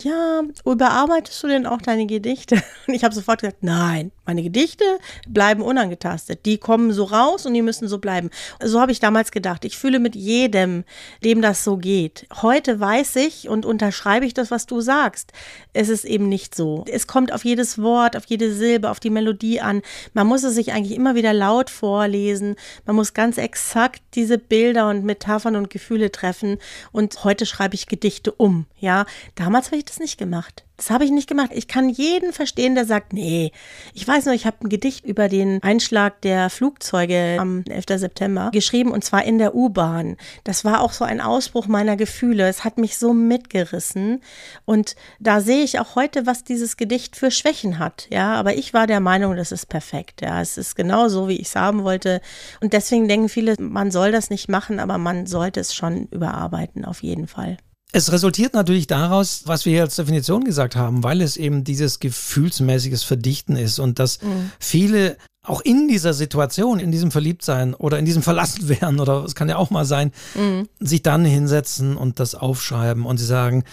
ja, 0.03 0.43
überarbeitest 0.65 1.43
du 1.43 1.49
denn 1.49 1.67
auch 1.67 1.81
deine 1.81 2.07
Gedichte? 2.07 2.57
Und 2.87 2.95
ich 2.95 3.05
habe 3.05 3.15
sofort 3.15 3.41
gesagt, 3.41 3.63
nein, 3.63 4.13
meine 4.27 4.43
Gedichte 4.43 4.85
bleiben 5.27 5.63
unangetastet. 5.63 6.45
Die 6.47 6.59
kommen 6.59 6.93
so 6.93 7.05
raus 7.05 7.47
und 7.47 7.55
die 7.55 7.63
müssen 7.63 7.87
so 7.87 7.99
bleiben. 7.99 8.31
So 8.63 8.81
habe 8.81 8.91
ich 8.91 8.99
damals 8.99 9.31
gedacht. 9.31 9.65
Ich 9.65 9.79
fühle 9.79 10.01
mit 10.01 10.17
jedem, 10.17 10.85
dem 11.23 11.41
das 11.43 11.63
so 11.63 11.77
geht. 11.77 12.27
Heute 12.43 12.81
weiß 12.81 13.17
ich 13.17 13.49
und 13.49 13.65
unterschreibe 13.65 14.27
ich 14.27 14.35
das, 14.35 14.51
was 14.51 14.67
du 14.67 14.81
sagst. 14.81 15.33
Es 15.73 15.89
ist 15.89 16.05
eben 16.05 16.29
nicht 16.29 16.57
so. 16.57 16.85
Es 16.91 17.07
kommt 17.07 17.33
auf 17.33 17.45
jedes 17.45 17.81
Wort, 17.81 18.17
auf 18.17 18.25
jede 18.27 18.53
Silbe, 18.53 18.91
auf 18.91 18.99
die 18.99 19.11
Melodie 19.11 19.61
an. 19.61 19.83
Man 20.13 20.27
muss 20.27 20.43
es 20.43 20.57
sich 20.57 20.73
eigentlich 20.73 20.97
immer 20.97 21.15
wieder 21.15 21.33
laut 21.33 21.71
vorlesen. 21.71 22.57
Man 22.85 22.97
muss 22.97 23.15
ganz 23.15 23.39
exakt 23.39 24.03
diese 24.15 24.39
Bilder 24.39 24.89
und 24.89 25.05
Metaphern 25.05 25.55
und 25.55 25.71
Gefühle 25.71 26.11
treffen. 26.11 26.59
Und 26.91 27.23
heute 27.23 27.47
schreibe 27.47 27.77
ich 27.77 27.87
Gedichte 27.87 28.33
um. 28.33 28.67
Ja, 28.79 29.07
damals 29.37 29.67
habe 29.67 29.77
ich 29.77 29.86
das 29.89 29.99
nicht 29.99 30.19
gemacht. 30.19 30.67
Das 30.77 30.91
habe 30.91 31.05
ich 31.05 31.11
nicht 31.11 31.29
gemacht. 31.29 31.53
Ich 31.55 31.69
kann 31.69 31.89
jeden 31.89 32.35
verstehen, 32.35 32.75
der 32.75 32.85
sagt, 32.85 33.15
nee, 33.15 33.51
ich 33.95 34.07
weiß 34.07 34.27
nur, 34.27 34.35
ich 34.35 34.45
habe 34.45 34.59
ein 34.63 34.69
Gedicht 34.69 35.07
über 35.07 35.29
den 35.29 35.63
Einschlag 35.63 36.21
der 36.21 36.51
Flugzeuge 36.51 37.39
am 37.41 37.65
11. 37.67 38.01
September 38.01 38.51
geschrieben 38.53 38.91
und 38.91 39.03
zwar 39.03 39.25
in 39.25 39.39
der 39.39 39.55
U-Bahn. 39.55 40.19
Das 40.45 40.67
war 40.67 40.83
auch 40.83 40.93
so 40.93 41.05
ein 41.05 41.23
Ausbruch 41.23 41.67
meiner 41.67 41.97
Gefühle. 41.97 42.47
Es 42.47 42.63
hat 42.63 42.77
mich 42.77 42.99
so 42.99 43.15
mitgerissen 43.15 44.21
und 44.67 44.97
da 45.19 45.41
sehe 45.41 45.65
ich 45.65 45.81
auch 45.81 45.95
heute, 45.95 46.27
was 46.27 46.45
dieses 46.45 46.77
Gedicht 46.77 47.17
für 47.17 47.31
Schwächen 47.31 47.79
hat. 47.79 48.07
Ja, 48.11 48.35
aber 48.35 48.55
ich 48.55 48.75
war 48.75 48.87
der 48.87 49.01
Meinung, 49.01 49.35
das 49.37 49.53
ist 49.53 49.67
perfekt. 49.67 50.21
Ja, 50.21 50.43
es 50.43 50.59
ist 50.59 50.77
genau 50.77 51.09
so, 51.09 51.29
wie 51.29 51.37
ich 51.37 51.49
es 51.49 51.57
haben 51.57 51.85
wollte 51.85 52.21
und 52.61 52.75
deswegen 52.75 53.09
denken 53.09 53.31
viele, 53.31 53.55
man 53.59 53.91
soll 53.91 54.13
das 54.13 54.29
nicht 54.29 54.51
machen, 54.51 54.79
aber 54.79 54.99
man 54.99 55.27
sollte 55.27 55.61
es 55.61 55.75
schon 55.75 56.07
überarbeiten, 56.09 56.85
auf 56.85 57.03
jeden 57.03 57.29
Fall. 57.29 57.57
Es 57.97 58.13
resultiert 58.13 58.53
natürlich 58.53 58.87
daraus, 58.87 59.45
was 59.47 59.65
wir 59.65 59.73
hier 59.73 59.85
als 59.85 59.97
Definition 59.97 60.45
gesagt 60.45 60.77
haben, 60.77 61.03
weil 61.03 61.23
es 61.23 61.39
eben 61.39 61.65
dieses 61.65 61.99
gefühlsmäßiges 61.99 63.05
Verdichten 63.05 63.57
ist 63.57 63.79
und 63.79 63.99
dass 63.99 64.21
mhm. 64.21 64.51
viele 64.61 65.17
auch 65.43 65.63
in 65.63 65.89
dieser 65.89 66.13
Situation, 66.13 66.79
in 66.79 66.93
diesem 66.93 67.11
Verliebtsein 67.11 67.73
oder 67.73 67.99
in 67.99 68.05
diesem 68.05 68.23
Verlassenwerden 68.23 69.01
oder 69.01 69.25
es 69.25 69.35
kann 69.35 69.49
ja 69.49 69.57
auch 69.57 69.71
mal 69.71 69.87
sein, 69.87 70.13
mhm. 70.35 70.69
sich 70.79 71.03
dann 71.03 71.25
hinsetzen 71.25 71.97
und 71.97 72.21
das 72.21 72.35
aufschreiben 72.35 73.07
und 73.07 73.17
sie 73.17 73.25
sagen, 73.25 73.65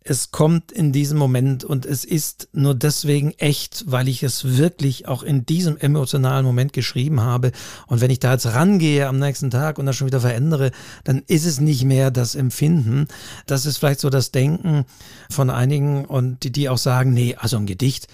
es 0.00 0.30
kommt 0.30 0.72
in 0.72 0.92
diesem 0.92 1.18
Moment 1.18 1.64
und 1.64 1.84
es 1.84 2.04
ist 2.04 2.48
nur 2.52 2.74
deswegen 2.74 3.32
echt, 3.32 3.84
weil 3.86 4.08
ich 4.08 4.22
es 4.22 4.56
wirklich 4.56 5.06
auch 5.06 5.22
in 5.22 5.44
diesem 5.44 5.76
emotionalen 5.76 6.46
Moment 6.46 6.72
geschrieben 6.72 7.20
habe. 7.20 7.52
Und 7.86 8.00
wenn 8.00 8.10
ich 8.10 8.20
da 8.20 8.32
jetzt 8.32 8.46
rangehe 8.46 9.06
am 9.06 9.18
nächsten 9.18 9.50
Tag 9.50 9.78
und 9.78 9.86
das 9.86 9.96
schon 9.96 10.06
wieder 10.06 10.20
verändere, 10.20 10.70
dann 11.04 11.22
ist 11.26 11.44
es 11.44 11.60
nicht 11.60 11.84
mehr 11.84 12.10
das 12.10 12.34
Empfinden. 12.34 13.06
Das 13.46 13.66
ist 13.66 13.78
vielleicht 13.78 14.00
so 14.00 14.08
das 14.08 14.30
Denken 14.30 14.84
von 15.30 15.50
einigen 15.50 16.04
und 16.04 16.42
die, 16.42 16.52
die 16.52 16.68
auch 16.68 16.78
sagen, 16.78 17.12
nee, 17.12 17.36
also 17.36 17.56
ein 17.56 17.66
Gedicht, 17.66 18.06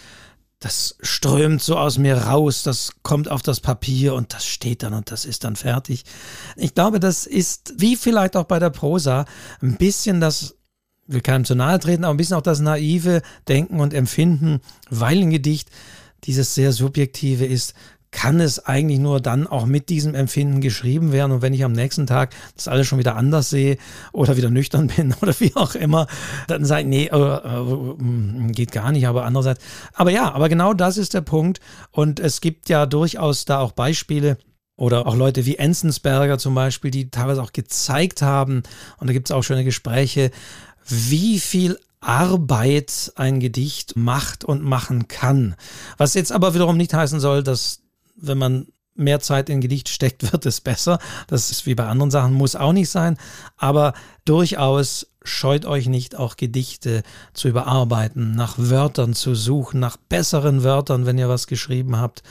das 0.61 0.97
strömt 1.01 1.62
so 1.62 1.77
aus 1.77 1.99
mir 1.99 2.16
raus, 2.16 2.62
das 2.62 2.92
kommt 3.03 3.31
auf 3.31 3.42
das 3.42 3.61
Papier 3.61 4.14
und 4.14 4.33
das 4.33 4.47
steht 4.47 4.83
dann 4.83 4.94
und 4.94 5.11
das 5.11 5.27
ist 5.27 5.44
dann 5.44 5.57
fertig. 5.57 6.05
Ich 6.57 6.75
glaube, 6.75 7.01
das 7.01 7.27
ist, 7.27 7.75
wie 7.77 7.97
vielleicht 7.97 8.35
auch 8.35 8.44
bei 8.44 8.59
der 8.59 8.70
Prosa, 8.70 9.27
ein 9.61 9.77
bisschen 9.77 10.20
das 10.20 10.55
will 11.07 11.21
keinem 11.21 11.45
zu 11.45 11.55
nahe 11.55 11.79
treten, 11.79 12.05
aber 12.05 12.14
ein 12.14 12.17
bisschen 12.17 12.37
auch 12.37 12.43
das 12.43 12.61
naive 12.61 13.23
Denken 13.49 13.81
und 13.81 13.95
Empfinden, 13.95 14.61
weil 14.90 15.21
ein 15.21 15.31
Gedicht 15.31 15.69
dieses 16.25 16.55
sehr 16.55 16.73
subjektive 16.73 17.45
ist, 17.45 17.75
kann 18.14 18.38
es 18.38 18.64
eigentlich 18.64 19.01
nur 19.01 19.21
dann 19.21 19.47
auch 19.47 19.67
mit 19.67 19.88
diesem 19.88 20.14
Empfinden 20.14 20.61
geschrieben 20.61 21.11
werden. 21.11 21.33
Und 21.33 21.43
wenn 21.43 21.53
ich 21.53 21.64
am 21.64 21.73
nächsten 21.73 22.07
Tag 22.07 22.33
das 22.55 22.69
alles 22.69 22.87
schon 22.87 23.01
wieder 23.01 23.17
anders 23.17 23.51
sehe 23.51 23.77
oder 24.12 24.37
wieder 24.37 24.51
nüchtern 24.51 24.87
bin 24.97 25.14
oder 25.21 25.35
wie 25.40 25.55
auch 25.57 25.75
immer, 25.75 26.07
dann 26.47 26.64
sage 26.64 26.83
ich, 26.83 26.87
nee, 26.87 27.07
äh, 27.07 27.17
äh, 27.17 28.53
geht 28.53 28.71
gar 28.71 28.93
nicht. 28.93 29.09
Aber 29.09 29.25
andererseits, 29.25 29.61
aber 29.93 30.11
ja, 30.11 30.33
aber 30.33 30.49
genau 30.49 30.75
das 30.75 30.97
ist 30.97 31.12
der 31.12 31.23
Punkt. 31.23 31.61
Und 31.90 32.21
es 32.21 32.40
gibt 32.40 32.69
ja 32.69 32.87
durchaus 32.87 33.45
da 33.45 33.59
auch 33.59 33.73
Beispiele, 33.73 34.38
oder 34.77 35.07
auch 35.07 35.14
Leute 35.14 35.47
wie 35.47 35.57
Enzensberger 35.57 36.37
zum 36.37 36.55
Beispiel, 36.55 36.90
die 36.90 37.09
teilweise 37.09 37.40
auch 37.40 37.53
gezeigt 37.53 38.23
haben, 38.23 38.64
und 38.99 39.07
da 39.07 39.12
gibt 39.12 39.29
es 39.29 39.33
auch 39.33 39.43
schöne 39.43 39.62
Gespräche, 39.62 40.33
wie 40.87 41.40
viel 41.40 41.79
Arbeit 42.01 43.12
ein 43.16 43.40
Gedicht 43.40 43.97
macht 43.97 44.44
und 44.44 44.62
machen 44.62 45.09
kann. 45.09 45.57
Was 45.97 46.14
jetzt 46.14 46.33
aber 46.33 46.55
wiederum 46.55 46.77
nicht 46.77 46.92
heißen 46.92 47.20
soll, 47.20 47.42
dass 47.42 47.81
wenn 48.16 48.38
man 48.38 48.66
mehr 48.94 49.20
Zeit 49.20 49.49
in 49.49 49.61
Gedicht 49.61 49.88
steckt, 49.88 50.33
wird 50.33 50.47
es 50.47 50.61
besser. 50.61 50.99
Das 51.27 51.51
ist 51.51 51.66
wie 51.66 51.75
bei 51.75 51.87
anderen 51.87 52.11
Sachen, 52.11 52.35
muss 52.35 52.57
auch 52.57 52.73
nicht 52.73 52.90
sein. 52.90 53.16
Aber 53.57 53.94
durchaus 54.25 55.07
scheut 55.23 55.64
euch 55.64 55.87
nicht, 55.87 56.16
auch 56.16 56.37
Gedichte 56.37 57.03
zu 57.33 57.49
überarbeiten, 57.49 58.33
nach 58.33 58.57
Wörtern 58.59 59.14
zu 59.14 59.35
suchen, 59.35 59.81
nach 59.81 59.97
besseren 59.97 60.62
Wörtern, 60.62 61.07
wenn 61.07 61.18
ihr 61.18 61.31
was 61.31 61.47
geschrieben 61.47 61.97
habt 61.97 62.23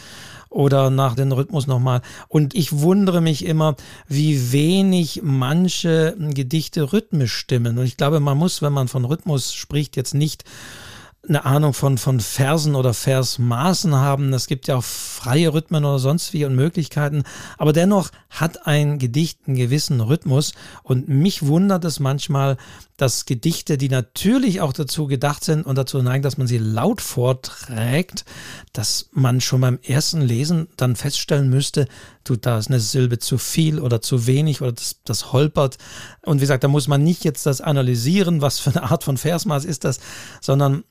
oder 0.53 0.89
nach 0.89 1.15
dem 1.15 1.31
Rhythmus 1.31 1.67
nochmal. 1.67 2.01
Und 2.27 2.53
ich 2.53 2.71
wundere 2.79 3.21
mich 3.21 3.45
immer, 3.45 3.75
wie 4.07 4.51
wenig 4.51 5.21
manche 5.23 6.15
Gedichte 6.17 6.93
rhythmisch 6.93 7.33
stimmen. 7.33 7.77
Und 7.77 7.85
ich 7.85 7.97
glaube, 7.97 8.19
man 8.19 8.37
muss, 8.37 8.61
wenn 8.61 8.73
man 8.73 8.87
von 8.87 9.05
Rhythmus 9.05 9.53
spricht, 9.53 9.95
jetzt 9.97 10.13
nicht 10.13 10.43
eine 11.25 11.45
Ahnung 11.45 11.73
von, 11.73 11.97
von 11.97 12.19
Versen 12.19 12.75
oder 12.75 12.93
Versmaßen 12.93 13.95
haben. 13.95 14.33
Es 14.33 14.47
gibt 14.47 14.67
ja 14.67 14.75
auch 14.75 14.83
freie 14.83 15.53
Rhythmen 15.53 15.85
oder 15.85 15.97
sonst 15.97 16.33
wie 16.33 16.43
und 16.43 16.53
Möglichkeiten. 16.53 17.23
Aber 17.57 17.71
dennoch 17.71 18.09
hat 18.29 18.67
ein 18.67 18.99
Gedicht 18.99 19.39
einen 19.47 19.55
gewissen 19.55 20.01
Rhythmus. 20.01 20.53
Und 20.83 21.07
mich 21.07 21.45
wundert 21.45 21.85
es 21.85 22.01
manchmal, 22.01 22.57
dass 22.97 23.25
Gedichte, 23.25 23.77
die 23.77 23.87
natürlich 23.87 24.59
auch 24.59 24.73
dazu 24.73 25.07
gedacht 25.07 25.45
sind 25.45 25.65
und 25.65 25.77
dazu 25.77 26.01
neigen, 26.01 26.23
dass 26.23 26.37
man 26.37 26.47
sie 26.47 26.57
laut 26.57 26.99
vorträgt, 26.99 28.25
dass 28.73 29.09
man 29.13 29.39
schon 29.39 29.61
beim 29.61 29.79
ersten 29.81 30.21
Lesen 30.21 30.67
dann 30.75 30.97
feststellen 30.97 31.49
müsste, 31.49 31.87
du, 32.25 32.35
da 32.35 32.57
ist 32.57 32.67
eine 32.67 32.81
Silbe 32.81 33.17
zu 33.19 33.37
viel 33.37 33.79
oder 33.79 34.01
zu 34.01 34.27
wenig 34.27 34.61
oder 34.61 34.73
das, 34.73 34.97
das 35.05 35.31
holpert. 35.31 35.77
Und 36.21 36.37
wie 36.37 36.43
gesagt, 36.43 36.65
da 36.65 36.67
muss 36.67 36.89
man 36.89 37.03
nicht 37.03 37.23
jetzt 37.23 37.45
das 37.45 37.61
analysieren, 37.61 38.41
was 38.41 38.59
für 38.59 38.71
eine 38.71 38.91
Art 38.91 39.05
von 39.05 39.17
Versmaß 39.17 39.63
ist 39.63 39.85
das, 39.85 39.99
sondern 40.41 40.83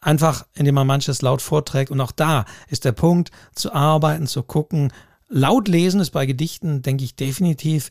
Einfach, 0.00 0.46
indem 0.54 0.76
man 0.76 0.86
manches 0.86 1.22
laut 1.22 1.42
vorträgt. 1.42 1.90
Und 1.90 2.00
auch 2.00 2.12
da 2.12 2.44
ist 2.68 2.84
der 2.84 2.92
Punkt, 2.92 3.30
zu 3.54 3.72
arbeiten, 3.72 4.26
zu 4.26 4.42
gucken. 4.42 4.92
Laut 5.28 5.68
lesen 5.68 6.00
ist 6.00 6.10
bei 6.10 6.26
Gedichten, 6.26 6.82
denke 6.82 7.04
ich, 7.04 7.16
definitiv 7.16 7.90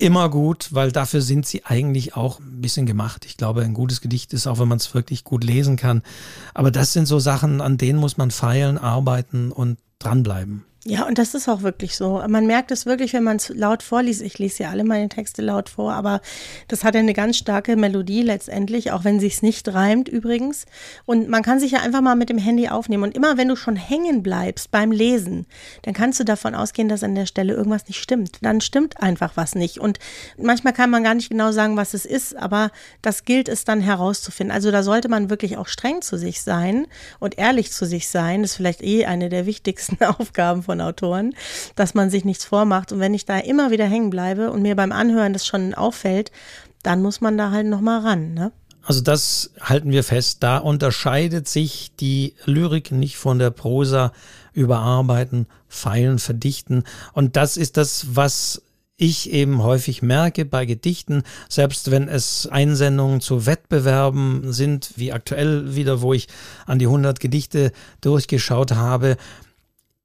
immer 0.00 0.28
gut, 0.30 0.68
weil 0.72 0.92
dafür 0.92 1.20
sind 1.20 1.46
sie 1.46 1.64
eigentlich 1.64 2.16
auch 2.16 2.40
ein 2.40 2.60
bisschen 2.60 2.86
gemacht. 2.86 3.24
Ich 3.26 3.36
glaube, 3.36 3.62
ein 3.62 3.74
gutes 3.74 4.00
Gedicht 4.00 4.32
ist 4.32 4.46
auch, 4.46 4.58
wenn 4.58 4.68
man 4.68 4.78
es 4.78 4.94
wirklich 4.94 5.24
gut 5.24 5.44
lesen 5.44 5.76
kann. 5.76 6.02
Aber 6.54 6.70
das 6.70 6.92
sind 6.92 7.06
so 7.06 7.18
Sachen, 7.18 7.60
an 7.60 7.76
denen 7.76 7.98
muss 7.98 8.16
man 8.16 8.30
feilen, 8.30 8.78
arbeiten 8.78 9.52
und 9.52 9.78
dranbleiben. 9.98 10.64
Ja, 10.86 11.06
und 11.06 11.18
das 11.18 11.34
ist 11.34 11.46
auch 11.46 11.60
wirklich 11.60 11.94
so. 11.94 12.22
Man 12.26 12.46
merkt 12.46 12.70
es 12.70 12.86
wirklich, 12.86 13.12
wenn 13.12 13.22
man 13.22 13.36
es 13.36 13.50
laut 13.50 13.82
vorliest. 13.82 14.22
Ich 14.22 14.38
lese 14.38 14.62
ja 14.62 14.70
alle 14.70 14.82
meine 14.82 15.10
Texte 15.10 15.42
laut 15.42 15.68
vor, 15.68 15.92
aber 15.92 16.22
das 16.68 16.84
hat 16.84 16.94
ja 16.94 17.00
eine 17.00 17.12
ganz 17.12 17.36
starke 17.36 17.76
Melodie 17.76 18.22
letztendlich, 18.22 18.90
auch 18.90 19.04
wenn 19.04 19.20
sich's 19.20 19.42
nicht 19.42 19.68
reimt 19.74 20.08
übrigens. 20.08 20.64
Und 21.04 21.28
man 21.28 21.42
kann 21.42 21.60
sich 21.60 21.72
ja 21.72 21.80
einfach 21.80 22.00
mal 22.00 22.16
mit 22.16 22.30
dem 22.30 22.38
Handy 22.38 22.68
aufnehmen. 22.68 23.02
Und 23.02 23.14
immer 23.14 23.36
wenn 23.36 23.48
du 23.48 23.56
schon 23.56 23.76
hängen 23.76 24.22
bleibst 24.22 24.70
beim 24.70 24.90
Lesen, 24.90 25.44
dann 25.82 25.92
kannst 25.92 26.18
du 26.18 26.24
davon 26.24 26.54
ausgehen, 26.54 26.88
dass 26.88 27.04
an 27.04 27.14
der 27.14 27.26
Stelle 27.26 27.52
irgendwas 27.52 27.86
nicht 27.86 28.00
stimmt. 28.00 28.38
Dann 28.40 28.62
stimmt 28.62 29.02
einfach 29.02 29.32
was 29.34 29.54
nicht. 29.54 29.76
Und 29.76 29.98
manchmal 30.38 30.72
kann 30.72 30.88
man 30.88 31.04
gar 31.04 31.14
nicht 31.14 31.28
genau 31.28 31.52
sagen, 31.52 31.76
was 31.76 31.92
es 31.92 32.06
ist, 32.06 32.34
aber 32.36 32.70
das 33.02 33.26
gilt 33.26 33.50
es 33.50 33.66
dann 33.66 33.82
herauszufinden. 33.82 34.54
Also 34.54 34.70
da 34.70 34.82
sollte 34.82 35.10
man 35.10 35.28
wirklich 35.28 35.58
auch 35.58 35.68
streng 35.68 36.00
zu 36.00 36.16
sich 36.16 36.40
sein 36.40 36.86
und 37.18 37.36
ehrlich 37.36 37.70
zu 37.70 37.84
sich 37.84 38.08
sein. 38.08 38.40
Das 38.40 38.52
ist 38.52 38.56
vielleicht 38.56 38.82
eh 38.82 39.04
eine 39.04 39.28
der 39.28 39.44
wichtigsten 39.44 40.02
Aufgaben 40.04 40.62
von 40.70 40.80
Autoren, 40.80 41.34
dass 41.74 41.94
man 41.94 42.10
sich 42.10 42.24
nichts 42.24 42.44
vormacht. 42.44 42.92
Und 42.92 43.00
wenn 43.00 43.12
ich 43.12 43.24
da 43.24 43.38
immer 43.38 43.72
wieder 43.72 43.86
hängen 43.86 44.10
bleibe 44.10 44.52
und 44.52 44.62
mir 44.62 44.76
beim 44.76 44.92
Anhören 44.92 45.32
das 45.32 45.44
schon 45.44 45.74
auffällt, 45.74 46.30
dann 46.84 47.02
muss 47.02 47.20
man 47.20 47.36
da 47.36 47.50
halt 47.50 47.66
nochmal 47.66 48.02
ran. 48.02 48.34
Ne? 48.34 48.52
Also 48.84 49.00
das 49.00 49.50
halten 49.60 49.90
wir 49.90 50.04
fest. 50.04 50.44
Da 50.44 50.58
unterscheidet 50.58 51.48
sich 51.48 51.90
die 51.98 52.34
Lyrik 52.44 52.92
nicht 52.92 53.16
von 53.16 53.40
der 53.40 53.50
Prosa. 53.50 54.12
Überarbeiten, 54.52 55.46
feilen, 55.68 56.18
verdichten. 56.18 56.84
Und 57.12 57.36
das 57.36 57.56
ist 57.56 57.76
das, 57.76 58.16
was 58.16 58.62
ich 58.96 59.32
eben 59.32 59.62
häufig 59.62 60.02
merke 60.02 60.44
bei 60.44 60.66
Gedichten, 60.66 61.22
selbst 61.48 61.90
wenn 61.90 62.06
es 62.08 62.46
Einsendungen 62.46 63.20
zu 63.20 63.46
Wettbewerben 63.46 64.52
sind, 64.52 64.92
wie 64.96 65.12
aktuell 65.12 65.74
wieder, 65.74 66.02
wo 66.02 66.12
ich 66.12 66.28
an 66.66 66.78
die 66.78 66.86
100 66.86 67.18
Gedichte 67.18 67.72
durchgeschaut 68.02 68.72
habe, 68.72 69.16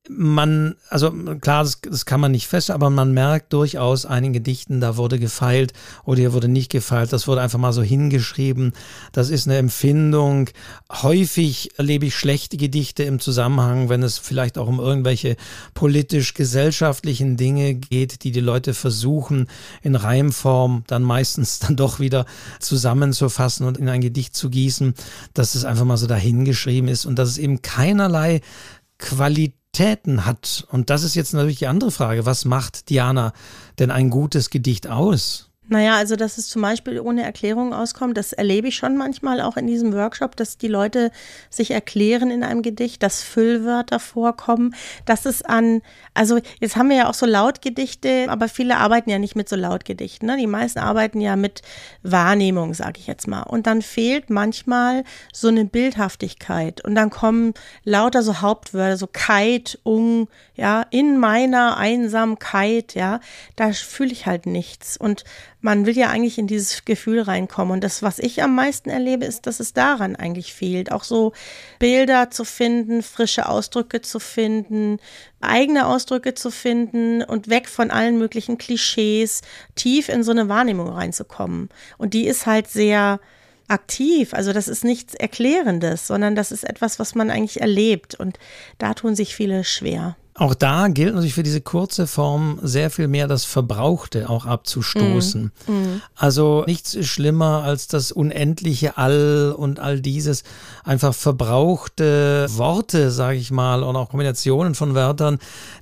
man, 0.10 0.76
also 0.90 1.12
klar, 1.12 1.64
das, 1.64 1.82
das, 1.82 2.06
kann 2.06 2.20
man 2.20 2.32
nicht 2.32 2.48
fest, 2.48 2.70
aber 2.70 2.90
man 2.90 3.14
merkt 3.14 3.54
durchaus 3.54 4.06
einigen 4.06 4.34
Gedichten, 4.34 4.80
da 4.80 4.98
wurde 4.98 5.20
gefeilt 5.20 5.74
oder 6.04 6.20
hier 6.20 6.34
wurde 6.34 6.48
nicht 6.48 6.72
gefeilt, 6.72 7.12
das 7.12 7.28
wurde 7.28 7.42
einfach 7.42 7.60
mal 7.60 7.74
so 7.74 7.82
hingeschrieben. 7.82 8.74
Das 9.12 9.30
ist 9.30 9.48
eine 9.48 9.58
Empfindung. 9.58 10.50
Häufig 10.92 11.78
erlebe 11.78 12.06
ich 12.06 12.16
schlechte 12.16 12.58
Gedichte 12.58 13.04
im 13.04 13.20
Zusammenhang, 13.20 13.90
wenn 13.90 14.04
es 14.04 14.20
vielleicht 14.20 14.58
auch 14.58 14.68
um 14.68 14.80
irgendwelche 14.80 15.38
politisch-gesellschaftlichen 15.74 17.38
Dinge 17.38 17.74
geht, 17.74 18.24
die 18.24 18.32
die 18.32 18.42
Leute 18.42 18.74
versuchen 18.74 19.48
in 19.82 19.96
Reimform 19.96 20.84
dann 20.88 21.04
meistens 21.04 21.60
dann 21.66 21.76
doch 21.76 22.00
wieder 22.00 22.26
zusammenzufassen 22.60 23.66
und 23.66 23.78
in 23.78 23.90
ein 23.90 24.02
Gedicht 24.02 24.36
zu 24.36 24.50
gießen, 24.50 24.94
dass 25.34 25.56
es 25.56 25.66
einfach 25.66 25.86
mal 25.86 25.98
so 25.98 26.08
dahingeschrieben 26.08 26.90
ist 26.90 27.06
und 27.06 27.18
dass 27.18 27.30
es 27.30 27.38
eben 27.38 27.62
keinerlei 27.62 28.42
Qualität 28.98 29.56
Qualitäten 29.76 30.26
hat. 30.26 30.66
Und 30.72 30.90
das 30.90 31.04
ist 31.04 31.16
jetzt 31.16 31.34
natürlich 31.34 31.60
die 31.60 31.68
andere 31.68 31.92
Frage. 31.92 32.26
Was 32.26 32.46
macht 32.46 32.90
Diana 32.90 33.34
denn 33.78 33.92
ein 33.92 34.10
gutes 34.10 34.50
Gedicht 34.50 34.88
aus? 34.88 35.50
Naja, 35.68 35.96
also 35.96 36.16
dass 36.16 36.38
es 36.38 36.48
zum 36.48 36.62
Beispiel 36.62 37.00
ohne 37.00 37.24
Erklärung 37.24 37.74
auskommt, 37.74 38.18
das 38.18 38.34
erlebe 38.34 38.68
ich 38.68 38.76
schon 38.76 38.98
manchmal 38.98 39.42
auch 39.42 39.58
in 39.58 39.66
diesem 39.66 39.94
Workshop, 39.94 40.36
dass 40.36 40.60
die 40.60 40.68
Leute 40.68 41.12
sich 41.50 41.72
erklären 41.72 42.30
in 42.30 42.44
einem 42.44 42.62
Gedicht, 42.62 43.02
dass 43.02 43.24
Füllwörter 43.24 44.00
vorkommen, 44.00 44.76
dass 45.06 45.26
es 45.26 45.42
an, 45.42 45.82
also 46.14 46.40
jetzt 46.60 46.76
haben 46.76 46.90
wir 46.90 46.98
ja 46.98 47.10
auch 47.10 47.16
so 47.16 47.26
Lautgedichte, 47.26 48.28
aber 48.30 48.48
viele 48.48 48.78
arbeiten 48.78 49.10
ja 49.10 49.18
nicht 49.18 49.36
mit 49.36 49.50
so 49.50 49.56
Lautgedichten. 49.56 50.28
Ne? 50.28 50.38
Die 50.38 50.46
meisten 50.46 50.78
arbeiten 50.78 51.20
ja 51.20 51.36
mit 51.36 51.64
Wahrnehmung, 52.04 52.76
sage 52.76 53.00
ich 53.00 53.08
jetzt 53.08 53.28
mal. 53.28 53.42
Und 53.42 53.66
dann 53.66 53.82
fehlt 53.82 54.30
manchmal 54.30 55.04
so 55.34 55.48
eine 55.48 55.66
Bildhaftigkeit. 55.66 56.86
Und 56.86 56.94
dann 56.94 57.10
kommen 57.10 57.56
lauter 57.84 58.22
so 58.22 58.42
Hauptwörter, 58.42 58.98
so 58.98 59.08
Kite, 59.08 59.80
Ung, 59.82 60.28
ja, 60.56 60.86
in 60.92 61.18
meiner 61.18 61.78
Einsamkeit, 61.78 62.94
ja, 62.94 63.20
da 63.56 63.72
fühle 63.74 64.12
ich 64.12 64.26
halt 64.28 64.46
nichts. 64.46 64.96
Und 64.96 65.24
man 65.66 65.88
will 65.88 65.98
ja 65.98 66.12
eigentlich 66.12 66.38
in 66.38 66.46
dieses 66.46 66.86
Gefühl 66.86 67.22
reinkommen. 67.22 67.74
Und 67.74 67.84
das, 67.84 68.04
was 68.04 68.20
ich 68.20 68.44
am 68.44 68.54
meisten 68.54 68.92
erlebe, 68.92 69.26
ist, 69.26 69.48
dass 69.48 69.60
es 69.60 69.74
daran 69.74 70.16
eigentlich 70.16 70.54
fehlt. 70.54 70.92
Auch 70.92 71.04
so 71.04 71.34
Bilder 71.80 72.30
zu 72.30 72.46
finden, 72.46 73.02
frische 73.02 73.50
Ausdrücke 73.50 74.02
zu 74.02 74.20
finden, 74.20 75.00
eigene 75.42 75.88
Ausdrücke 75.88 76.36
zu 76.36 76.52
finden 76.52 77.24
und 77.24 77.50
weg 77.50 77.68
von 77.68 77.90
allen 77.90 78.20
möglichen 78.20 78.60
Klischees, 78.60 79.42
tief 79.74 80.08
in 80.08 80.22
so 80.22 80.30
eine 80.30 80.50
Wahrnehmung 80.50 80.90
reinzukommen. 80.90 81.70
Und 81.98 82.14
die 82.14 82.28
ist 82.28 82.46
halt 82.46 82.68
sehr 82.68 83.20
aktiv. 83.68 84.36
Also 84.36 84.54
das 84.54 84.68
ist 84.68 84.84
nichts 84.84 85.16
Erklärendes, 85.16 86.06
sondern 86.06 86.36
das 86.36 86.52
ist 86.52 86.64
etwas, 86.64 87.00
was 87.00 87.16
man 87.16 87.32
eigentlich 87.32 87.60
erlebt. 87.60 88.14
Und 88.14 88.38
da 88.78 88.94
tun 88.94 89.16
sich 89.16 89.36
viele 89.36 89.64
schwer. 89.64 90.16
Auch 90.38 90.54
da 90.54 90.90
gilt 90.90 91.14
natürlich 91.14 91.34
für 91.34 91.44
diese 91.44 91.62
kurze 91.62 92.08
Form 92.08 92.60
sehr 92.62 92.90
viel 92.90 93.08
mehr 93.08 93.28
das 93.28 93.46
Verbrauchte 93.46 94.30
auch 94.30 94.46
abzustoßen. 94.46 95.54
Mm, 95.66 95.72
mm. 95.72 96.02
Also 96.14 96.66
nichts 96.68 96.94
ist 96.94 97.08
schlimmer 97.08 97.64
als 97.64 97.88
das 97.88 98.12
unendliche 98.12 98.98
All 98.98 99.56
und 99.58 99.80
all 99.80 100.02
dieses 100.02 100.44
einfach 100.84 101.14
verbrauchte 101.14 102.48
Worte, 102.50 103.12
sage 103.12 103.38
ich 103.38 103.50
mal, 103.50 103.82
und 103.82 103.96
auch 103.96 104.10
Kombinationen 104.10 104.76
von 104.76 104.94
Wörtern, 104.94 105.40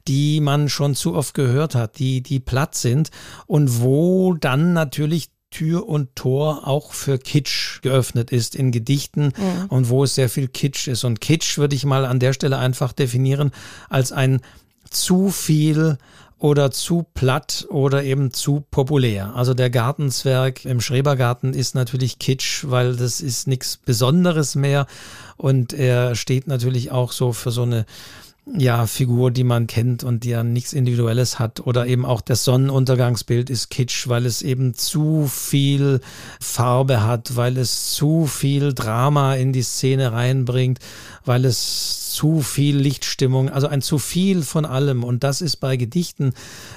die 0.07 0.39
man 0.39 0.69
schon 0.69 0.93
zu 0.93 1.15
oft 1.15 1.33
gehört 1.33 1.73
hat, 1.73 1.97
die, 1.97 2.21
die 2.21 2.39
platt 2.39 2.75
sind 2.75 3.09
und 3.47 3.81
wo 3.81 4.35
dann 4.35 4.73
natürlich 4.73 5.29
Tür 5.53 5.87
und 5.87 6.15
Tor 6.15 6.67
auch 6.67 6.93
für 6.93 7.19
Kitsch 7.19 7.81
geöffnet 7.81 8.31
ist 8.31 8.55
in 8.55 8.71
Gedichten 8.71 9.25
mhm. 9.37 9.65
und 9.69 9.89
wo 9.89 10.03
es 10.03 10.15
sehr 10.15 10.27
viel 10.27 10.47
Kitsch 10.47 10.87
ist. 10.87 11.03
Und 11.03 11.21
Kitsch 11.21 11.57
würde 11.57 11.75
ich 11.75 11.85
mal 11.85 12.05
an 12.05 12.19
der 12.19 12.33
Stelle 12.33 12.57
einfach 12.57 12.91
definieren 12.91 13.51
als 13.89 14.11
ein 14.11 14.41
zu 14.89 15.29
viel 15.29 15.97
oder 16.39 16.71
zu 16.71 17.05
platt 17.13 17.67
oder 17.69 18.03
eben 18.03 18.33
zu 18.33 18.65
populär. 18.69 19.33
Also 19.35 19.53
der 19.53 19.69
Gartenzwerg 19.69 20.65
im 20.65 20.81
Schrebergarten 20.81 21.53
ist 21.53 21.75
natürlich 21.75 22.19
Kitsch, 22.19 22.65
weil 22.67 22.95
das 22.95 23.21
ist 23.21 23.47
nichts 23.47 23.77
Besonderes 23.77 24.55
mehr 24.55 24.87
und 25.37 25.71
er 25.71 26.15
steht 26.15 26.47
natürlich 26.47 26.91
auch 26.91 27.11
so 27.11 27.31
für 27.31 27.51
so 27.51 27.61
eine 27.61 27.85
ja, 28.45 28.87
Figur, 28.87 29.31
die 29.31 29.45
man 29.45 29.67
kennt 29.67 30.03
und 30.03 30.25
die 30.25 30.29
ja 30.29 30.43
nichts 30.43 30.73
Individuelles 30.73 31.39
hat. 31.39 31.61
Oder 31.65 31.87
eben 31.87 32.05
auch 32.05 32.19
das 32.19 32.43
Sonnenuntergangsbild 32.43 33.49
ist 33.49 33.69
Kitsch, 33.69 34.09
weil 34.09 34.25
es 34.25 34.41
eben 34.41 34.73
zu 34.73 35.27
viel 35.27 36.01
Farbe 36.41 37.03
hat, 37.03 37.37
weil 37.37 37.57
es 37.57 37.93
zu 37.93 38.25
viel 38.25 38.73
Drama 38.73 39.35
in 39.35 39.53
die 39.53 39.63
Szene 39.63 40.11
reinbringt, 40.11 40.79
weil 41.23 41.45
es 41.45 42.11
zu 42.11 42.41
viel 42.41 42.77
Lichtstimmung, 42.77 43.49
also 43.49 43.67
ein 43.67 43.81
zu 43.81 43.97
viel 43.97 44.43
von 44.43 44.65
allem. 44.65 45.05
Und 45.05 45.23
das 45.23 45.41
ist 45.41 45.57
bei 45.57 45.77
Gedichten 45.77 46.33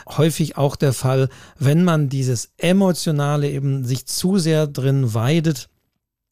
häufig 0.09 0.57
auch 0.57 0.77
der 0.77 0.93
Fall, 0.93 1.29
wenn 1.59 1.83
man 1.83 2.09
dieses 2.09 2.53
Emotionale 2.59 3.51
eben 3.51 3.85
sich 3.85 4.07
zu 4.07 4.39
sehr 4.39 4.69
drin 4.69 5.15
weidet, 5.15 5.69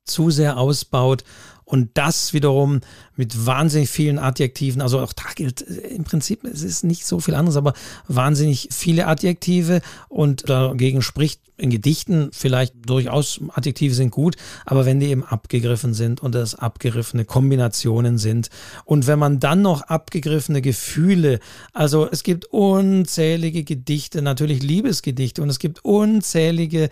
zu 0.05 0.31
sehr 0.31 0.59
ausbaut 0.59 1.25
Und 1.64 1.90
das 1.94 2.33
wiederum 2.33 2.81
mit 3.16 3.46
wahnsinnig 3.46 3.88
vielen 3.88 4.18
Adjektiven, 4.18 4.83
also 4.83 5.00
auch 5.00 5.12
da 5.12 5.24
gilt 5.35 5.62
äh, 5.62 5.88
im 5.94 6.05
Prinzip, 6.05 6.44
es 6.44 6.62
ist 6.62 6.85
nicht 6.85 7.07
so 7.07 7.20
viel 7.20 7.35
anderes, 7.35 7.57
aber 7.57 7.74
wahnsinnig 8.09 8.68
viele 8.70 9.07
Adjektive 9.07 9.81
und 10.09 10.48
dagegen 10.48 11.03
spricht 11.03 11.40
in 11.57 11.70
Gedichten 11.70 12.30
vielleicht 12.32 12.74
durchaus 12.84 13.41
Adjektive 13.55 13.95
sind 13.95 14.11
gut, 14.11 14.36
aber 14.66 14.86
wenn 14.86 14.99
die 14.99 15.07
eben 15.07 15.22
abgegriffen 15.22 15.95
sind 15.95 16.20
und 16.20 16.34
das 16.34 16.57
abgegriffene 16.57 17.24
Kombinationen 17.24 18.18
sind 18.18 18.51
und 18.84 19.07
wenn 19.07 19.20
man 19.20 19.38
dann 19.38 19.62
noch 19.62 19.82
abgegriffene 19.82 20.62
Gefühle, 20.62 21.38
also 21.72 22.09
es 22.11 22.24
gibt 22.24 22.47
unzählige 22.47 23.62
Gedichte, 23.62 24.20
natürlich 24.20 24.64
Liebesgedichte 24.64 25.43
und 25.43 25.49
es 25.49 25.61
gibt 25.61 25.84
unzählige 25.84 26.91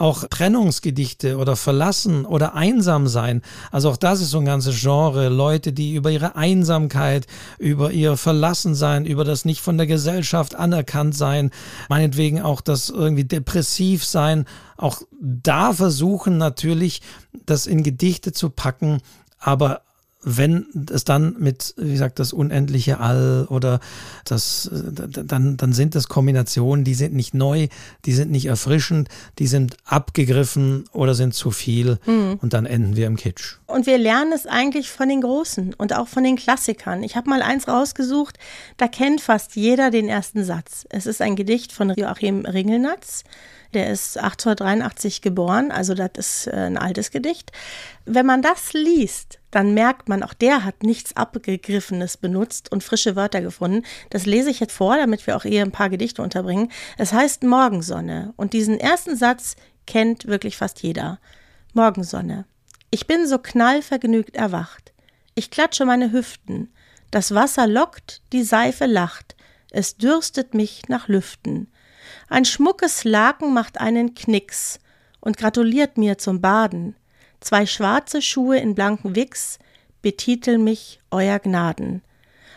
auch 0.00 0.24
Trennungsgedichte 0.28 1.36
oder 1.36 1.56
Verlassen 1.56 2.24
oder 2.24 2.54
einsam 2.54 3.06
sein. 3.06 3.42
Also 3.70 3.90
auch 3.90 3.96
das 3.96 4.20
ist 4.20 4.30
so 4.30 4.38
ein 4.38 4.44
ganzes 4.44 4.80
Genre. 4.80 5.28
Leute, 5.28 5.72
die 5.72 5.94
über 5.94 6.10
ihre 6.10 6.36
Einsamkeit, 6.36 7.26
über 7.58 7.92
ihr 7.92 8.16
Verlassensein, 8.16 9.04
über 9.04 9.24
das 9.24 9.44
nicht 9.44 9.60
von 9.60 9.76
der 9.76 9.86
Gesellschaft 9.86 10.54
anerkannt 10.54 11.16
sein, 11.16 11.50
meinetwegen 11.88 12.40
auch 12.40 12.60
das 12.60 12.88
irgendwie 12.88 13.24
depressiv 13.24 14.04
sein, 14.04 14.46
auch 14.76 15.02
da 15.20 15.72
versuchen 15.74 16.38
natürlich, 16.38 17.02
das 17.44 17.66
in 17.66 17.82
Gedichte 17.82 18.32
zu 18.32 18.48
packen, 18.48 19.02
aber 19.38 19.82
wenn 20.22 20.66
es 20.92 21.04
dann 21.04 21.36
mit, 21.38 21.74
wie 21.76 21.92
gesagt, 21.92 22.18
das 22.18 22.32
unendliche 22.32 23.00
All 23.00 23.46
oder 23.48 23.80
das, 24.24 24.70
dann, 24.70 25.56
dann 25.56 25.72
sind 25.72 25.94
das 25.94 26.08
Kombinationen, 26.08 26.84
die 26.84 26.94
sind 26.94 27.14
nicht 27.14 27.32
neu, 27.32 27.68
die 28.04 28.12
sind 28.12 28.30
nicht 28.30 28.46
erfrischend, 28.46 29.08
die 29.38 29.46
sind 29.46 29.76
abgegriffen 29.84 30.84
oder 30.92 31.14
sind 31.14 31.34
zu 31.34 31.50
viel 31.50 31.98
mhm. 32.06 32.38
und 32.42 32.52
dann 32.52 32.66
enden 32.66 32.96
wir 32.96 33.06
im 33.06 33.16
Kitsch. 33.16 33.56
Und 33.66 33.86
wir 33.86 33.98
lernen 33.98 34.32
es 34.32 34.46
eigentlich 34.46 34.90
von 34.90 35.08
den 35.08 35.22
Großen 35.22 35.74
und 35.74 35.96
auch 35.96 36.08
von 36.08 36.24
den 36.24 36.36
Klassikern. 36.36 37.02
Ich 37.02 37.16
habe 37.16 37.30
mal 37.30 37.42
eins 37.42 37.66
rausgesucht, 37.66 38.38
da 38.76 38.88
kennt 38.88 39.20
fast 39.20 39.56
jeder 39.56 39.90
den 39.90 40.08
ersten 40.08 40.44
Satz. 40.44 40.84
Es 40.90 41.06
ist 41.06 41.22
ein 41.22 41.36
Gedicht 41.36 41.72
von 41.72 41.90
Joachim 41.90 42.44
Ringelnatz. 42.44 43.24
Der 43.72 43.90
ist 43.90 44.18
1883 44.18 45.22
geboren, 45.22 45.70
also 45.70 45.94
das 45.94 46.10
ist 46.16 46.46
äh, 46.48 46.52
ein 46.52 46.76
altes 46.76 47.10
Gedicht. 47.10 47.52
Wenn 48.04 48.26
man 48.26 48.42
das 48.42 48.72
liest, 48.72 49.38
dann 49.52 49.74
merkt 49.74 50.08
man, 50.08 50.22
auch 50.22 50.34
der 50.34 50.64
hat 50.64 50.82
nichts 50.82 51.16
Abgegriffenes 51.16 52.16
benutzt 52.16 52.72
und 52.72 52.82
frische 52.82 53.14
Wörter 53.14 53.40
gefunden. 53.40 53.84
Das 54.10 54.26
lese 54.26 54.50
ich 54.50 54.58
jetzt 54.58 54.72
vor, 54.72 54.96
damit 54.96 55.26
wir 55.26 55.36
auch 55.36 55.44
eher 55.44 55.64
ein 55.64 55.72
paar 55.72 55.88
Gedichte 55.88 56.22
unterbringen. 56.22 56.70
Es 56.98 57.12
heißt 57.12 57.44
Morgensonne 57.44 58.34
und 58.36 58.52
diesen 58.52 58.80
ersten 58.80 59.16
Satz 59.16 59.54
kennt 59.86 60.26
wirklich 60.26 60.56
fast 60.56 60.82
jeder. 60.82 61.20
Morgensonne. 61.72 62.46
Ich 62.90 63.06
bin 63.06 63.26
so 63.28 63.38
knallvergnügt 63.38 64.34
erwacht. 64.34 64.92
Ich 65.36 65.50
klatsche 65.50 65.84
meine 65.84 66.10
Hüften. 66.10 66.72
Das 67.12 67.34
Wasser 67.34 67.68
lockt, 67.68 68.22
die 68.32 68.42
Seife 68.42 68.86
lacht. 68.86 69.36
Es 69.70 69.96
dürstet 69.96 70.54
mich 70.54 70.88
nach 70.88 71.06
Lüften. 71.06 71.68
Ein 72.28 72.44
schmuckes 72.44 73.04
Laken 73.04 73.52
macht 73.52 73.80
einen 73.80 74.14
Knicks 74.14 74.78
und 75.20 75.36
gratuliert 75.36 75.98
mir 75.98 76.18
zum 76.18 76.40
Baden. 76.40 76.96
Zwei 77.40 77.66
schwarze 77.66 78.22
Schuhe 78.22 78.58
in 78.58 78.74
blanken 78.74 79.16
Wicks 79.16 79.58
betiteln 80.02 80.64
mich 80.64 81.00
Euer 81.10 81.38
Gnaden. 81.38 82.02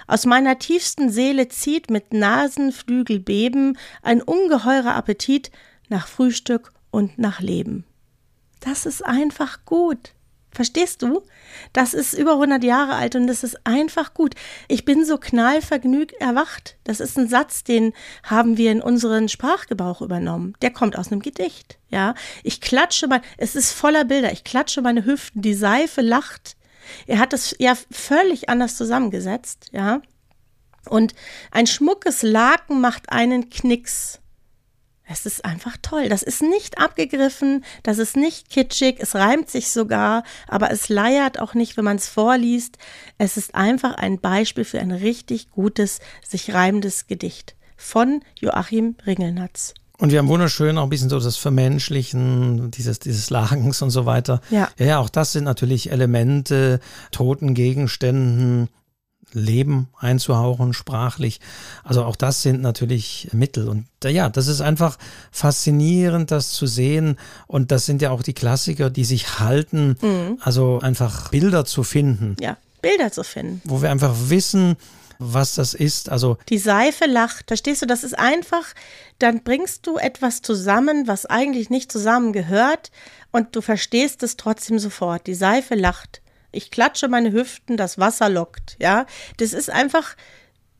Aus 0.07 0.25
meiner 0.25 0.59
tiefsten 0.59 1.09
Seele 1.09 1.47
zieht 1.47 1.89
mit 1.89 2.13
Nasenflügelbeben 2.13 3.77
ein 4.01 4.21
ungeheurer 4.21 4.95
Appetit 4.95 5.51
nach 5.89 6.07
Frühstück 6.07 6.73
und 6.91 7.17
nach 7.17 7.39
Leben. 7.39 7.85
Das 8.59 8.85
ist 8.85 9.03
einfach 9.03 9.65
gut. 9.65 10.13
Verstehst 10.53 11.01
du? 11.01 11.23
Das 11.73 11.93
ist 11.93 12.13
über 12.13 12.33
100 12.33 12.63
Jahre 12.63 12.93
alt 12.93 13.15
und 13.15 13.27
das 13.27 13.43
ist 13.43 13.65
einfach 13.65 14.13
gut. 14.13 14.35
Ich 14.67 14.85
bin 14.85 15.05
so 15.05 15.17
knallvergnügt 15.17 16.13
erwacht. 16.21 16.77
Das 16.83 16.99
ist 16.99 17.17
ein 17.17 17.27
Satz, 17.27 17.63
den 17.63 17.93
haben 18.23 18.57
wir 18.57 18.71
in 18.71 18.81
unseren 18.81 19.29
Sprachgebrauch 19.29 20.01
übernommen. 20.01 20.55
Der 20.61 20.71
kommt 20.71 20.97
aus 20.97 21.11
einem 21.11 21.21
Gedicht. 21.21 21.79
Ja, 21.89 22.13
ich 22.43 22.61
klatsche 22.61 23.07
mal, 23.07 23.21
es 23.37 23.55
ist 23.55 23.71
voller 23.71 24.05
Bilder. 24.05 24.31
Ich 24.31 24.43
klatsche 24.43 24.81
meine 24.81 25.05
Hüften, 25.05 25.41
die 25.41 25.53
Seife 25.53 26.01
lacht. 26.01 26.55
Er 27.07 27.19
hat 27.19 27.33
das 27.33 27.55
ja 27.59 27.75
völlig 27.91 28.49
anders 28.49 28.77
zusammengesetzt. 28.77 29.69
Ja, 29.71 30.01
und 30.89 31.13
ein 31.51 31.67
schmuckes 31.67 32.23
Laken 32.23 32.81
macht 32.81 33.11
einen 33.11 33.49
Knicks. 33.49 34.19
Es 35.05 35.25
ist 35.25 35.43
einfach 35.43 35.75
toll. 35.81 36.07
Das 36.07 36.23
ist 36.23 36.41
nicht 36.41 36.77
abgegriffen, 36.77 37.63
das 37.83 37.97
ist 37.97 38.15
nicht 38.15 38.49
kitschig, 38.49 38.97
es 38.99 39.15
reimt 39.15 39.49
sich 39.49 39.69
sogar, 39.69 40.23
aber 40.47 40.71
es 40.71 40.89
leiert 40.89 41.39
auch 41.39 41.53
nicht, 41.53 41.75
wenn 41.75 41.85
man 41.85 41.97
es 41.97 42.07
vorliest. 42.07 42.77
Es 43.17 43.35
ist 43.37 43.53
einfach 43.53 43.95
ein 43.95 44.19
Beispiel 44.19 44.63
für 44.63 44.79
ein 44.79 44.91
richtig 44.91 45.51
gutes, 45.51 45.99
sich 46.25 46.53
reimendes 46.53 47.07
Gedicht 47.07 47.55
von 47.75 48.21
Joachim 48.39 48.95
Ringelnatz. 49.05 49.73
Und 49.97 50.11
wir 50.11 50.19
haben 50.19 50.27
wunderschön 50.27 50.77
auch 50.77 50.83
ein 50.83 50.89
bisschen 50.89 51.09
so 51.09 51.19
das 51.19 51.37
Vermenschlichen, 51.37 52.71
dieses, 52.71 52.99
dieses 52.99 53.29
Lagens 53.29 53.81
und 53.81 53.89
so 53.89 54.05
weiter. 54.05 54.41
Ja. 54.49 54.69
ja, 54.77 54.85
ja, 54.85 54.99
auch 54.99 55.09
das 55.09 55.33
sind 55.33 55.43
natürlich 55.43 55.91
Elemente, 55.91 56.79
toten 57.11 57.53
Gegenständen, 57.53 58.69
Leben 59.33 59.89
einzuhauchen, 59.97 60.73
sprachlich. 60.73 61.39
Also 61.83 62.03
auch 62.03 62.15
das 62.15 62.41
sind 62.41 62.61
natürlich 62.61 63.29
Mittel. 63.33 63.67
Und 63.67 63.87
ja, 64.03 64.29
das 64.29 64.47
ist 64.47 64.61
einfach 64.61 64.97
faszinierend, 65.31 66.31
das 66.31 66.51
zu 66.51 66.67
sehen. 66.67 67.17
Und 67.47 67.71
das 67.71 67.85
sind 67.85 68.01
ja 68.01 68.11
auch 68.11 68.23
die 68.23 68.33
Klassiker, 68.33 68.89
die 68.89 69.05
sich 69.05 69.39
halten. 69.39 69.95
Mhm. 70.01 70.37
Also 70.41 70.79
einfach 70.81 71.29
Bilder 71.29 71.65
zu 71.65 71.83
finden. 71.83 72.35
Ja, 72.39 72.57
Bilder 72.81 73.11
zu 73.11 73.23
finden. 73.23 73.61
Wo 73.65 73.81
wir 73.81 73.91
einfach 73.91 74.13
wissen, 74.27 74.75
was 75.19 75.55
das 75.55 75.73
ist. 75.73 76.09
Also 76.09 76.37
die 76.49 76.57
Seife 76.57 77.05
lacht, 77.05 77.47
verstehst 77.47 77.81
du? 77.81 77.85
Das 77.85 78.03
ist 78.03 78.17
einfach, 78.17 78.65
dann 79.19 79.43
bringst 79.43 79.87
du 79.87 79.97
etwas 79.97 80.41
zusammen, 80.41 81.07
was 81.07 81.25
eigentlich 81.25 81.69
nicht 81.69 81.91
zusammengehört 81.91 82.91
und 83.31 83.55
du 83.55 83.61
verstehst 83.61 84.23
es 84.23 84.37
trotzdem 84.37 84.79
sofort. 84.79 85.27
Die 85.27 85.35
Seife 85.35 85.75
lacht 85.75 86.21
ich 86.53 86.71
klatsche 86.71 87.07
meine 87.07 87.31
Hüften, 87.33 87.77
das 87.77 87.97
Wasser 87.97 88.29
lockt. 88.29 88.77
Ja, 88.79 89.05
das 89.37 89.53
ist 89.53 89.69
einfach, 89.69 90.15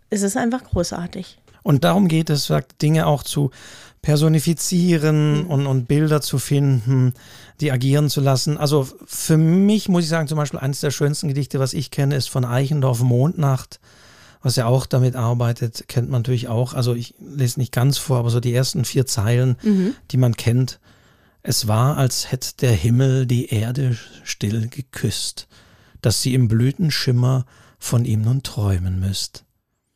es 0.10 0.22
ist 0.22 0.38
einfach 0.38 0.64
großartig. 0.64 1.40
Und 1.64 1.84
darum 1.84 2.08
geht 2.08 2.30
es, 2.30 2.46
sagt 2.46 2.82
Dinge 2.82 3.08
auch 3.08 3.24
zu 3.24 3.52
personifizieren 4.02 5.44
mhm. 5.44 5.48
und, 5.48 5.66
und 5.66 5.88
Bilder 5.88 6.22
zu 6.22 6.38
finden, 6.38 7.14
die 7.62 7.72
agieren 7.72 8.10
zu 8.10 8.20
lassen. 8.20 8.58
Also 8.58 8.88
für 9.06 9.38
mich 9.38 9.88
muss 9.88 10.04
ich 10.04 10.10
sagen, 10.10 10.28
zum 10.28 10.38
Beispiel 10.38 10.60
eines 10.60 10.82
der 10.82 10.92
schönsten 10.92 11.30
Gedichte, 11.30 11.60
was 11.60 11.74
ich 11.74 11.90
kenne, 11.90 12.16
ist 12.16 12.30
von 12.30 12.44
Eichendorff 12.44 13.02
Mondnacht, 13.02 13.80
was 14.42 14.58
ja 14.58 14.66
auch 14.66 14.86
damit 14.86 15.16
arbeitet, 15.16 15.86
kennt 15.88 16.10
man 16.10 16.20
natürlich 16.20 16.50
auch. 16.50 16.74
Also 16.74 16.94
ich 16.94 17.16
lese 17.20 17.62
nicht 17.62 17.72
ganz 17.72 17.98
vor, 17.98 18.18
aber 18.18 18.30
so 18.30 18.42
die 18.42 18.54
ersten 18.54 18.84
vier 18.84 19.06
Zeilen, 19.06 19.56
mhm. 19.64 19.96
die 20.12 20.18
man 20.18 20.36
kennt. 20.36 20.82
Es 21.42 21.70
war, 21.70 21.98
als 21.98 22.30
hätte 22.30 22.58
der 22.60 22.74
Himmel 22.74 23.26
die 23.26 23.48
Erde 23.48 23.98
still 24.24 24.68
geküsst 24.68 25.48
dass 26.04 26.22
sie 26.22 26.36
im 26.36 26.48
Blütenschimmer 26.48 27.46
von 27.80 28.06
ihm 28.06 28.22
nun 28.22 28.44
träumen 28.44 29.00
müsst. 29.00 29.44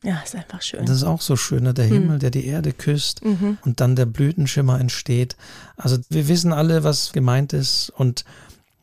Ja, 0.04 0.20
ist 0.24 0.36
einfach 0.36 0.62
schön. 0.62 0.84
Das 0.86 0.96
ist 0.96 1.04
auch 1.04 1.20
so 1.20 1.36
schön, 1.36 1.64
ne? 1.64 1.74
der 1.74 1.86
mhm. 1.86 1.92
Himmel, 1.92 2.18
der 2.18 2.30
die 2.30 2.46
Erde 2.46 2.72
küsst 2.72 3.24
mhm. 3.24 3.58
und 3.64 3.80
dann 3.80 3.96
der 3.96 4.06
Blütenschimmer 4.06 4.80
entsteht. 4.80 5.36
Also 5.76 5.98
wir 6.08 6.28
wissen 6.28 6.52
alle, 6.52 6.84
was 6.84 7.12
gemeint 7.12 7.52
ist 7.52 7.90
und 7.90 8.24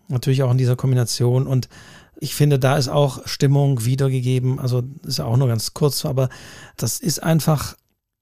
natürlich 0.08 0.44
auch 0.44 0.52
in 0.52 0.58
dieser 0.58 0.76
Kombination 0.76 1.48
und 1.48 1.70
ich 2.18 2.34
finde, 2.34 2.60
da 2.60 2.78
ist 2.78 2.88
auch 2.88 3.28
Stimmung 3.28 3.84
wiedergegeben. 3.84 4.60
Also 4.60 4.84
ist 5.06 5.20
ja 5.20 5.26
auch 5.26 5.36
nur 5.36 5.50
ganz 5.50 5.74
kurz, 5.74 6.06
aber 6.06 6.30
das 6.78 7.00
ist 7.00 7.22
einfach 7.22 7.76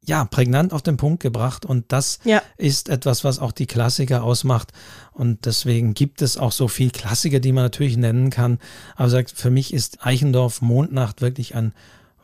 ja, 0.05 0.25
prägnant 0.25 0.73
auf 0.73 0.81
den 0.81 0.97
Punkt 0.97 1.21
gebracht. 1.21 1.65
Und 1.65 1.91
das 1.91 2.19
ja. 2.23 2.41
ist 2.57 2.89
etwas, 2.89 3.23
was 3.23 3.39
auch 3.39 3.51
die 3.51 3.67
Klassiker 3.67 4.23
ausmacht. 4.23 4.71
Und 5.11 5.45
deswegen 5.45 5.93
gibt 5.93 6.21
es 6.21 6.37
auch 6.37 6.51
so 6.51 6.67
viel 6.67 6.91
Klassiker, 6.91 7.39
die 7.39 7.51
man 7.51 7.63
natürlich 7.63 7.97
nennen 7.97 8.29
kann. 8.29 8.59
Aber 8.95 9.09
sagt, 9.09 9.31
für 9.31 9.49
mich 9.49 9.73
ist 9.73 10.05
Eichendorff 10.05 10.61
Mondnacht 10.61 11.21
wirklich 11.21 11.55
ein 11.55 11.73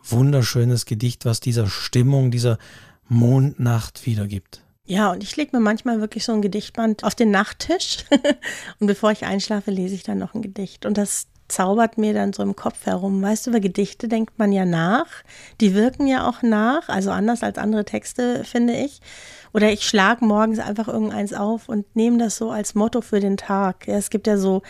wunderschönes 0.03 0.85
Gedicht, 0.85 1.25
was 1.25 1.39
dieser 1.39 1.67
Stimmung, 1.67 2.31
dieser 2.31 2.57
Mondnacht 3.07 4.05
wiedergibt. 4.05 4.61
Ja, 4.85 5.11
und 5.11 5.23
ich 5.23 5.35
lege 5.35 5.55
mir 5.55 5.61
manchmal 5.61 6.01
wirklich 6.01 6.25
so 6.25 6.33
ein 6.33 6.41
Gedichtband 6.41 7.03
auf 7.03 7.13
den 7.13 7.29
Nachttisch. 7.31 8.05
und 8.79 8.87
bevor 8.87 9.11
ich 9.11 9.23
einschlafe, 9.23 9.71
lese 9.71 9.95
ich 9.95 10.03
dann 10.03 10.17
noch 10.17 10.33
ein 10.33 10.41
Gedicht. 10.41 10.85
Und 10.85 10.97
das 10.97 11.27
zaubert 11.49 11.97
mir 11.97 12.13
dann 12.13 12.33
so 12.33 12.43
im 12.43 12.55
Kopf 12.55 12.85
herum. 12.85 13.21
Weißt 13.21 13.45
du, 13.45 13.51
über 13.51 13.59
Gedichte 13.59 14.07
denkt 14.07 14.39
man 14.39 14.51
ja 14.51 14.65
nach. 14.65 15.07
Die 15.59 15.73
wirken 15.73 16.07
ja 16.07 16.27
auch 16.27 16.41
nach, 16.41 16.87
also 16.89 17.11
anders 17.11 17.43
als 17.43 17.57
andere 17.57 17.85
Texte, 17.85 18.43
finde 18.45 18.73
ich. 18.73 19.01
Oder 19.53 19.71
ich 19.71 19.87
schlage 19.87 20.23
morgens 20.23 20.59
einfach 20.59 20.87
irgendeins 20.87 21.33
auf 21.33 21.69
und 21.69 21.95
nehme 21.95 22.19
das 22.19 22.37
so 22.37 22.51
als 22.51 22.75
Motto 22.75 23.01
für 23.01 23.19
den 23.19 23.35
Tag. 23.35 23.87
Ja, 23.87 23.97
es 23.97 24.09
gibt 24.09 24.27
ja 24.27 24.37
so 24.37 24.61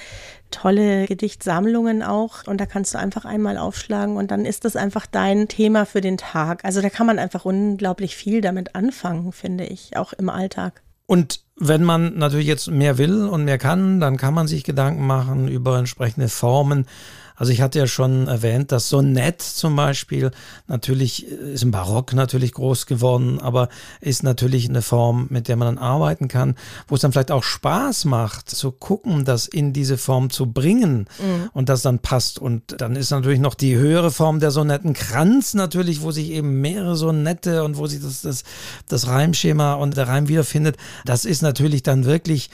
tolle 0.51 1.05
Gedichtsammlungen 1.05 2.01
auch 2.01 2.47
und 2.47 2.59
da 2.59 2.65
kannst 2.65 2.93
du 2.93 2.97
einfach 2.97 3.25
einmal 3.25 3.57
aufschlagen 3.57 4.17
und 4.17 4.31
dann 4.31 4.45
ist 4.45 4.65
das 4.65 4.75
einfach 4.75 5.05
dein 5.05 5.47
Thema 5.47 5.85
für 5.85 6.01
den 6.01 6.17
Tag. 6.17 6.63
Also 6.65 6.81
da 6.81 6.89
kann 6.89 7.05
man 7.05 7.19
einfach 7.19 7.45
unglaublich 7.45 8.15
viel 8.15 8.41
damit 8.41 8.75
anfangen, 8.75 9.31
finde 9.31 9.65
ich, 9.65 9.97
auch 9.97 10.13
im 10.13 10.29
Alltag. 10.29 10.81
Und 11.09 11.39
wenn 11.55 11.83
man 11.83 12.19
natürlich 12.19 12.45
jetzt 12.45 12.69
mehr 12.69 12.99
will 12.99 13.25
und 13.25 13.43
mehr 13.43 13.57
kann, 13.57 13.99
dann 13.99 14.15
kann 14.15 14.35
man 14.35 14.47
sich 14.47 14.63
Gedanken 14.63 15.07
machen 15.07 15.47
über 15.47 15.79
entsprechende 15.79 16.29
Formen. 16.29 16.85
Also 17.39 17.53
ich 17.53 17.61
hatte 17.61 17.79
ja 17.79 17.87
schon 17.87 18.27
erwähnt, 18.27 18.73
dass 18.73 18.89
Sonett 18.89 19.41
zum 19.41 19.73
Beispiel 19.77 20.31
natürlich 20.67 21.25
ist 21.25 21.63
im 21.63 21.71
Barock 21.71 22.11
natürlich 22.13 22.51
groß 22.51 22.85
geworden, 22.85 23.39
aber 23.39 23.69
ist 24.01 24.23
natürlich 24.23 24.67
eine 24.67 24.81
Form, 24.81 25.27
mit 25.29 25.47
der 25.47 25.55
man 25.55 25.73
dann 25.73 25.83
arbeiten 25.83 26.27
kann, 26.27 26.55
wo 26.89 26.95
es 26.95 27.01
dann 27.01 27.13
vielleicht 27.13 27.31
auch 27.31 27.43
Spaß 27.43 28.03
macht, 28.05 28.49
zu 28.49 28.73
gucken, 28.73 29.23
das 29.23 29.47
in 29.47 29.71
diese 29.71 29.97
Form 29.97 30.29
zu 30.29 30.51
bringen 30.51 31.07
mhm. 31.17 31.49
und 31.53 31.69
das 31.69 31.81
dann 31.81 31.99
passt. 31.99 32.39
Und 32.39 32.81
dann 32.81 32.97
ist 32.97 33.09
natürlich 33.09 33.39
noch 33.39 33.55
die 33.55 33.77
höhere 33.77 34.11
Form 34.11 34.41
der 34.41 34.51
Sonettenkranz 34.51 35.53
natürlich, 35.53 36.01
wo 36.01 36.11
sich 36.11 36.31
eben 36.31 36.59
mehrere 36.59 36.97
Sonette 36.97 37.63
und 37.63 37.77
wo 37.77 37.87
sich 37.87 38.01
das, 38.01 38.21
das, 38.21 38.43
das 38.89 39.07
Reimschema 39.07 39.75
und 39.75 39.95
der 39.95 40.09
Reim 40.09 40.27
wiederfindet. 40.27 40.75
Das 41.05 41.23
ist 41.23 41.41
natürlich 41.41 41.83
dann 41.83 42.03
wirklich 42.03 42.49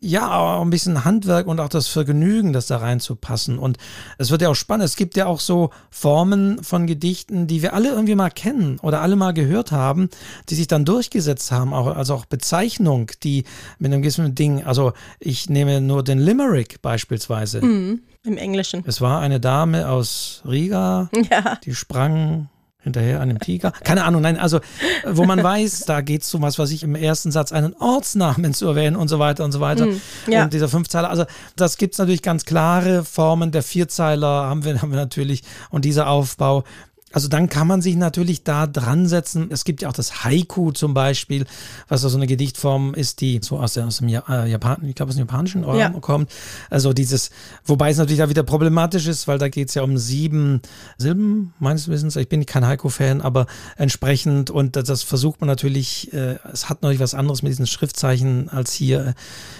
ja, 0.00 0.38
auch 0.38 0.62
ein 0.62 0.70
bisschen 0.70 1.04
Handwerk 1.04 1.46
und 1.46 1.58
auch 1.60 1.68
das 1.68 1.88
Vergnügen, 1.88 2.52
das 2.52 2.66
da 2.66 2.78
reinzupassen. 2.78 3.58
Und 3.58 3.78
es 4.18 4.30
wird 4.30 4.42
ja 4.42 4.50
auch 4.50 4.54
spannend. 4.54 4.84
Es 4.84 4.96
gibt 4.96 5.16
ja 5.16 5.26
auch 5.26 5.40
so 5.40 5.70
Formen 5.90 6.62
von 6.62 6.86
Gedichten, 6.86 7.46
die 7.46 7.62
wir 7.62 7.72
alle 7.72 7.90
irgendwie 7.90 8.14
mal 8.14 8.30
kennen 8.30 8.78
oder 8.82 9.00
alle 9.00 9.16
mal 9.16 9.32
gehört 9.32 9.72
haben, 9.72 10.08
die 10.48 10.54
sich 10.54 10.68
dann 10.68 10.84
durchgesetzt 10.84 11.50
haben. 11.50 11.72
Auch, 11.72 11.86
also 11.86 12.14
auch 12.14 12.26
Bezeichnung, 12.26 13.10
die 13.22 13.44
mit 13.78 13.92
einem 13.92 14.02
gewissen 14.02 14.34
Ding, 14.34 14.64
also 14.64 14.92
ich 15.18 15.48
nehme 15.48 15.80
nur 15.80 16.04
den 16.04 16.18
Limerick 16.18 16.82
beispielsweise. 16.82 17.64
Mm, 17.64 18.02
Im 18.22 18.36
Englischen. 18.36 18.84
Es 18.86 19.00
war 19.00 19.20
eine 19.20 19.40
Dame 19.40 19.88
aus 19.88 20.42
Riga, 20.46 21.10
ja. 21.30 21.58
die 21.64 21.74
sprang 21.74 22.48
hinterher 22.86 23.20
einem 23.20 23.40
Tiger. 23.40 23.72
Keine 23.82 24.04
Ahnung, 24.04 24.22
nein, 24.22 24.38
also 24.38 24.60
wo 25.04 25.24
man 25.24 25.42
weiß, 25.42 25.86
da 25.86 26.02
geht 26.02 26.22
es 26.22 26.32
um 26.34 26.42
was, 26.42 26.56
was 26.58 26.70
ich 26.70 26.84
im 26.84 26.94
ersten 26.94 27.32
Satz 27.32 27.50
einen 27.50 27.74
Ortsnamen 27.74 28.54
zu 28.54 28.68
erwähnen 28.68 28.94
und 28.94 29.08
so 29.08 29.18
weiter 29.18 29.44
und 29.44 29.50
so 29.50 29.60
weiter. 29.60 29.86
Mm, 29.86 30.00
ja. 30.28 30.44
Und 30.44 30.52
dieser 30.52 30.68
Fünfzeiler, 30.68 31.10
also 31.10 31.24
das 31.56 31.78
gibt 31.78 31.94
es 31.94 31.98
natürlich 31.98 32.22
ganz 32.22 32.44
klare 32.44 33.04
Formen. 33.04 33.50
Der 33.50 33.64
Vierzeiler 33.64 34.46
haben 34.46 34.64
wir, 34.64 34.80
haben 34.80 34.90
wir 34.90 34.96
natürlich 34.98 35.42
und 35.70 35.84
dieser 35.84 36.08
Aufbau. 36.08 36.62
Also 37.12 37.28
dann 37.28 37.48
kann 37.48 37.68
man 37.68 37.82
sich 37.82 37.94
natürlich 37.94 38.42
da 38.42 38.66
dran 38.66 39.06
setzen. 39.06 39.46
Es 39.50 39.64
gibt 39.64 39.80
ja 39.80 39.88
auch 39.88 39.92
das 39.92 40.24
Haiku 40.24 40.72
zum 40.72 40.92
Beispiel, 40.92 41.46
was 41.86 42.00
so 42.00 42.14
eine 42.16 42.26
Gedichtform 42.26 42.94
ist, 42.94 43.20
die 43.20 43.38
so 43.42 43.58
aus, 43.60 43.78
aus 43.78 43.98
dem 43.98 44.08
äh, 44.08 44.46
Japan, 44.48 44.84
ich 44.84 44.96
glaube 44.96 45.10
aus 45.10 45.16
dem 45.16 45.20
japanischen 45.20 45.62
ja. 45.62 45.88
kommt. 45.90 46.30
Also 46.68 46.92
dieses, 46.92 47.30
wobei 47.64 47.90
es 47.90 47.98
natürlich 47.98 48.18
da 48.18 48.28
wieder 48.28 48.42
problematisch 48.42 49.06
ist, 49.06 49.28
weil 49.28 49.38
da 49.38 49.48
geht 49.48 49.68
es 49.68 49.74
ja 49.74 49.82
um 49.82 49.96
sieben 49.96 50.60
Silben, 50.98 51.54
meines 51.60 51.86
Wissens. 51.86 52.16
Ich 52.16 52.28
bin 52.28 52.44
kein 52.44 52.66
Haiku-Fan, 52.66 53.20
aber 53.20 53.46
entsprechend 53.76 54.50
und 54.50 54.74
das 54.74 55.02
versucht 55.04 55.40
man 55.40 55.46
natürlich, 55.46 56.12
äh, 56.12 56.38
es 56.52 56.68
hat 56.68 56.82
natürlich 56.82 57.00
was 57.00 57.14
anderes 57.14 57.42
mit 57.42 57.50
diesen 57.50 57.68
Schriftzeichen 57.68 58.48
als 58.48 58.72
hier 58.72 59.14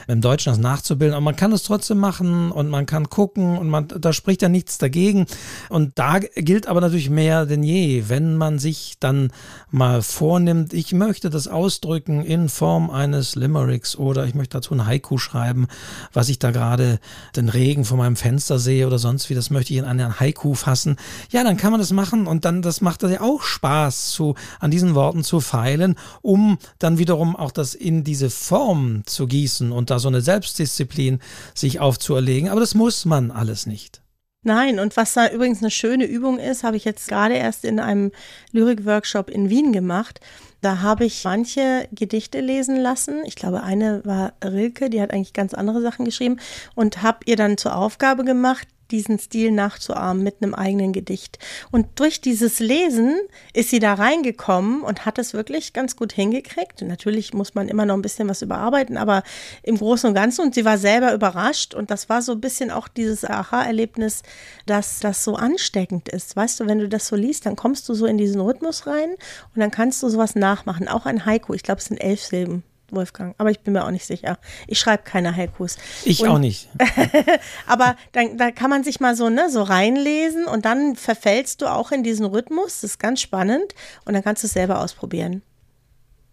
äh, 0.09 0.13
im 0.13 0.21
Deutschen 0.21 0.51
das 0.51 0.59
nachzubilden. 0.59 1.15
Aber 1.15 1.25
man 1.25 1.37
kann 1.37 1.53
es 1.53 1.63
trotzdem 1.63 1.99
machen 1.99 2.51
und 2.51 2.69
man 2.69 2.87
kann 2.87 3.09
gucken 3.09 3.57
und 3.57 3.69
man, 3.69 3.87
da 3.87 4.13
spricht 4.13 4.43
ja 4.43 4.49
nichts 4.49 4.79
dagegen. 4.79 5.27
Und 5.69 5.93
da 5.97 6.19
gilt 6.19 6.67
aber 6.67 6.81
natürlich 6.81 7.09
mehr 7.09 7.36
denn 7.45 7.63
je, 7.63 8.05
wenn 8.09 8.37
man 8.37 8.59
sich 8.59 8.95
dann 9.01 9.31
mal 9.71 10.01
vornimmt, 10.01 10.73
ich 10.73 10.93
möchte 10.93 11.29
das 11.29 11.49
ausdrücken 11.49 12.25
in 12.25 12.49
Form 12.49 12.89
eines 12.89 13.35
Limericks 13.35 13.97
oder 13.97 14.25
ich 14.27 14.35
möchte 14.35 14.57
dazu 14.57 14.75
ein 14.75 14.87
Haiku 14.87 15.19
schreiben, 15.19 15.67
was 16.13 16.29
ich 16.29 16.39
da 16.39 16.53
gerade 16.53 17.01
den 17.35 17.49
Regen 17.49 17.85
vor 17.85 17.99
meinem 17.99 18.17
Fenster 18.17 18.59
sehe 18.59 18.87
oder 18.87 18.99
sonst 18.99 19.29
wie, 19.29 19.35
das 19.35 19.51
möchte 19.51 19.73
ich 19.73 19.79
in 19.79 19.85
einen 19.85 20.19
Haiku 20.19 20.55
fassen. 20.55 20.97
Ja, 21.31 21.45
dann 21.45 21.57
kann 21.57 21.73
man 21.73 21.81
das 21.81 21.93
machen 21.93 22.27
und 22.27 22.45
dann, 22.45 22.63
das 22.63 22.81
macht 22.81 23.03
ja 23.03 23.21
auch 23.21 23.43
Spaß, 23.43 24.13
zu, 24.13 24.35
an 24.61 24.71
diesen 24.71 24.95
Worten 24.95 25.25
zu 25.25 25.41
feilen, 25.41 25.97
um 26.23 26.59
dann 26.79 26.99
wiederum 26.99 27.37
auch 27.37 27.51
das 27.51 27.75
in 27.75 28.05
diese 28.05 28.31
Form 28.31 29.03
zu 29.05 29.27
gießen 29.27 29.73
und 29.73 29.91
da 29.91 29.99
so 29.99 30.09
eine 30.09 30.21
Selbstdisziplin 30.21 31.21
sich 31.55 31.81
aufzuerlegen. 31.81 32.49
Aber 32.49 32.61
das 32.61 32.75
muss 32.75 33.05
man 33.05 33.31
alles 33.31 33.67
nicht. 33.67 34.01
Nein, 34.47 34.79
und 34.79 34.97
was 34.97 35.13
da 35.15 35.29
übrigens 35.29 35.61
eine 35.61 35.73
schöne 35.73 36.05
Übung 36.05 36.39
ist, 36.39 36.63
habe 36.63 36.77
ich 36.77 36.85
jetzt 36.85 37.09
gerade 37.09 37.35
erst 37.35 37.65
in 37.65 37.81
einem 37.81 38.13
Lyrik-Workshop 38.53 39.29
in 39.29 39.51
Wien 39.51 39.73
gemacht. 39.73 40.21
Da 40.61 40.83
habe 40.83 41.05
ich 41.05 41.25
manche 41.25 41.89
Gedichte 41.91 42.39
lesen 42.39 42.77
lassen. 42.77 43.25
Ich 43.25 43.35
glaube, 43.35 43.65
eine 43.65 44.05
war 44.05 44.35
Rilke, 44.45 44.89
die 44.89 45.03
hat 45.03 45.13
eigentlich 45.13 45.33
ganz 45.33 45.53
andere 45.53 45.83
Sachen 45.83 46.05
geschrieben 46.05 46.37
und 46.77 47.03
habe 47.03 47.19
ihr 47.25 47.35
dann 47.35 47.59
zur 47.59 47.75
Aufgabe 47.75 48.23
gemacht, 48.23 48.69
diesen 48.91 49.19
Stil 49.19 49.51
nachzuahmen 49.51 50.23
mit 50.23 50.37
einem 50.43 50.55
eigenen 50.55 50.93
Gedicht. 50.93 51.39
Und 51.71 51.87
durch 51.97 52.21
dieses 52.21 52.61
Lesen 52.61 53.19
ist 53.53 53.71
sie 53.71 53.79
da 53.79 53.95
reingekommen 53.95 54.83
und 54.83 55.07
hat 55.07 55.19
es 55.19 55.35
wirklich 55.35 55.73
ganz 55.73 55.97
gut 55.97 56.13
hingekriegt. 56.13 56.83
natürlich 56.83 57.35
muss 57.35 57.55
man 57.55 57.69
immer 57.69 57.87
noch 57.87 57.95
ein 57.95 58.03
bisschen 58.03 58.29
was 58.29 58.43
überarbeiten, 58.43 58.97
aber 58.97 59.23
im 59.63 59.77
Großen 59.77 60.09
und 60.09 60.15
Ganzen. 60.15 60.43
Und 60.43 60.55
sie 60.55 60.65
war 60.65 60.79
selber 60.79 61.13
überrascht. 61.13 61.75
Und 61.75 61.91
das 61.91 62.09
war 62.09 62.23
so 62.23 62.33
ein 62.33 62.41
bisschen 62.41 62.71
auch 62.71 62.89
dieses 62.89 63.25
Aha-Erlebnis, 63.25 64.23
dass 64.67 65.01
das 65.01 65.25
so 65.25 65.37
ansteckend 65.37 66.09
ist. 66.09 66.37
Weißt 66.37 66.61
du, 66.61 66.67
wenn 66.67 66.79
du 66.79 66.89
das 66.89 67.09
so 67.09 67.17
liest, 67.17 67.47
dann 67.47 67.57
kommst 67.57 67.89
du 67.89 67.95
so 67.95 68.07
in 68.07 68.19
diesen 68.19 68.41
Rhythmus 68.41 68.87
rein 68.87 69.11
und 69.55 69.61
dann 69.61 69.71
kannst 69.71 70.03
du 70.03 70.09
sowas 70.09 70.35
nachmachen. 70.35 70.89
Auch 70.89 71.07
ein 71.07 71.27
Haiku. 71.27 71.55
Ich 71.55 71.63
glaube, 71.63 71.81
es 71.81 71.87
sind 71.87 71.99
elf 71.99 72.23
Silben. 72.23 72.63
Wolfgang, 72.91 73.35
aber 73.39 73.51
ich 73.51 73.61
bin 73.61 73.73
mir 73.73 73.85
auch 73.85 73.91
nicht 73.91 74.07
sicher. 74.07 74.39
Ich 74.67 74.79
schreibe 74.79 75.03
keine 75.03 75.35
Haikus. 75.35 75.77
Ich 76.05 76.23
und, 76.23 76.29
auch 76.29 76.39
nicht. 76.39 76.69
aber 77.67 77.97
dann, 78.13 78.39
da 78.39 78.51
kann 78.51 78.71
man 78.71 78.85
sich 78.85 79.01
mal 79.01 79.17
so, 79.17 79.29
ne, 79.29 79.51
so 79.51 79.63
reinlesen 79.63 80.47
und 80.47 80.65
dann 80.65 80.97
verfällst 80.97 81.63
du 81.63 81.67
auch 81.67 81.93
in 81.93 82.03
diesen 82.03 82.27
Rhythmus. 82.27 82.81
Das 82.81 82.85
ist 82.85 82.99
ganz 82.99 83.21
spannend 83.21 83.75
und 84.05 84.15
dann 84.15 84.23
kannst 84.23 84.43
du 84.43 84.47
es 84.47 84.53
selber 84.53 84.81
ausprobieren 84.81 85.43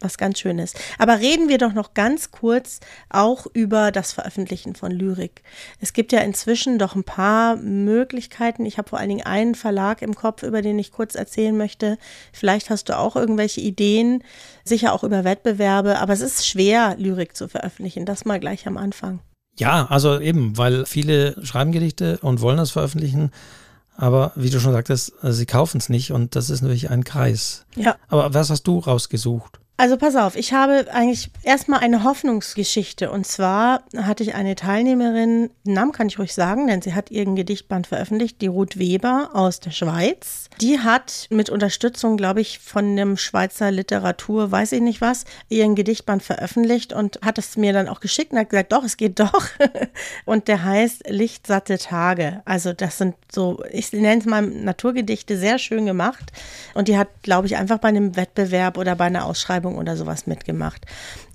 was 0.03 0.17
ganz 0.17 0.39
Schönes. 0.39 0.73
Aber 0.97 1.19
reden 1.19 1.49
wir 1.49 1.57
doch 1.57 1.73
noch 1.73 1.93
ganz 1.93 2.31
kurz 2.31 2.79
auch 3.09 3.47
über 3.53 3.91
das 3.91 4.13
Veröffentlichen 4.13 4.75
von 4.75 4.91
Lyrik. 4.91 5.41
Es 5.79 5.93
gibt 5.93 6.11
ja 6.11 6.19
inzwischen 6.19 6.77
doch 6.77 6.95
ein 6.95 7.03
paar 7.03 7.55
Möglichkeiten. 7.55 8.65
Ich 8.65 8.77
habe 8.77 8.89
vor 8.89 8.99
allen 8.99 9.09
Dingen 9.09 9.25
einen 9.25 9.55
Verlag 9.55 10.01
im 10.01 10.15
Kopf, 10.15 10.43
über 10.43 10.61
den 10.61 10.77
ich 10.77 10.91
kurz 10.91 11.15
erzählen 11.15 11.55
möchte. 11.57 11.97
Vielleicht 12.31 12.69
hast 12.69 12.89
du 12.89 12.97
auch 12.97 13.15
irgendwelche 13.15 13.61
Ideen, 13.61 14.23
sicher 14.63 14.93
auch 14.93 15.03
über 15.03 15.23
Wettbewerbe, 15.23 15.99
aber 15.99 16.13
es 16.13 16.21
ist 16.21 16.45
schwer, 16.45 16.95
Lyrik 16.97 17.35
zu 17.35 17.47
veröffentlichen. 17.47 18.05
Das 18.05 18.25
mal 18.25 18.39
gleich 18.39 18.67
am 18.67 18.77
Anfang. 18.77 19.19
Ja, 19.57 19.85
also 19.85 20.19
eben, 20.19 20.57
weil 20.57 20.85
viele 20.85 21.35
schreiben 21.45 21.71
Gedichte 21.71 22.17
und 22.21 22.41
wollen 22.41 22.57
das 22.57 22.71
veröffentlichen. 22.71 23.31
Aber 23.95 24.31
wie 24.35 24.49
du 24.49 24.59
schon 24.59 24.73
sagtest, 24.73 25.13
sie 25.21 25.45
kaufen 25.45 25.77
es 25.77 25.89
nicht 25.89 26.11
und 26.11 26.35
das 26.35 26.49
ist 26.49 26.61
natürlich 26.61 26.89
ein 26.89 27.03
Kreis. 27.03 27.65
Ja. 27.75 27.95
Aber 28.07 28.33
was 28.33 28.49
hast 28.49 28.63
du 28.63 28.79
rausgesucht? 28.79 29.59
Also 29.75 29.97
pass 29.97 30.15
auf, 30.15 30.35
ich 30.35 30.53
habe 30.53 30.85
eigentlich 30.93 31.31
erstmal 31.41 31.79
eine 31.79 32.03
Hoffnungsgeschichte. 32.03 33.09
Und 33.09 33.25
zwar 33.25 33.83
hatte 33.97 34.21
ich 34.21 34.35
eine 34.35 34.53
Teilnehmerin, 34.53 35.49
Namen 35.63 35.91
kann 35.91 36.07
ich 36.07 36.19
ruhig 36.19 36.33
sagen, 36.35 36.67
denn 36.67 36.83
sie 36.83 36.93
hat 36.93 37.09
ihren 37.09 37.35
Gedichtband 37.35 37.87
veröffentlicht, 37.87 38.39
die 38.41 38.47
Ruth 38.47 38.77
Weber 38.77 39.31
aus 39.33 39.59
der 39.61 39.71
Schweiz. 39.71 40.47
Die 40.61 40.79
hat 40.79 41.25
mit 41.31 41.49
Unterstützung, 41.49 42.17
glaube 42.17 42.39
ich, 42.39 42.59
von 42.59 42.85
einem 42.85 43.17
Schweizer 43.17 43.71
Literatur, 43.71 44.51
weiß 44.51 44.73
ich 44.73 44.81
nicht 44.81 45.01
was, 45.01 45.25
ihren 45.49 45.73
Gedichtband 45.73 46.21
veröffentlicht 46.21 46.93
und 46.93 47.19
hat 47.23 47.39
es 47.39 47.57
mir 47.57 47.73
dann 47.73 47.89
auch 47.89 47.99
geschickt 47.99 48.31
und 48.31 48.37
hat 48.37 48.51
gesagt, 48.51 48.71
doch, 48.71 48.83
es 48.83 48.95
geht 48.95 49.19
doch. 49.19 49.49
und 50.25 50.47
der 50.47 50.63
heißt 50.63 51.09
Lichtsatte 51.09 51.79
Tage. 51.79 52.43
Also 52.45 52.73
das 52.73 52.99
sind 52.99 53.15
so, 53.31 53.63
ich 53.71 53.91
nenne 53.91 54.19
es 54.19 54.25
mal 54.25 54.43
Naturgedichte, 54.43 55.35
sehr 55.35 55.57
schön 55.57 55.87
gemacht. 55.87 56.31
Und 56.75 56.87
die 56.87 56.97
hat, 56.97 57.07
glaube 57.23 57.47
ich, 57.47 57.57
einfach 57.57 57.79
bei 57.79 57.87
einem 57.87 58.15
Wettbewerb 58.15 58.77
oder 58.77 58.95
bei 58.95 59.05
einer 59.05 59.25
Ausschreibung 59.25 59.62
Ausschreibung 59.63 59.77
oder 59.77 59.95
sowas 59.95 60.27
mitgemacht. 60.27 60.85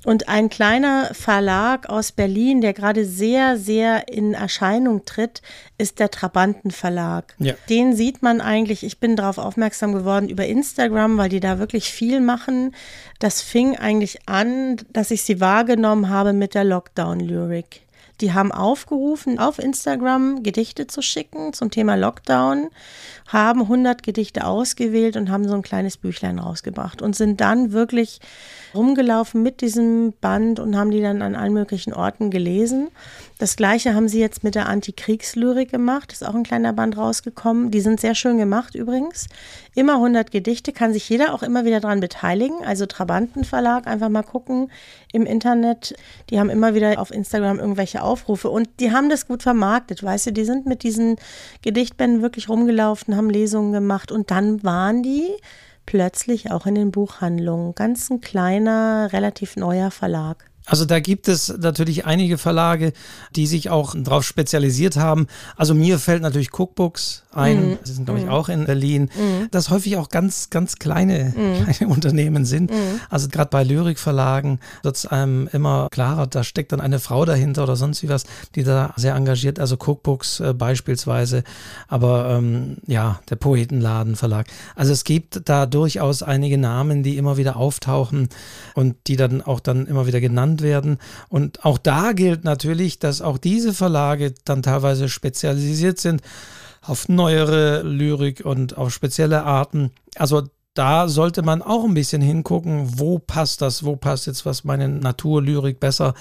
Und 0.05 0.29
ein 0.29 0.49
kleiner 0.49 1.11
Verlag 1.13 1.89
aus 1.89 2.13
Berlin, 2.13 2.61
der 2.61 2.73
gerade 2.73 3.05
sehr, 3.05 3.57
sehr 3.59 4.09
in 4.09 4.35
Erscheinung 4.35 5.05
tritt, 5.05 5.43
ist 5.77 5.99
der 5.99 6.11
Trabanten 6.11 6.71
Verlag. 6.71 7.35
Ja. 7.39 7.55
Den 7.69 7.95
sieht 7.95 8.23
man 8.23 8.41
eigentlich, 8.41 8.85
ich 8.85 9.01
bin 9.01 9.17
darauf 9.17 9.39
aufmerksam 9.39 9.93
geworden 9.93 10.29
über 10.29 10.47
Instagram, 10.47 11.19
weil 11.19 11.29
die 11.29 11.41
da 11.41 11.59
wirklich 11.59 11.91
viel 11.91 12.21
machen. 12.21 12.75
Das 13.19 13.43
fing 13.43 13.77
eigentlich 13.77 14.29
an, 14.29 14.77
dass 14.93 15.11
ich 15.11 15.23
sie 15.23 15.41
wahrgenommen 15.41 16.09
habe 16.09 16.33
mit 16.33 16.55
der 16.55 16.65
Lockdown-Lyrik. 16.65 17.83
Die 18.21 18.33
haben 18.33 18.51
aufgerufen, 18.51 19.39
auf 19.39 19.59
Instagram 19.59 20.43
Gedichte 20.43 20.87
zu 20.89 21.03
schicken 21.03 21.53
zum 21.53 21.71
Thema 21.71 21.95
Lockdown, 21.95 22.69
haben 23.29 23.63
100 23.63 24.03
Gedichte 24.03 24.45
ausgewählt 24.45 25.17
und 25.17 25.31
haben 25.31 25.47
so 25.47 25.55
ein 25.55 25.63
kleines 25.63 25.97
Büchlein 25.97 26.39
rausgebracht 26.39 27.01
und 27.01 27.15
sind 27.15 27.41
dann 27.41 27.73
wirklich 27.73 28.21
rumgelaufen 28.75 29.43
mit 29.43 29.61
diesem 29.61 30.13
Band 30.21 30.59
und 30.61 30.77
haben 30.77 30.91
die 30.91 31.01
dann 31.01 31.23
an 31.23 31.37
allen 31.37 31.53
möglichen 31.53 31.93
Orten 31.93 32.31
gelesen. 32.31 32.89
Das 33.39 33.57
gleiche 33.57 33.95
haben 33.95 34.09
sie 34.09 34.21
jetzt 34.21 34.43
mit 34.43 34.57
der 34.57 34.69
Antikriegslyrik 34.69 35.71
gemacht. 35.71 36.13
Ist 36.13 36.27
auch 36.27 36.35
ein 36.35 36.43
kleiner 36.43 36.73
Band 36.73 36.97
rausgekommen. 36.97 37.71
Die 37.71 37.81
sind 37.81 38.01
sehr 38.01 38.15
schön 38.15 38.37
gemacht 38.37 38.75
übrigens. 38.75 39.29
Immer 39.79 39.95
100 39.95 40.33
Gedichte, 40.33 40.73
kann 40.73 40.93
sich 40.93 41.09
jeder 41.09 41.33
auch 41.33 41.45
immer 41.45 41.65
wieder 41.65 41.79
daran 41.79 42.01
beteiligen. 42.01 42.65
Also 42.65 42.85
Trabantenverlag, 42.85 43.87
einfach 43.87 44.09
mal 44.09 44.25
gucken 44.25 44.73
im 45.13 45.25
Internet. 45.25 45.95
Die 46.31 46.41
haben 46.41 46.51
immer 46.51 46.75
wieder 46.75 47.01
auf 47.01 47.13
Instagram 47.13 47.61
irgendwelche 47.61 48.03
Aufrufe 48.03 48.51
und 48.51 48.69
die 48.81 48.91
haben 48.91 49.09
das 49.09 49.29
gut 49.29 49.45
vermarktet, 49.45 50.03
weißt 50.03 50.27
du. 50.27 50.33
Die 50.33 50.45
sind 50.45 50.67
mit 50.67 50.83
diesen 50.83 51.15
Gedichtbänden 51.63 52.23
wirklich 52.23 52.49
rumgelaufen, 52.49 53.15
haben 53.15 53.31
Lesungen 53.31 53.73
gemacht 53.73 54.11
und 54.11 54.33
dann 54.33 54.65
waren 54.65 55.05
die 55.05 55.29
plötzlich 55.87 56.51
auch 56.51 56.67
in 56.67 56.75
den 56.75 56.91
Buchhandlungen. 56.91 57.77
Ganz 57.77 58.11
ein 58.11 58.21
kleiner, 58.21 59.11
relativ 59.13 59.55
neuer 59.55 59.93
Verlag. 59.93 60.51
Also 60.69 60.85
da 60.85 61.01
gibt 61.01 61.29
es 61.29 61.49
natürlich 61.59 62.05
einige 62.05 62.39
Verlage, 62.39 62.93
die 63.35 63.47
sich 63.47 63.71
auch 63.71 63.95
darauf 63.97 64.25
spezialisiert 64.25 64.97
haben. 64.97 65.27
Also 65.57 65.75
mir 65.75 65.99
fällt 65.99 66.23
natürlich 66.23 66.53
Cookbooks 66.53 67.25
ein, 67.33 67.71
mhm. 67.71 67.79
das 67.81 67.95
sind 67.95 68.05
glaube 68.05 68.21
ich 68.21 68.27
mhm. 68.27 68.33
auch 68.33 68.49
in 68.49 68.67
Berlin, 68.67 69.11
mhm. 69.17 69.49
dass 69.51 69.71
häufig 69.71 69.97
auch 69.97 70.09
ganz, 70.11 70.51
ganz 70.51 70.77
kleine, 70.77 71.33
mhm. 71.35 71.65
kleine 71.65 71.93
Unternehmen 71.95 72.45
sind. 72.45 72.71
Mhm. 72.71 73.01
Also 73.09 73.29
gerade 73.29 73.49
bei 73.51 73.65
Lyrikverlagen 73.65 74.61
wird 74.83 74.97
es 74.97 75.07
einem 75.07 75.49
immer 75.53 75.89
klarer, 75.91 76.27
da 76.27 76.45
steckt 76.45 76.73
dann 76.73 76.81
eine 76.81 76.99
Frau 76.99 77.25
dahinter 77.25 77.63
oder 77.63 77.77
sonst 77.77 78.03
wie 78.03 78.09
was, 78.09 78.25
die 78.55 78.63
da 78.63 78.93
sehr 78.97 79.15
engagiert, 79.15 79.59
also 79.59 79.77
Cookbooks 79.77 80.41
äh, 80.41 80.53
beispielsweise, 80.53 81.45
aber 81.87 82.31
ähm, 82.31 82.77
ja, 82.87 83.21
der 83.31 83.37
Poetenladen 83.37 84.17
Verlag. 84.17 84.47
Also 84.75 84.93
es 84.93 85.05
gibt 85.05 85.49
da 85.49 85.67
durchaus 85.67 86.23
einige 86.23 86.59
Namen, 86.59 87.03
die 87.03 87.17
immer 87.17 87.37
wieder 87.37 87.57
auftauchen 87.57 88.29
und 88.75 88.97
die 89.07 89.17
dann 89.17 89.41
auch 89.41 89.61
dann 89.61 89.87
immer 89.87 90.07
wieder 90.07 90.21
genannt 90.21 90.58
genannt 90.59 90.63
werden. 90.63 90.99
Und 91.29 91.65
auch 91.65 91.79
da 91.79 92.13
gilt 92.13 92.45
natürlich, 92.45 92.99
dass 92.99 93.23
auch 93.23 93.39
diese 93.39 93.73
Verlage 93.73 94.35
dann 94.45 94.63
teilweise 94.63 95.09
spezialisiert 95.09 95.99
sind 95.99 96.23
auf 96.83 97.09
neuere 97.09 97.83
Lyrik 97.83 98.45
und 98.45 98.77
auf 98.77 98.93
spezielle 98.93 99.45
Arten. 99.45 99.91
Also 100.17 100.43
da 100.75 101.09
sollte 101.09 101.43
man 101.43 101.61
auch 101.61 101.85
ein 101.85 101.95
bisschen 101.95 102.23
hingucken, 102.23 103.01
wo 103.01 103.19
passt 103.19 103.63
das, 103.63 103.85
wo 103.85 103.97
passt 103.97 104.29
jetzt 104.29 104.47
was 104.47 104.63
meine 104.63 104.89
Naturlyrik 104.89 105.81
besser 105.81 106.15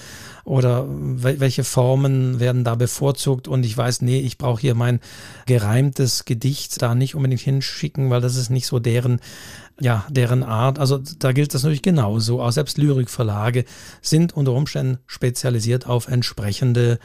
oder 0.44 0.84
welche 0.88 1.62
Formen 1.62 2.40
werden 2.40 2.64
da 2.64 2.74
bevorzugt 2.74 3.46
und 3.46 3.64
ich 3.64 3.76
weiß, 3.76 4.02
nee, 4.02 4.18
ich 4.18 4.36
brauche 4.36 4.60
hier 4.60 4.74
mein 4.74 4.98
gereimtes 5.46 6.24
Gedicht 6.24 6.82
da 6.82 6.96
nicht 6.96 7.14
unbedingt 7.14 7.40
hinschicken, 7.40 8.10
weil 8.10 8.20
das 8.20 8.34
ist 8.34 8.50
nicht 8.50 8.66
so 8.66 8.80
deren 8.80 9.20
ja, 9.80 10.04
deren 10.08 10.42
Art. 10.42 10.78
Also 10.78 10.98
da 10.98 11.32
gilt 11.32 11.54
das 11.54 11.62
natürlich 11.62 11.82
genauso. 11.82 12.42
Auch 12.42 12.50
selbst 12.50 12.78
Lyrikverlage 12.78 13.64
sind 14.02 14.36
unter 14.36 14.52
Umständen 14.52 14.98
spezialisiert 15.06 15.86
auf 15.86 16.08
entsprechende 16.08 16.98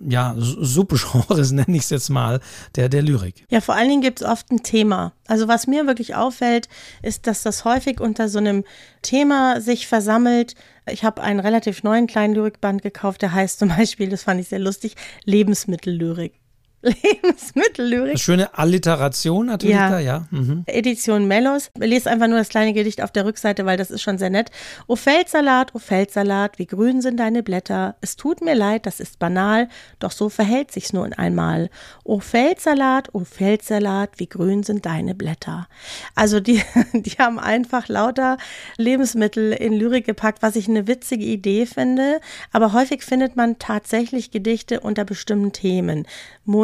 ja, 0.00 0.34
Subgenres, 0.36 1.50
nenne 1.52 1.76
ich 1.76 1.82
es 1.82 1.90
jetzt 1.90 2.08
mal, 2.08 2.40
der, 2.76 2.88
der 2.88 3.02
Lyrik. 3.02 3.44
Ja, 3.50 3.60
vor 3.60 3.74
allen 3.74 3.88
Dingen 3.88 4.02
gibt 4.02 4.20
es 4.20 4.26
oft 4.26 4.50
ein 4.50 4.62
Thema. 4.62 5.12
Also 5.26 5.48
was 5.48 5.66
mir 5.66 5.86
wirklich 5.86 6.14
auffällt, 6.14 6.68
ist, 7.02 7.26
dass 7.26 7.42
das 7.42 7.64
häufig 7.64 8.00
unter 8.00 8.28
so 8.28 8.38
einem 8.38 8.64
Thema 9.02 9.60
sich 9.60 9.86
versammelt. 9.86 10.54
Ich 10.90 11.04
habe 11.04 11.22
einen 11.22 11.40
relativ 11.40 11.82
neuen 11.82 12.06
kleinen 12.06 12.34
Lyrikband 12.34 12.82
gekauft, 12.82 13.22
der 13.22 13.32
heißt 13.32 13.58
zum 13.58 13.70
Beispiel, 13.70 14.08
das 14.08 14.22
fand 14.22 14.40
ich 14.40 14.48
sehr 14.48 14.60
lustig, 14.60 14.94
Lebensmittellyrik. 15.24 16.34
Lebensmittellyrik. 16.82 18.20
Schöne 18.20 18.56
Alliteration 18.56 19.46
natürlich 19.46 19.74
ja. 19.74 19.90
da, 19.90 19.98
ja. 19.98 20.28
Mhm. 20.30 20.62
Edition 20.66 21.26
Mellos. 21.26 21.70
Lese 21.76 22.08
einfach 22.08 22.28
nur 22.28 22.38
das 22.38 22.50
kleine 22.50 22.72
Gedicht 22.72 23.02
auf 23.02 23.10
der 23.10 23.24
Rückseite, 23.24 23.66
weil 23.66 23.76
das 23.76 23.90
ist 23.90 24.02
schon 24.02 24.16
sehr 24.16 24.30
nett. 24.30 24.50
O 24.86 24.94
Feldsalat, 24.94 25.74
o 25.74 25.80
Feldsalat, 25.80 26.60
wie 26.60 26.66
grün 26.66 27.00
sind 27.02 27.18
deine 27.18 27.42
Blätter. 27.42 27.96
Es 28.00 28.14
tut 28.14 28.42
mir 28.42 28.54
leid, 28.54 28.86
das 28.86 29.00
ist 29.00 29.18
banal, 29.18 29.68
doch 29.98 30.12
so 30.12 30.28
verhält 30.28 30.70
sich's 30.70 30.92
nun 30.92 31.12
einmal. 31.12 31.68
O 32.04 32.20
Feldsalat, 32.20 33.12
o 33.12 33.24
Feldsalat, 33.24 34.10
wie 34.18 34.28
grün 34.28 34.62
sind 34.62 34.86
deine 34.86 35.16
Blätter. 35.16 35.66
Also 36.14 36.38
die, 36.38 36.62
die 36.92 37.16
haben 37.18 37.40
einfach 37.40 37.88
lauter 37.88 38.36
Lebensmittel 38.76 39.52
in 39.52 39.72
Lyrik 39.72 40.06
gepackt, 40.06 40.42
was 40.42 40.54
ich 40.54 40.68
eine 40.68 40.86
witzige 40.86 41.24
Idee 41.24 41.66
finde. 41.66 42.20
Aber 42.52 42.72
häufig 42.72 43.02
findet 43.02 43.34
man 43.34 43.58
tatsächlich 43.58 44.30
Gedichte 44.30 44.78
unter 44.78 45.04
bestimmten 45.04 45.52
Themen. 45.52 46.06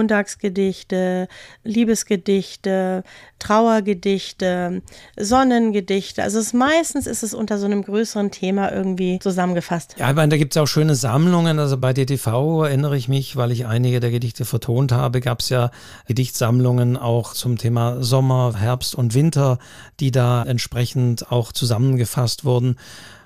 Montagsgedichte, 0.05 1.29
Liebesgedichte, 1.65 3.05
Trauergedichte, 3.39 4.83
Sonnengedichte. 5.19 6.23
Also 6.23 6.39
es, 6.39 6.53
meistens 6.53 7.07
ist 7.07 7.23
es 7.23 7.33
unter 7.33 7.59
so 7.59 7.65
einem 7.65 7.83
größeren 7.83 8.31
Thema 8.31 8.71
irgendwie 8.71 9.19
zusammengefasst. 9.19 9.97
Ja, 9.99 10.11
ich 10.11 10.17
meine, 10.17 10.29
da 10.29 10.37
gibt 10.37 10.55
es 10.55 10.61
auch 10.61 10.67
schöne 10.67 10.95
Sammlungen. 10.95 11.59
Also 11.59 11.79
bei 11.79 11.95
DTV 11.95 12.65
erinnere 12.65 12.99
ich 12.99 13.09
mich, 13.09 13.37
weil 13.37 13.51
ich 13.51 13.65
einige 13.67 14.01
der 14.01 14.11
Gedichte 14.11 14.45
vertont 14.45 14.93
habe, 14.93 15.21
gab 15.21 15.41
es 15.41 15.49
ja 15.49 15.71
Gedichtsammlungen 16.07 16.99
auch 16.99 17.33
zum 17.33 17.57
Thema 17.57 18.03
Sommer, 18.03 18.55
Herbst 18.59 18.95
und 18.95 19.15
Winter, 19.15 19.59
die 20.01 20.11
da 20.11 20.43
entsprechend 20.43 21.33
auch 21.33 21.51
zusammengefasst 21.53 22.45
wurden. 22.45 22.77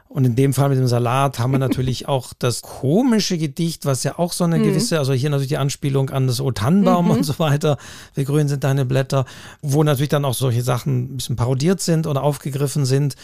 Und 0.09 0.25
in 0.25 0.37
dem 0.37 0.55
Fall 0.55 0.71
mit 0.71 0.79
dem 0.79 0.87
Salat 0.87 1.39
haben 1.39 1.53
wir 1.53 1.59
natürlich 1.59 2.09
auch 2.09 2.33
das 2.39 2.63
komische 2.63 3.37
Gedicht, 3.37 3.85
was 3.85 4.05
ja 4.05 4.19
auch 4.19 4.33
so 4.33 4.45
eine 4.45 4.59
mhm. 4.59 4.65
gewisse, 4.65 4.99
also 4.99 5.13
hier 5.13 5.31
natürlich 5.31 5.49
die 5.49 5.59
Anspielung 5.59 6.11
an 6.11 6.27
das 6.27 6.41
O 6.41 6.51
Tannenbaum 6.51 7.07
mhm. 7.07 7.11
und 7.13 7.25
so 7.25 7.39
weiter, 7.39 7.77
wie 8.15 8.25
grün 8.25 8.49
sind 8.49 8.65
deine 8.65 8.85
Blätter, 8.85 9.27
wo 9.61 9.83
natürlich 9.83 10.09
dann 10.09 10.25
auch 10.25 10.35
solche 10.35 10.63
Sachen 10.63 11.15
ein 11.15 11.17
bisschen 11.19 11.37
parodiert 11.37 11.81
sind 11.81 12.07
oder 12.07 12.23
aufgegriffen 12.23 12.87
sind. 12.87 13.17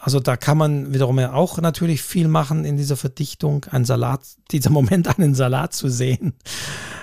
Also 0.00 0.18
da 0.18 0.36
kann 0.38 0.56
man 0.56 0.94
wiederum 0.94 1.18
ja 1.18 1.34
auch 1.34 1.58
natürlich 1.58 2.02
viel 2.02 2.26
machen 2.26 2.64
in 2.64 2.78
dieser 2.78 2.96
Verdichtung, 2.96 3.66
einen 3.70 3.84
Salat, 3.84 4.20
dieser 4.50 4.70
Moment 4.70 5.18
einen 5.18 5.34
Salat 5.34 5.74
zu 5.74 5.88
sehen 5.90 6.32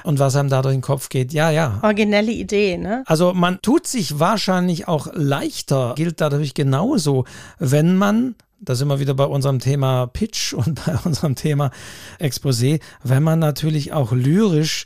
und 0.04 0.18
was 0.18 0.36
einem 0.36 0.50
da 0.50 0.64
durch 0.64 0.74
den 0.74 0.82
Kopf 0.82 1.10
geht. 1.10 1.32
Ja, 1.32 1.52
ja. 1.52 1.80
Originelle 1.84 2.32
Idee, 2.32 2.78
ne? 2.78 3.04
Also 3.06 3.34
man 3.34 3.62
tut 3.62 3.86
sich 3.86 4.20
wahrscheinlich 4.20 4.88
auch 4.88 5.08
leichter, 5.14 5.94
gilt 5.96 6.22
dadurch 6.22 6.56
genauso, 6.56 7.26
wenn 7.60 7.98
man 7.98 8.36
da 8.60 8.76
sind 8.76 8.88
wir 8.88 9.00
wieder 9.00 9.14
bei 9.14 9.26
unserem 9.26 9.60
Thema 9.60 10.08
Pitch 10.08 10.54
und 10.54 10.86
bei 10.86 10.98
unserem 11.04 11.36
Thema 11.36 11.72
Exposé, 12.20 12.80
wenn 13.04 13.24
man 13.24 13.40
natürlich 13.40 13.94
auch 13.94 14.12
lyrisch 14.12 14.86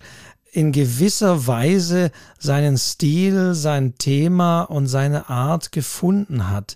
in 0.54 0.74
gewisser 0.74 1.48
Weise 1.48 2.12
seinen 2.38 2.78
Stil, 2.78 3.54
sein 3.54 3.96
Thema 3.98 4.64
und 4.64 4.88
seine 4.88 5.30
Art 5.30 5.72
gefunden 5.72 6.50
hat. 6.50 6.76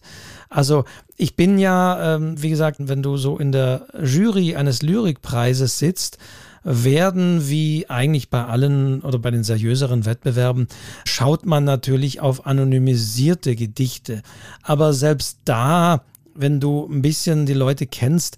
Also 0.49 0.85
ich 1.17 1.35
bin 1.35 1.57
ja, 1.57 2.15
ähm, 2.15 2.41
wie 2.41 2.49
gesagt, 2.49 2.77
wenn 2.79 3.03
du 3.03 3.17
so 3.17 3.37
in 3.37 3.51
der 3.51 3.87
Jury 4.01 4.55
eines 4.55 4.81
Lyrikpreises 4.81 5.77
sitzt, 5.77 6.17
werden 6.63 7.47
wie 7.47 7.89
eigentlich 7.89 8.29
bei 8.29 8.43
allen 8.43 9.01
oder 9.01 9.19
bei 9.19 9.29
den 9.29 9.43
seriöseren 9.43 10.05
Wettbewerben, 10.05 10.67
schaut 11.05 11.45
man 11.45 11.63
natürlich 11.63 12.21
auf 12.21 12.47
anonymisierte 12.47 13.55
Gedichte. 13.55 14.23
Aber 14.63 14.93
selbst 14.93 15.39
da 15.45 16.01
wenn 16.35 16.59
du 16.59 16.85
ein 16.85 17.01
bisschen 17.01 17.45
die 17.45 17.53
Leute 17.53 17.87
kennst, 17.87 18.37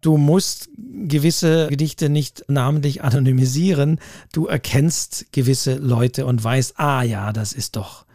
du 0.00 0.16
musst 0.16 0.68
gewisse 0.76 1.68
Gedichte 1.68 2.08
nicht 2.08 2.44
namentlich 2.48 3.02
anonymisieren. 3.02 4.00
Du 4.32 4.46
erkennst 4.46 5.26
gewisse 5.32 5.74
Leute 5.76 6.26
und 6.26 6.42
weißt, 6.42 6.78
ah 6.78 7.02
ja, 7.02 7.32
das 7.32 7.52
ist 7.52 7.76
doch 7.76 8.06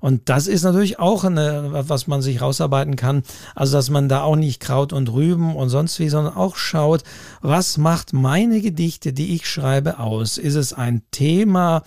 und 0.00 0.30
das 0.30 0.46
ist 0.46 0.62
natürlich 0.62 0.98
auch 0.98 1.24
eine, 1.24 1.68
was 1.88 2.06
man 2.06 2.22
sich 2.22 2.40
rausarbeiten 2.40 2.96
kann. 2.96 3.22
Also, 3.54 3.76
dass 3.76 3.90
man 3.90 4.08
da 4.08 4.22
auch 4.22 4.36
nicht 4.36 4.60
Kraut 4.60 4.92
und 4.92 5.12
Rüben 5.12 5.54
und 5.54 5.68
sonst 5.68 6.00
wie, 6.00 6.08
sondern 6.08 6.34
auch 6.34 6.56
schaut, 6.56 7.04
was 7.42 7.76
macht 7.76 8.14
meine 8.14 8.62
Gedichte, 8.62 9.12
die 9.12 9.34
ich 9.34 9.48
schreibe, 9.48 9.98
aus? 9.98 10.38
Ist 10.38 10.54
es 10.54 10.72
ein 10.72 11.02
Thema? 11.10 11.82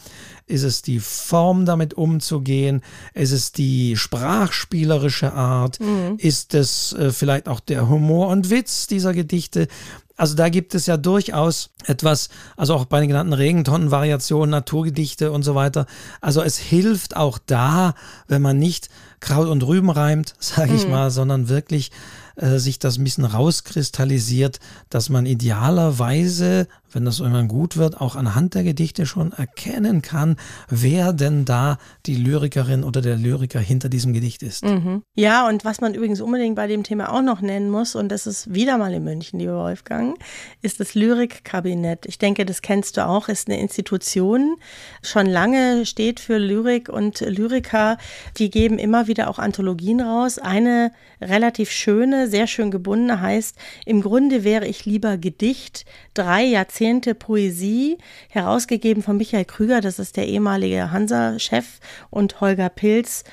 Ist 0.46 0.64
es 0.64 0.82
die 0.82 1.00
Form, 1.00 1.66
damit 1.66 1.94
umzugehen? 1.94 2.82
Ist 3.14 3.32
es 3.32 3.52
die 3.52 3.96
sprachspielerische 3.96 5.34
Art? 5.34 5.80
Mhm. 5.80 6.16
Ist 6.18 6.54
es 6.54 6.94
äh, 6.94 7.12
vielleicht 7.12 7.48
auch 7.48 7.60
der 7.60 7.88
Humor 7.90 8.28
und 8.28 8.50
Witz 8.50 8.88
dieser 8.88 9.14
Gedichte? 9.14 9.68
Also 10.16 10.36
da 10.36 10.50
gibt 10.50 10.76
es 10.76 10.86
ja 10.86 10.96
durchaus 10.96 11.72
etwas, 11.86 12.30
also 12.56 12.76
auch 12.76 12.86
bei 12.86 13.00
den 13.00 13.10
genannten 13.10 13.34
Regentonnenvariationen, 13.34 14.52
Naturgedichte 14.52 15.32
und 15.32 15.44
so 15.44 15.56
weiter. 15.56 15.88
Also 16.22 16.42
es 16.44 16.58
hilft 16.58 17.16
auch 17.16 17.40
da, 17.44 17.96
wenn 18.28 18.42
man 18.42 18.60
nicht 18.60 18.90
Kraut 19.22 19.48
und 19.48 19.64
Rüben 19.64 19.90
reimt, 19.90 20.36
sage 20.40 20.76
ich 20.76 20.86
mhm. 20.86 20.92
mal, 20.92 21.12
sondern 21.12 21.50
wirklich 21.50 21.92
äh, 22.36 22.58
sich 22.58 22.78
das 22.78 22.98
ein 22.98 23.04
bisschen 23.04 23.26
rauskristallisiert, 23.26 24.60
dass 24.90 25.10
man 25.10 25.26
idealerweise, 25.26 26.68
wenn 26.96 27.06
das 27.06 27.20
irgendwann 27.20 27.48
gut 27.48 27.78
wird, 27.78 28.00
auch 28.00 28.16
anhand 28.16 28.54
der 28.54 28.64
Gedichte 28.64 29.06
schon 29.06 29.32
erkennen 29.32 30.02
kann, 30.02 30.36
wer 30.70 31.14
denn 31.14 31.46
da 31.46 31.78
die 32.06 32.16
Lyrikerin 32.16 32.84
oder 32.84 33.02
der 33.02 33.16
Lyriker 33.16 33.60
hinter 33.60 33.90
diesem 33.90 34.14
Gedicht 34.14 34.44
ist. 34.44 34.64
Mhm. 34.64 35.04
Ja, 35.16 35.48
und 35.48 35.66
was 35.66 35.82
man 35.82 35.94
übrigens 35.94 36.22
unbedingt 36.22 36.56
bei 36.56 36.68
dem 36.68 36.84
Thema 36.84 37.12
auch 37.12 37.22
noch 37.22 37.42
nennen 37.42 37.70
muss, 37.70 37.96
und 37.96 38.10
das 38.10 38.28
ist 38.28 38.54
wieder 38.54 38.78
mal 38.78 38.94
in 38.94 39.04
München, 39.04 39.40
lieber 39.40 39.56
Wolfgang, 39.56 40.18
ist 40.62 40.80
das 40.80 40.94
Lyrikkabinett. 40.96 42.06
Ich 42.06 42.18
denke, 42.18 42.46
das 42.46 42.62
kennst 42.62 42.98
du 42.98 43.06
auch, 43.06 43.28
ist 43.28 43.50
eine 43.50 43.60
Institution, 43.60 44.56
schon 45.02 45.26
lange 45.26 45.86
steht 45.86 46.20
für 46.20 46.38
Lyrik 46.38 46.90
und 46.90 47.22
Lyriker, 47.22 47.98
die 48.38 48.50
geben 48.50 48.78
immer 48.78 49.08
wieder 49.08 49.30
auch 49.30 49.40
Anthologien 49.40 50.02
raus. 50.02 50.38
Eine 50.38 50.92
relativ 51.22 51.72
schöne, 51.72 52.28
sehr 52.28 52.48
schön 52.48 52.72
gebundene 52.72 53.22
heißt, 53.22 53.58
im 53.86 54.02
Grunde 54.02 54.44
wäre 54.44 54.68
ich 54.68 54.86
lieber 54.86 55.18
Gedicht, 55.18 55.86
drei 56.14 56.44
Jahrzehnte 56.44 56.83
Poesie, 57.18 57.98
herausgegeben 58.30 59.04
von 59.04 59.18
Michael 59.18 59.46
Krüger, 59.46 59.80
das 59.80 60.00
ist 60.00 60.18
der 60.18 60.28
ehemalige 60.28 60.92
Hansa-Chef, 60.92 61.80
und 62.10 62.42
Holger 62.42 62.70
Pilz 62.70 63.24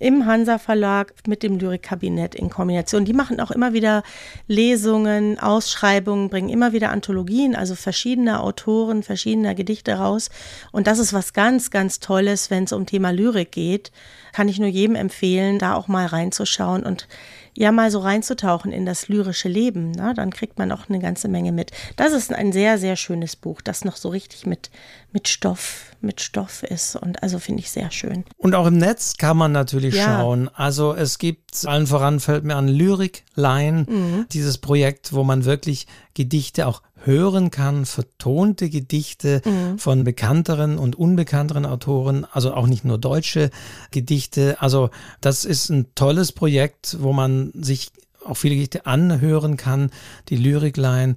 im 0.00 0.24
Hansa 0.24 0.58
Verlag 0.58 1.12
mit 1.26 1.42
dem 1.42 1.58
Lyrikkabinett 1.58 2.34
in 2.34 2.48
Kombination. 2.48 3.04
Die 3.04 3.12
machen 3.12 3.38
auch 3.38 3.50
immer 3.50 3.74
wieder 3.74 4.02
Lesungen, 4.48 5.38
Ausschreibungen, 5.38 6.30
bringen 6.30 6.48
immer 6.48 6.72
wieder 6.72 6.90
Anthologien, 6.90 7.54
also 7.54 7.74
verschiedene 7.74 8.40
Autoren, 8.40 9.02
verschiedener 9.02 9.54
Gedichte 9.54 9.92
raus. 9.94 10.30
Und 10.72 10.86
das 10.86 10.98
ist 10.98 11.12
was 11.12 11.34
ganz, 11.34 11.70
ganz 11.70 12.00
Tolles, 12.00 12.50
wenn 12.50 12.64
es 12.64 12.72
um 12.72 12.86
Thema 12.86 13.10
Lyrik 13.10 13.52
geht. 13.52 13.92
Kann 14.32 14.48
ich 14.48 14.58
nur 14.58 14.68
jedem 14.68 14.96
empfehlen, 14.96 15.58
da 15.58 15.74
auch 15.74 15.86
mal 15.86 16.06
reinzuschauen 16.06 16.84
und 16.84 17.06
ja 17.54 17.72
mal 17.72 17.90
so 17.90 17.98
reinzutauchen 18.00 18.72
in 18.72 18.86
das 18.86 19.08
lyrische 19.08 19.48
Leben. 19.48 19.90
Ne? 19.92 20.12
Dann 20.14 20.30
kriegt 20.30 20.58
man 20.58 20.72
auch 20.72 20.88
eine 20.88 20.98
ganze 20.98 21.28
Menge 21.28 21.52
mit. 21.52 21.72
Das 21.96 22.12
ist 22.12 22.32
ein 22.32 22.52
sehr, 22.52 22.78
sehr 22.78 22.96
schönes 22.96 23.36
Buch, 23.36 23.60
das 23.60 23.84
noch 23.84 23.96
so 23.96 24.08
richtig 24.08 24.46
mit, 24.46 24.70
mit 25.12 25.28
Stoff, 25.28 25.92
mit 26.00 26.20
Stoff 26.20 26.62
ist. 26.62 26.96
Und 26.96 27.22
also 27.22 27.38
finde 27.38 27.60
ich 27.60 27.70
sehr 27.70 27.90
schön. 27.90 28.24
Und 28.36 28.54
auch 28.54 28.66
im 28.66 28.78
Netz 28.78 29.16
kann 29.16 29.36
man 29.36 29.52
natürlich 29.52 29.94
ja. 29.94 30.04
schauen. 30.04 30.48
Also 30.54 30.94
es 30.94 31.18
gibt, 31.18 31.66
allen 31.66 31.86
voran 31.86 32.20
fällt 32.20 32.44
mir 32.44 32.56
an 32.56 32.68
Lyric 32.68 33.24
Line, 33.34 33.86
mhm. 33.88 34.26
dieses 34.32 34.58
Projekt, 34.58 35.12
wo 35.12 35.24
man 35.24 35.44
wirklich 35.44 35.86
Gedichte 36.14 36.66
auch 36.66 36.82
hören 37.04 37.50
kann, 37.50 37.86
vertonte 37.86 38.68
Gedichte 38.68 39.42
mhm. 39.44 39.78
von 39.78 40.04
bekannteren 40.04 40.78
und 40.78 40.96
unbekannteren 40.96 41.66
Autoren, 41.66 42.26
also 42.30 42.54
auch 42.54 42.66
nicht 42.66 42.84
nur 42.84 42.98
deutsche 42.98 43.50
Gedichte. 43.90 44.60
Also 44.60 44.90
das 45.20 45.44
ist 45.44 45.70
ein 45.70 45.94
tolles 45.94 46.32
Projekt, 46.32 46.96
wo 47.00 47.12
man 47.12 47.52
sich 47.54 47.90
auch 48.24 48.36
viele 48.36 48.54
Gedichte 48.54 48.86
anhören 48.86 49.56
kann, 49.56 49.90
die 50.28 50.36
Lyrikline. 50.36 51.16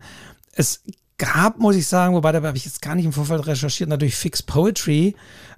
Es 0.53 0.83
gab, 1.17 1.59
muss 1.59 1.75
ich 1.75 1.87
sagen, 1.87 2.15
wobei 2.15 2.31
da 2.31 2.41
habe 2.41 2.57
ich 2.57 2.65
jetzt 2.65 2.81
gar 2.81 2.95
nicht 2.95 3.05
im 3.05 3.13
Vorfeld 3.13 3.45
recherchiert, 3.47 3.89
natürlich 3.89 4.15
Fix 4.15 4.41
Poetry, 4.41 5.15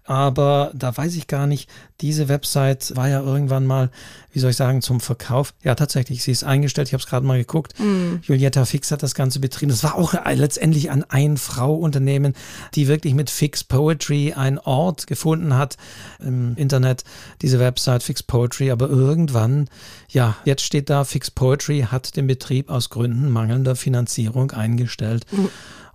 aber 0.07 0.71
da 0.75 0.95
weiß 0.95 1.15
ich 1.15 1.25
gar 1.25 1.47
nicht, 1.47 1.67
diese 2.01 2.29
Website 2.29 2.95
war 2.95 3.09
ja 3.09 3.21
irgendwann 3.21 3.65
mal, 3.65 3.89
wie 4.33 4.39
soll 4.39 4.51
ich 4.51 4.55
sagen, 4.57 4.83
zum 4.83 4.99
Verkauf. 4.99 5.55
Ja, 5.63 5.73
tatsächlich, 5.73 6.21
sie 6.23 6.31
ist 6.31 6.43
eingestellt, 6.43 6.89
ich 6.89 6.93
habe 6.93 7.01
es 7.01 7.07
gerade 7.07 7.25
mal 7.25 7.39
geguckt. 7.39 7.73
Mm. 7.79 8.17
Julietta 8.21 8.65
Fix 8.65 8.91
hat 8.91 9.01
das 9.01 9.15
Ganze 9.15 9.39
betrieben. 9.39 9.71
Das 9.71 9.83
war 9.83 9.95
auch 9.95 10.13
letztendlich 10.33 10.91
ein 10.91 11.09
Ein-Frau-Unternehmen, 11.09 12.33
die 12.75 12.87
wirklich 12.87 13.15
mit 13.15 13.31
Fix 13.31 13.63
Poetry 13.63 14.33
einen 14.33 14.59
Ort 14.59 15.07
gefunden 15.07 15.57
hat 15.57 15.77
im 16.19 16.55
Internet, 16.55 17.03
diese 17.41 17.59
Website 17.59 18.03
Fix 18.03 18.21
Poetry, 18.21 18.69
aber 18.69 18.89
irgendwann, 18.89 19.69
ja, 20.09 20.35
jetzt 20.45 20.63
steht 20.63 20.89
da, 20.91 21.03
Fix 21.03 21.31
Poetry 21.31 21.87
hat 21.89 22.15
den 22.15 22.27
Betrieb 22.27 22.69
aus 22.69 22.91
Gründen 22.91 23.31
mangelnder 23.31 23.75
Finanzierung 23.75 24.51
eingestellt. 24.51 25.25
Mm. 25.31 25.44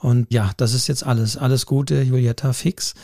Und 0.01 0.33
ja, 0.33 0.51
das 0.57 0.73
ist 0.73 0.89
jetzt 0.89 1.05
alles. 1.05 1.37
Alles 1.37 1.67
Gute, 1.67 2.03
Julietta 2.03 2.55
Fix. 2.55 2.95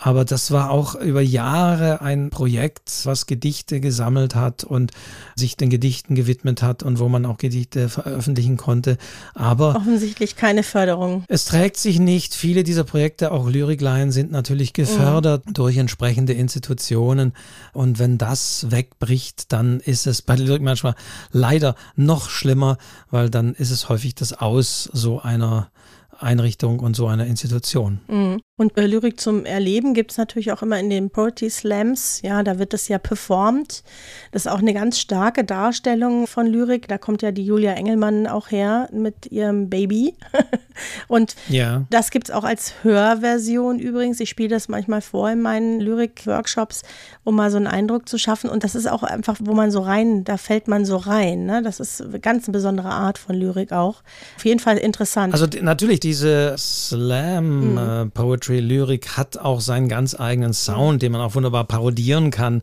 Aber 0.00 0.24
das 0.24 0.50
war 0.52 0.70
auch 0.70 0.94
über 0.94 1.20
Jahre 1.20 2.00
ein 2.00 2.30
Projekt, 2.30 3.00
was 3.04 3.26
Gedichte 3.26 3.80
gesammelt 3.80 4.36
hat 4.36 4.62
und 4.62 4.92
sich 5.34 5.56
den 5.56 5.70
Gedichten 5.70 6.14
gewidmet 6.14 6.62
hat 6.62 6.84
und 6.84 7.00
wo 7.00 7.08
man 7.08 7.26
auch 7.26 7.36
Gedichte 7.36 7.88
veröffentlichen 7.88 8.56
konnte. 8.56 8.96
Aber 9.34 9.74
offensichtlich 9.76 10.36
keine 10.36 10.62
Förderung. 10.62 11.24
Es 11.28 11.46
trägt 11.46 11.78
sich 11.78 11.98
nicht. 11.98 12.34
Viele 12.34 12.62
dieser 12.62 12.84
Projekte, 12.84 13.32
auch 13.32 13.48
Lyrikleien, 13.48 14.12
sind 14.12 14.30
natürlich 14.30 14.72
gefördert 14.72 15.46
mhm. 15.46 15.54
durch 15.54 15.76
entsprechende 15.76 16.32
Institutionen. 16.32 17.32
Und 17.72 17.98
wenn 17.98 18.18
das 18.18 18.70
wegbricht, 18.70 19.52
dann 19.52 19.80
ist 19.80 20.06
es 20.06 20.22
bei 20.22 20.36
Lyrik 20.36 20.62
manchmal 20.62 20.94
leider 21.32 21.74
noch 21.96 22.30
schlimmer, 22.30 22.78
weil 23.10 23.30
dann 23.30 23.52
ist 23.54 23.72
es 23.72 23.88
häufig 23.88 24.14
das 24.14 24.32
Aus 24.32 24.88
so 24.92 25.20
einer 25.20 25.70
Einrichtung 26.18 26.80
und 26.80 26.94
so 26.94 27.06
einer 27.06 27.26
Institution. 27.26 28.00
Mhm. 28.08 28.40
Und 28.58 28.76
äh, 28.76 28.86
Lyrik 28.86 29.20
zum 29.20 29.44
Erleben 29.44 29.94
gibt 29.94 30.10
es 30.10 30.18
natürlich 30.18 30.50
auch 30.50 30.62
immer 30.62 30.80
in 30.80 30.90
den 30.90 31.10
Poetry 31.10 31.48
Slams. 31.48 32.22
Ja, 32.22 32.42
da 32.42 32.58
wird 32.58 32.72
das 32.72 32.88
ja 32.88 32.98
performt. 32.98 33.84
Das 34.32 34.46
ist 34.46 34.52
auch 34.52 34.58
eine 34.58 34.74
ganz 34.74 34.98
starke 34.98 35.44
Darstellung 35.44 36.26
von 36.26 36.46
Lyrik. 36.48 36.88
Da 36.88 36.98
kommt 36.98 37.22
ja 37.22 37.30
die 37.30 37.44
Julia 37.44 37.74
Engelmann 37.74 38.26
auch 38.26 38.50
her 38.50 38.88
mit 38.92 39.30
ihrem 39.30 39.70
Baby. 39.70 40.16
und 41.08 41.36
ja. 41.48 41.86
das 41.90 42.10
gibt 42.10 42.30
es 42.30 42.34
auch 42.34 42.42
als 42.42 42.74
Hörversion 42.82 43.78
übrigens. 43.78 44.18
Ich 44.18 44.28
spiele 44.28 44.48
das 44.48 44.68
manchmal 44.68 45.02
vor 45.02 45.30
in 45.30 45.40
meinen 45.40 45.78
Lyrik-Workshops, 45.78 46.82
um 47.22 47.36
mal 47.36 47.52
so 47.52 47.58
einen 47.58 47.68
Eindruck 47.68 48.08
zu 48.08 48.18
schaffen. 48.18 48.50
Und 48.50 48.64
das 48.64 48.74
ist 48.74 48.88
auch 48.88 49.04
einfach, 49.04 49.36
wo 49.38 49.54
man 49.54 49.70
so 49.70 49.82
rein, 49.82 50.24
da 50.24 50.36
fällt 50.36 50.66
man 50.66 50.84
so 50.84 50.96
rein. 50.96 51.46
Ne? 51.46 51.62
Das 51.62 51.78
ist 51.78 52.02
eine 52.02 52.18
ganz 52.18 52.50
besondere 52.50 52.90
Art 52.90 53.18
von 53.18 53.36
Lyrik 53.36 53.70
auch. 53.70 54.02
Auf 54.36 54.44
jeden 54.44 54.58
Fall 54.58 54.78
interessant. 54.78 55.32
Also 55.32 55.46
natürlich, 55.62 56.00
diese 56.08 56.54
Slam-Poetry. 56.56 58.04
Mhm. 58.04 58.10
Poetry, 58.12 58.60
Lyrik 58.60 59.18
hat 59.18 59.36
auch 59.36 59.60
seinen 59.60 59.88
ganz 59.88 60.18
eigenen 60.18 60.54
Sound, 60.54 61.02
den 61.02 61.12
man 61.12 61.20
auch 61.20 61.34
wunderbar 61.34 61.64
parodieren 61.64 62.30
kann. 62.30 62.62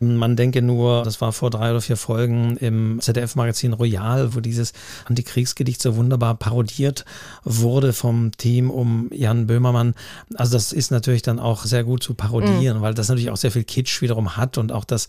Mhm. 0.00 0.16
Man 0.16 0.36
denke 0.36 0.62
nur, 0.62 1.02
das 1.02 1.20
war 1.20 1.32
vor 1.32 1.50
drei 1.50 1.72
oder 1.72 1.80
vier 1.80 1.96
Folgen 1.96 2.56
im 2.58 3.00
ZDF-Magazin 3.00 3.72
Royal, 3.72 4.36
wo 4.36 4.40
dieses 4.40 4.74
Antikriegsgedicht 5.06 5.82
so 5.82 5.96
wunderbar 5.96 6.36
parodiert 6.36 7.04
wurde 7.42 7.92
vom 7.92 8.30
Team 8.36 8.70
um 8.70 9.10
Jan 9.12 9.48
Böhmermann. 9.48 9.94
Also 10.36 10.52
das 10.52 10.72
ist 10.72 10.92
natürlich 10.92 11.22
dann 11.22 11.40
auch 11.40 11.64
sehr 11.64 11.82
gut 11.82 12.00
zu 12.04 12.14
parodieren, 12.14 12.78
mhm. 12.78 12.82
weil 12.82 12.94
das 12.94 13.08
natürlich 13.08 13.30
auch 13.30 13.36
sehr 13.36 13.50
viel 13.50 13.64
Kitsch 13.64 14.02
wiederum 14.02 14.36
hat 14.36 14.56
und 14.56 14.70
auch 14.70 14.84
das, 14.84 15.08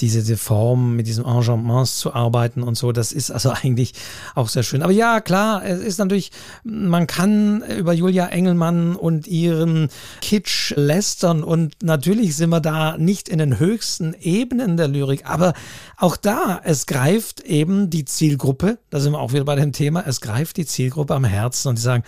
diese, 0.00 0.20
diese 0.20 0.36
Form 0.36 0.96
mit 0.96 1.06
diesen 1.06 1.24
Engagements 1.24 1.98
zu 1.98 2.12
arbeiten 2.12 2.62
und 2.62 2.76
so, 2.76 2.92
das 2.92 3.12
ist 3.12 3.30
also 3.30 3.50
eigentlich 3.62 3.94
auch 4.34 4.48
sehr 4.48 4.62
schön. 4.62 4.82
Aber 4.82 4.92
ja, 4.92 5.20
klar, 5.20 5.64
es 5.64 5.80
ist 5.80 5.98
natürlich, 5.98 6.32
man 6.64 7.06
kann 7.06 7.62
über 7.62 7.92
Julia 7.92 8.26
Engelmann 8.26 8.96
und 8.96 9.26
ihre 9.26 9.54
ihren 9.64 9.88
Kitsch 10.20 10.72
lästern 10.76 11.42
und 11.42 11.74
natürlich 11.82 12.36
sind 12.36 12.50
wir 12.50 12.60
da 12.60 12.96
nicht 12.98 13.28
in 13.28 13.38
den 13.38 13.58
höchsten 13.58 14.14
Ebenen 14.20 14.76
der 14.76 14.88
Lyrik, 14.88 15.26
aber 15.26 15.54
auch 15.96 16.16
da, 16.16 16.60
es 16.64 16.86
greift 16.86 17.40
eben 17.40 17.90
die 17.90 18.04
Zielgruppe, 18.04 18.78
da 18.90 19.00
sind 19.00 19.12
wir 19.12 19.20
auch 19.20 19.32
wieder 19.32 19.44
bei 19.44 19.56
dem 19.56 19.72
Thema, 19.72 20.04
es 20.06 20.20
greift 20.20 20.56
die 20.56 20.66
Zielgruppe 20.66 21.14
am 21.14 21.24
Herzen 21.24 21.68
und 21.68 21.78
die 21.78 21.82
sagen, 21.82 22.04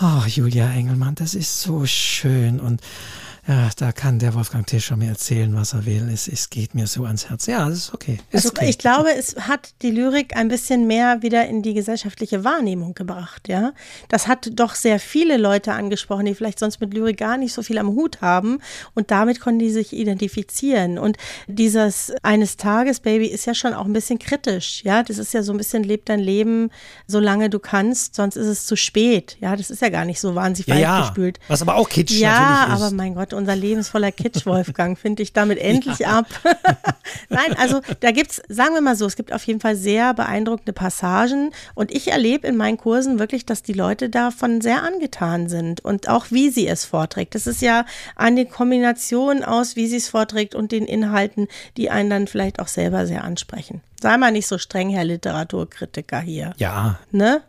oh, 0.00 0.26
Julia 0.26 0.70
Engelmann, 0.70 1.14
das 1.14 1.34
ist 1.34 1.60
so 1.60 1.86
schön 1.86 2.60
und 2.60 2.80
ja, 3.46 3.68
da 3.76 3.92
kann 3.92 4.18
der 4.18 4.34
Wolfgang 4.34 4.66
Tischer 4.66 4.96
mir 4.96 5.10
erzählen, 5.10 5.54
was 5.54 5.74
er 5.74 5.84
will. 5.84 6.08
Es, 6.10 6.28
es 6.28 6.48
geht 6.48 6.74
mir 6.74 6.86
so 6.86 7.04
ans 7.04 7.28
Herz. 7.28 7.44
Ja, 7.44 7.68
das 7.68 7.78
ist 7.78 7.94
okay. 7.94 8.18
Ist 8.30 8.46
also, 8.46 8.48
okay. 8.50 8.70
Ich 8.70 8.78
glaube, 8.78 9.14
es 9.14 9.36
hat 9.36 9.74
die 9.82 9.90
Lyrik 9.90 10.34
ein 10.34 10.48
bisschen 10.48 10.86
mehr 10.86 11.20
wieder 11.20 11.46
in 11.46 11.62
die 11.62 11.74
gesellschaftliche 11.74 12.42
Wahrnehmung 12.42 12.94
gebracht. 12.94 13.48
Ja, 13.48 13.74
das 14.08 14.28
hat 14.28 14.48
doch 14.54 14.74
sehr 14.74 14.98
viele 14.98 15.36
Leute 15.36 15.74
angesprochen, 15.74 16.24
die 16.24 16.34
vielleicht 16.34 16.58
sonst 16.58 16.80
mit 16.80 16.94
Lyrik 16.94 17.18
gar 17.18 17.36
nicht 17.36 17.52
so 17.52 17.62
viel 17.62 17.76
am 17.76 17.88
Hut 17.88 18.22
haben 18.22 18.60
und 18.94 19.10
damit 19.10 19.40
konnten 19.40 19.58
die 19.58 19.70
sich 19.70 19.92
identifizieren. 19.92 20.98
Und 20.98 21.18
dieses 21.46 22.12
eines 22.22 22.56
Tages 22.56 23.00
Baby 23.00 23.26
ist 23.26 23.44
ja 23.44 23.54
schon 23.54 23.74
auch 23.74 23.84
ein 23.84 23.92
bisschen 23.92 24.18
kritisch. 24.18 24.82
Ja, 24.84 25.02
das 25.02 25.18
ist 25.18 25.34
ja 25.34 25.42
so 25.42 25.52
ein 25.52 25.58
bisschen 25.58 25.84
lebt 25.84 26.08
dein 26.08 26.20
Leben, 26.20 26.70
solange 27.06 27.50
du 27.50 27.58
kannst, 27.58 28.14
sonst 28.14 28.36
ist 28.36 28.46
es 28.46 28.64
zu 28.64 28.74
spät. 28.74 29.36
Ja, 29.40 29.54
das 29.54 29.68
ist 29.68 29.82
ja 29.82 29.90
gar 29.90 30.06
nicht 30.06 30.20
so 30.20 30.34
wahnsinnig 30.34 30.68
ja, 30.68 30.76
ja. 30.76 31.00
gespült. 31.00 31.38
Was 31.48 31.60
aber 31.60 31.74
auch 31.74 31.90
kitsch 31.90 32.12
ja, 32.12 32.30
natürlich 32.30 32.74
ist. 32.74 32.80
Ja, 32.80 32.86
aber 32.86 32.94
mein 32.94 33.14
Gott, 33.14 33.33
unser 33.34 33.56
Leben 33.56 33.80
ist 33.80 33.88
voller 33.88 34.12
Kitsch, 34.12 34.46
Wolfgang, 34.46 34.98
finde 34.98 35.22
ich 35.22 35.32
damit 35.32 35.58
endlich 35.58 36.00
ja. 36.00 36.18
ab. 36.18 36.26
Nein, 37.28 37.54
also 37.58 37.80
da 38.00 38.10
gibt 38.10 38.32
es, 38.32 38.42
sagen 38.48 38.74
wir 38.74 38.80
mal 38.80 38.96
so, 38.96 39.06
es 39.06 39.16
gibt 39.16 39.32
auf 39.32 39.44
jeden 39.44 39.60
Fall 39.60 39.76
sehr 39.76 40.14
beeindruckende 40.14 40.72
Passagen 40.72 41.52
und 41.74 41.92
ich 41.92 42.08
erlebe 42.08 42.46
in 42.46 42.56
meinen 42.56 42.76
Kursen 42.76 43.18
wirklich, 43.18 43.46
dass 43.46 43.62
die 43.62 43.72
Leute 43.72 44.08
davon 44.08 44.60
sehr 44.60 44.82
angetan 44.82 45.48
sind 45.48 45.80
und 45.84 46.08
auch 46.08 46.26
wie 46.30 46.50
sie 46.50 46.66
es 46.66 46.84
vorträgt. 46.84 47.34
Das 47.34 47.46
ist 47.46 47.62
ja 47.62 47.84
eine 48.16 48.46
Kombination 48.46 49.42
aus, 49.42 49.76
wie 49.76 49.86
sie 49.86 49.96
es 49.96 50.08
vorträgt 50.08 50.54
und 50.54 50.72
den 50.72 50.86
Inhalten, 50.86 51.48
die 51.76 51.90
einen 51.90 52.10
dann 52.10 52.26
vielleicht 52.26 52.60
auch 52.60 52.68
selber 52.68 53.06
sehr 53.06 53.24
ansprechen. 53.24 53.82
Sei 54.00 54.16
mal 54.16 54.32
nicht 54.32 54.46
so 54.46 54.58
streng, 54.58 54.90
Herr 54.90 55.04
Literaturkritiker 55.04 56.20
hier. 56.20 56.52
Ja. 56.58 56.98
Ne? 57.10 57.42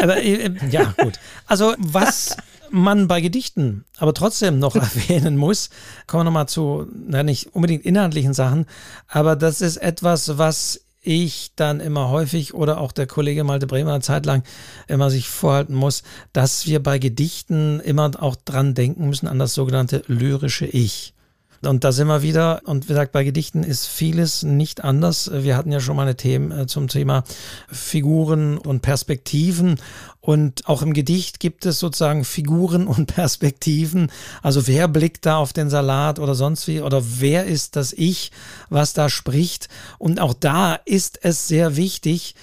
Aber 0.00 0.22
äh, 0.22 0.50
ja, 0.70 0.94
gut. 0.98 1.18
Also 1.46 1.74
was 1.78 2.36
man 2.70 3.08
bei 3.08 3.20
Gedichten 3.20 3.84
aber 3.98 4.14
trotzdem 4.14 4.58
noch 4.58 4.74
erwähnen 4.76 5.36
muss, 5.36 5.70
kommen 6.06 6.20
wir 6.20 6.24
nochmal 6.24 6.48
zu, 6.48 6.86
na, 7.06 7.22
nicht 7.22 7.54
unbedingt 7.54 7.84
inhaltlichen 7.84 8.34
Sachen, 8.34 8.66
aber 9.08 9.36
das 9.36 9.60
ist 9.60 9.76
etwas, 9.76 10.38
was 10.38 10.80
ich 11.00 11.52
dann 11.56 11.80
immer 11.80 12.10
häufig 12.10 12.54
oder 12.54 12.80
auch 12.80 12.92
der 12.92 13.06
Kollege 13.06 13.44
Malte 13.44 13.66
Bremer 13.66 13.92
eine 13.92 14.02
Zeit 14.02 14.26
lang 14.26 14.42
immer 14.88 15.10
sich 15.10 15.28
vorhalten 15.28 15.74
muss, 15.74 16.02
dass 16.32 16.66
wir 16.66 16.82
bei 16.82 16.98
Gedichten 16.98 17.80
immer 17.80 18.10
auch 18.20 18.36
dran 18.36 18.74
denken 18.74 19.08
müssen 19.08 19.28
an 19.28 19.38
das 19.38 19.54
sogenannte 19.54 20.02
lyrische 20.06 20.66
Ich. 20.66 21.14
Und 21.62 21.82
da 21.82 21.92
sind 21.92 22.06
wir 22.06 22.22
wieder, 22.22 22.60
und 22.64 22.84
wie 22.84 22.88
gesagt, 22.88 23.12
bei 23.12 23.24
Gedichten 23.24 23.64
ist 23.64 23.86
vieles 23.86 24.42
nicht 24.44 24.84
anders. 24.84 25.30
Wir 25.32 25.56
hatten 25.56 25.72
ja 25.72 25.80
schon 25.80 25.96
mal 25.96 26.02
eine 26.02 26.16
Themen 26.16 26.52
äh, 26.52 26.66
zum 26.66 26.88
Thema 26.88 27.24
Figuren 27.70 28.58
und 28.58 28.80
Perspektiven. 28.80 29.80
Und 30.20 30.68
auch 30.68 30.82
im 30.82 30.92
Gedicht 30.92 31.40
gibt 31.40 31.66
es 31.66 31.78
sozusagen 31.78 32.24
Figuren 32.24 32.86
und 32.86 33.06
Perspektiven. 33.14 34.10
Also 34.42 34.66
wer 34.66 34.86
blickt 34.86 35.26
da 35.26 35.38
auf 35.38 35.52
den 35.52 35.70
Salat 35.70 36.18
oder 36.18 36.34
sonst 36.34 36.68
wie? 36.68 36.80
Oder 36.80 37.02
wer 37.18 37.46
ist 37.46 37.74
das 37.74 37.92
Ich, 37.92 38.30
was 38.68 38.92
da 38.92 39.08
spricht? 39.08 39.68
Und 39.98 40.20
auch 40.20 40.34
da 40.34 40.74
ist 40.74 41.18
es 41.22 41.48
sehr 41.48 41.76
wichtig, 41.76 42.34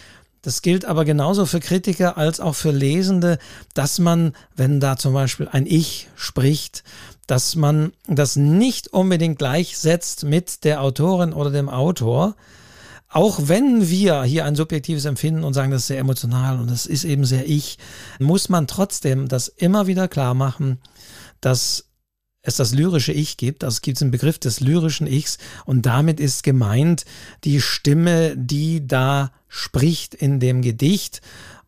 das 0.45 0.61
gilt 0.61 0.86
aber 0.86 1.05
genauso 1.05 1.47
für 1.47 1.59
Kritiker 1.59 2.20
als 2.20 2.39
auch 2.39 2.53
für 2.53 2.70
Lesende, 2.70 3.39
dass 3.74 3.97
man, 3.97 4.34
wenn 4.55 4.80
da 4.80 4.95
zum 4.95 5.11
Beispiel 5.11 5.47
ein 5.51 5.66
Ich 5.66 6.07
spricht, 6.16 6.84
dass 7.28 7.55
man 7.55 7.91
das 8.07 8.36
nicht 8.36 8.89
unbedingt 8.89 9.39
gleichsetzt 9.39 10.23
mit 10.23 10.63
der 10.63 10.82
Autorin 10.82 11.34
oder 11.34 11.51
dem 11.51 11.69
Autor. 11.69 12.36
Auch 13.07 13.39
wenn 13.45 13.89
wir 13.89 14.23
hier 14.23 14.45
ein 14.45 14.55
subjektives 14.55 15.05
Empfinden 15.05 15.43
und 15.43 15.53
sagen, 15.53 15.71
das 15.71 15.84
ist 15.84 15.88
sehr 15.88 15.99
emotional 15.99 16.59
und 16.59 16.69
das 16.69 16.86
ist 16.86 17.03
eben 17.03 17.26
sehr 17.26 17.47
ich, 17.47 17.78
muss 18.19 18.49
man 18.49 18.67
trotzdem 18.67 19.28
das 19.28 19.47
immer 19.47 19.88
wieder 19.88 20.07
klar 20.07 20.34
machen, 20.34 20.80
dass 21.39 21.86
es 22.45 22.57
das 22.57 22.73
lyrische 22.73 23.11
Ich 23.11 23.38
gibt. 23.38 23.63
Also 23.63 23.76
es 23.76 23.82
gibt 23.82 24.01
einen 24.01 24.11
Begriff 24.11 24.39
des 24.39 24.59
lyrischen 24.59 25.07
Ichs 25.07 25.38
und 25.65 25.86
damit 25.86 26.19
ist 26.19 26.43
gemeint 26.43 27.05
die 27.43 27.59
Stimme, 27.61 28.36
die 28.38 28.88
da 28.88 29.32
spricht 29.47 30.13
in 30.13 30.39
dem 30.39 30.61
Gedicht. 30.61 31.21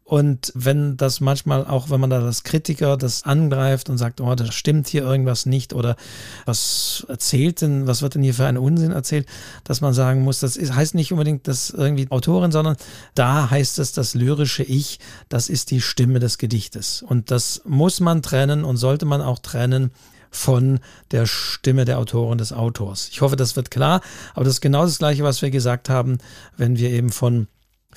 Und 0.07 0.53
wenn 0.55 0.95
das 0.95 1.19
manchmal 1.19 1.67
auch, 1.67 1.89
wenn 1.89 1.99
man 1.99 2.09
da 2.09 2.21
das 2.21 2.43
Kritiker 2.43 2.95
das 2.95 3.23
angreift 3.23 3.89
und 3.89 3.97
sagt, 3.97 4.21
oh, 4.21 4.35
da 4.35 4.49
stimmt 4.53 4.87
hier 4.87 5.01
irgendwas 5.01 5.45
nicht 5.45 5.73
oder 5.73 5.97
was 6.45 7.05
erzählt 7.09 7.59
denn, 7.59 7.87
was 7.87 8.01
wird 8.01 8.15
denn 8.15 8.23
hier 8.23 8.33
für 8.33 8.45
einen 8.45 8.57
Unsinn 8.57 8.93
erzählt, 8.93 9.27
dass 9.65 9.81
man 9.81 9.93
sagen 9.93 10.21
muss, 10.21 10.39
das 10.39 10.55
ist, 10.55 10.73
heißt 10.73 10.95
nicht 10.95 11.11
unbedingt 11.11 11.49
das 11.49 11.71
irgendwie 11.71 12.09
Autorin, 12.09 12.53
sondern 12.53 12.77
da 13.15 13.49
heißt 13.49 13.79
es 13.79 13.91
das 13.91 14.15
lyrische 14.15 14.63
Ich, 14.63 14.99
das 15.27 15.49
ist 15.49 15.71
die 15.71 15.81
Stimme 15.81 16.19
des 16.19 16.37
Gedichtes. 16.37 17.01
Und 17.01 17.29
das 17.29 17.63
muss 17.65 17.99
man 17.99 18.21
trennen 18.21 18.63
und 18.63 18.77
sollte 18.77 19.05
man 19.05 19.21
auch 19.21 19.39
trennen 19.39 19.91
von 20.31 20.79
der 21.11 21.25
Stimme 21.25 21.83
der 21.83 21.99
Autorin 21.99 22.37
des 22.37 22.53
Autors. 22.53 23.09
Ich 23.11 23.19
hoffe, 23.19 23.35
das 23.35 23.57
wird 23.57 23.71
klar, 23.71 23.99
aber 24.35 24.45
das 24.45 24.53
ist 24.53 24.61
genau 24.61 24.85
das 24.85 24.99
Gleiche, 24.99 25.25
was 25.25 25.41
wir 25.41 25.51
gesagt 25.51 25.89
haben, 25.89 26.19
wenn 26.55 26.77
wir 26.77 26.91
eben 26.91 27.09
von 27.09 27.47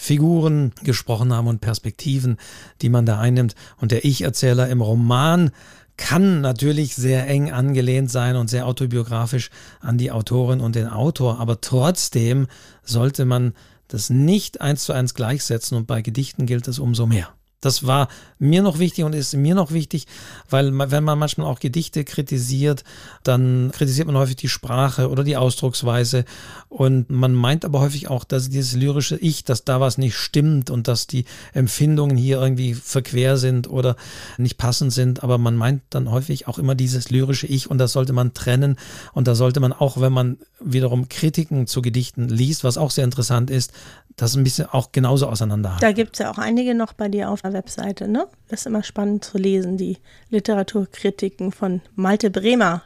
Figuren 0.03 0.73
gesprochen 0.83 1.31
haben 1.31 1.47
und 1.47 1.61
Perspektiven, 1.61 2.39
die 2.81 2.89
man 2.89 3.05
da 3.05 3.19
einnimmt. 3.19 3.55
Und 3.77 3.93
der 3.93 4.07
Ich-Erzähler 4.07 4.67
im 4.71 4.81
Roman 4.81 5.51
kann 5.99 6.41
natürlich 6.41 6.97
sehr 6.97 7.29
eng 7.29 7.53
angelehnt 7.53 8.11
sein 8.11 8.37
und 8.37 8.49
sehr 8.49 8.67
autobiografisch 8.67 9.51
an 9.81 9.99
die 9.99 10.11
Autorin 10.11 10.63
und 10.63 10.75
den 10.75 10.89
Autor, 10.89 11.39
aber 11.39 11.61
trotzdem 11.61 12.47
sollte 12.83 13.27
man 13.27 13.53
das 13.89 14.09
nicht 14.09 14.63
eins 14.63 14.85
zu 14.85 14.95
eins 14.95 15.13
gleichsetzen 15.13 15.77
und 15.77 15.87
bei 15.87 16.01
Gedichten 16.01 16.47
gilt 16.47 16.67
es 16.67 16.79
umso 16.79 17.05
mehr. 17.07 17.29
Das 17.61 17.87
war 17.87 18.09
mir 18.39 18.63
noch 18.63 18.79
wichtig 18.79 19.05
und 19.05 19.15
ist 19.15 19.37
mir 19.37 19.55
noch 19.55 19.71
wichtig, 19.71 20.07
weil 20.49 20.73
wenn 20.91 21.05
man 21.05 21.19
manchmal 21.19 21.47
auch 21.47 21.61
Gedichte 21.61 22.05
kritisiert, 22.05 22.85
dann 23.23 23.71
kritisiert 23.73 24.07
man 24.07 24.17
häufig 24.17 24.37
die 24.37 24.49
Sprache 24.49 25.11
oder 25.11 25.25
die 25.25 25.37
Ausdrucksweise. 25.37 26.25
Und 26.71 27.11
man 27.11 27.35
meint 27.35 27.67
aber 27.67 27.81
häufig 27.81 28.09
auch, 28.09 28.25
dass 28.25 28.49
dieses 28.49 28.75
lyrische 28.75 29.17
Ich, 29.19 29.45
dass 29.45 29.65
da 29.65 29.79
was 29.79 29.99
nicht 29.99 30.17
stimmt 30.17 30.71
und 30.71 30.89
dass 30.89 31.07
die 31.07 31.27
Empfindungen 31.53 32.17
hier 32.17 32.41
irgendwie 32.41 32.73
verquer 32.73 33.37
sind 33.37 33.69
oder 33.69 33.97
nicht 34.39 34.57
passend 34.57 34.93
sind, 34.93 35.23
aber 35.23 35.37
man 35.37 35.57
meint 35.57 35.83
dann 35.91 36.11
häufig 36.11 36.49
auch 36.49 36.59
immer 36.59 36.75
dieses 36.75 37.11
lyrische 37.11 37.47
Ich 37.47 37.71
und 37.71 37.77
das 37.77 37.93
sollte 37.93 38.15
man 38.15 38.33
trennen. 38.33 38.77
Und 39.13 39.29
da 39.29 39.35
sollte 39.35 39.61
man 39.61 39.75
auch, 39.75 40.01
wenn 40.01 40.13
man 40.15 40.39
wiederum 40.61 41.11
Kritiken 41.11 41.67
zu 41.67 41.83
Gedichten 41.83 42.29
liest, 42.29 42.65
was 42.65 42.79
auch 42.79 42.91
sehr 42.91 43.05
interessant 43.05 43.51
ist, 43.51 43.73
das 44.17 44.37
ein 44.37 44.45
bisschen 44.45 44.67
auch 44.67 44.93
genauso 44.93 45.27
auseinander 45.27 45.77
Da 45.81 45.93
gibt 45.93 46.15
es 46.15 46.19
ja 46.19 46.31
auch 46.31 46.39
einige 46.39 46.75
noch 46.75 46.93
bei 46.93 47.09
dir 47.09 47.31
auf 47.31 47.43
der 47.43 47.53
Webseite, 47.53 48.09
ne? 48.09 48.27
Das 48.49 48.61
ist 48.61 48.67
immer 48.67 48.83
spannend 48.83 49.25
zu 49.25 49.39
lesen, 49.39 49.77
die 49.77 49.99
Literaturkritiken 50.31 51.53
von 51.53 51.81
Malte 51.95 52.31
Bremer. 52.31 52.83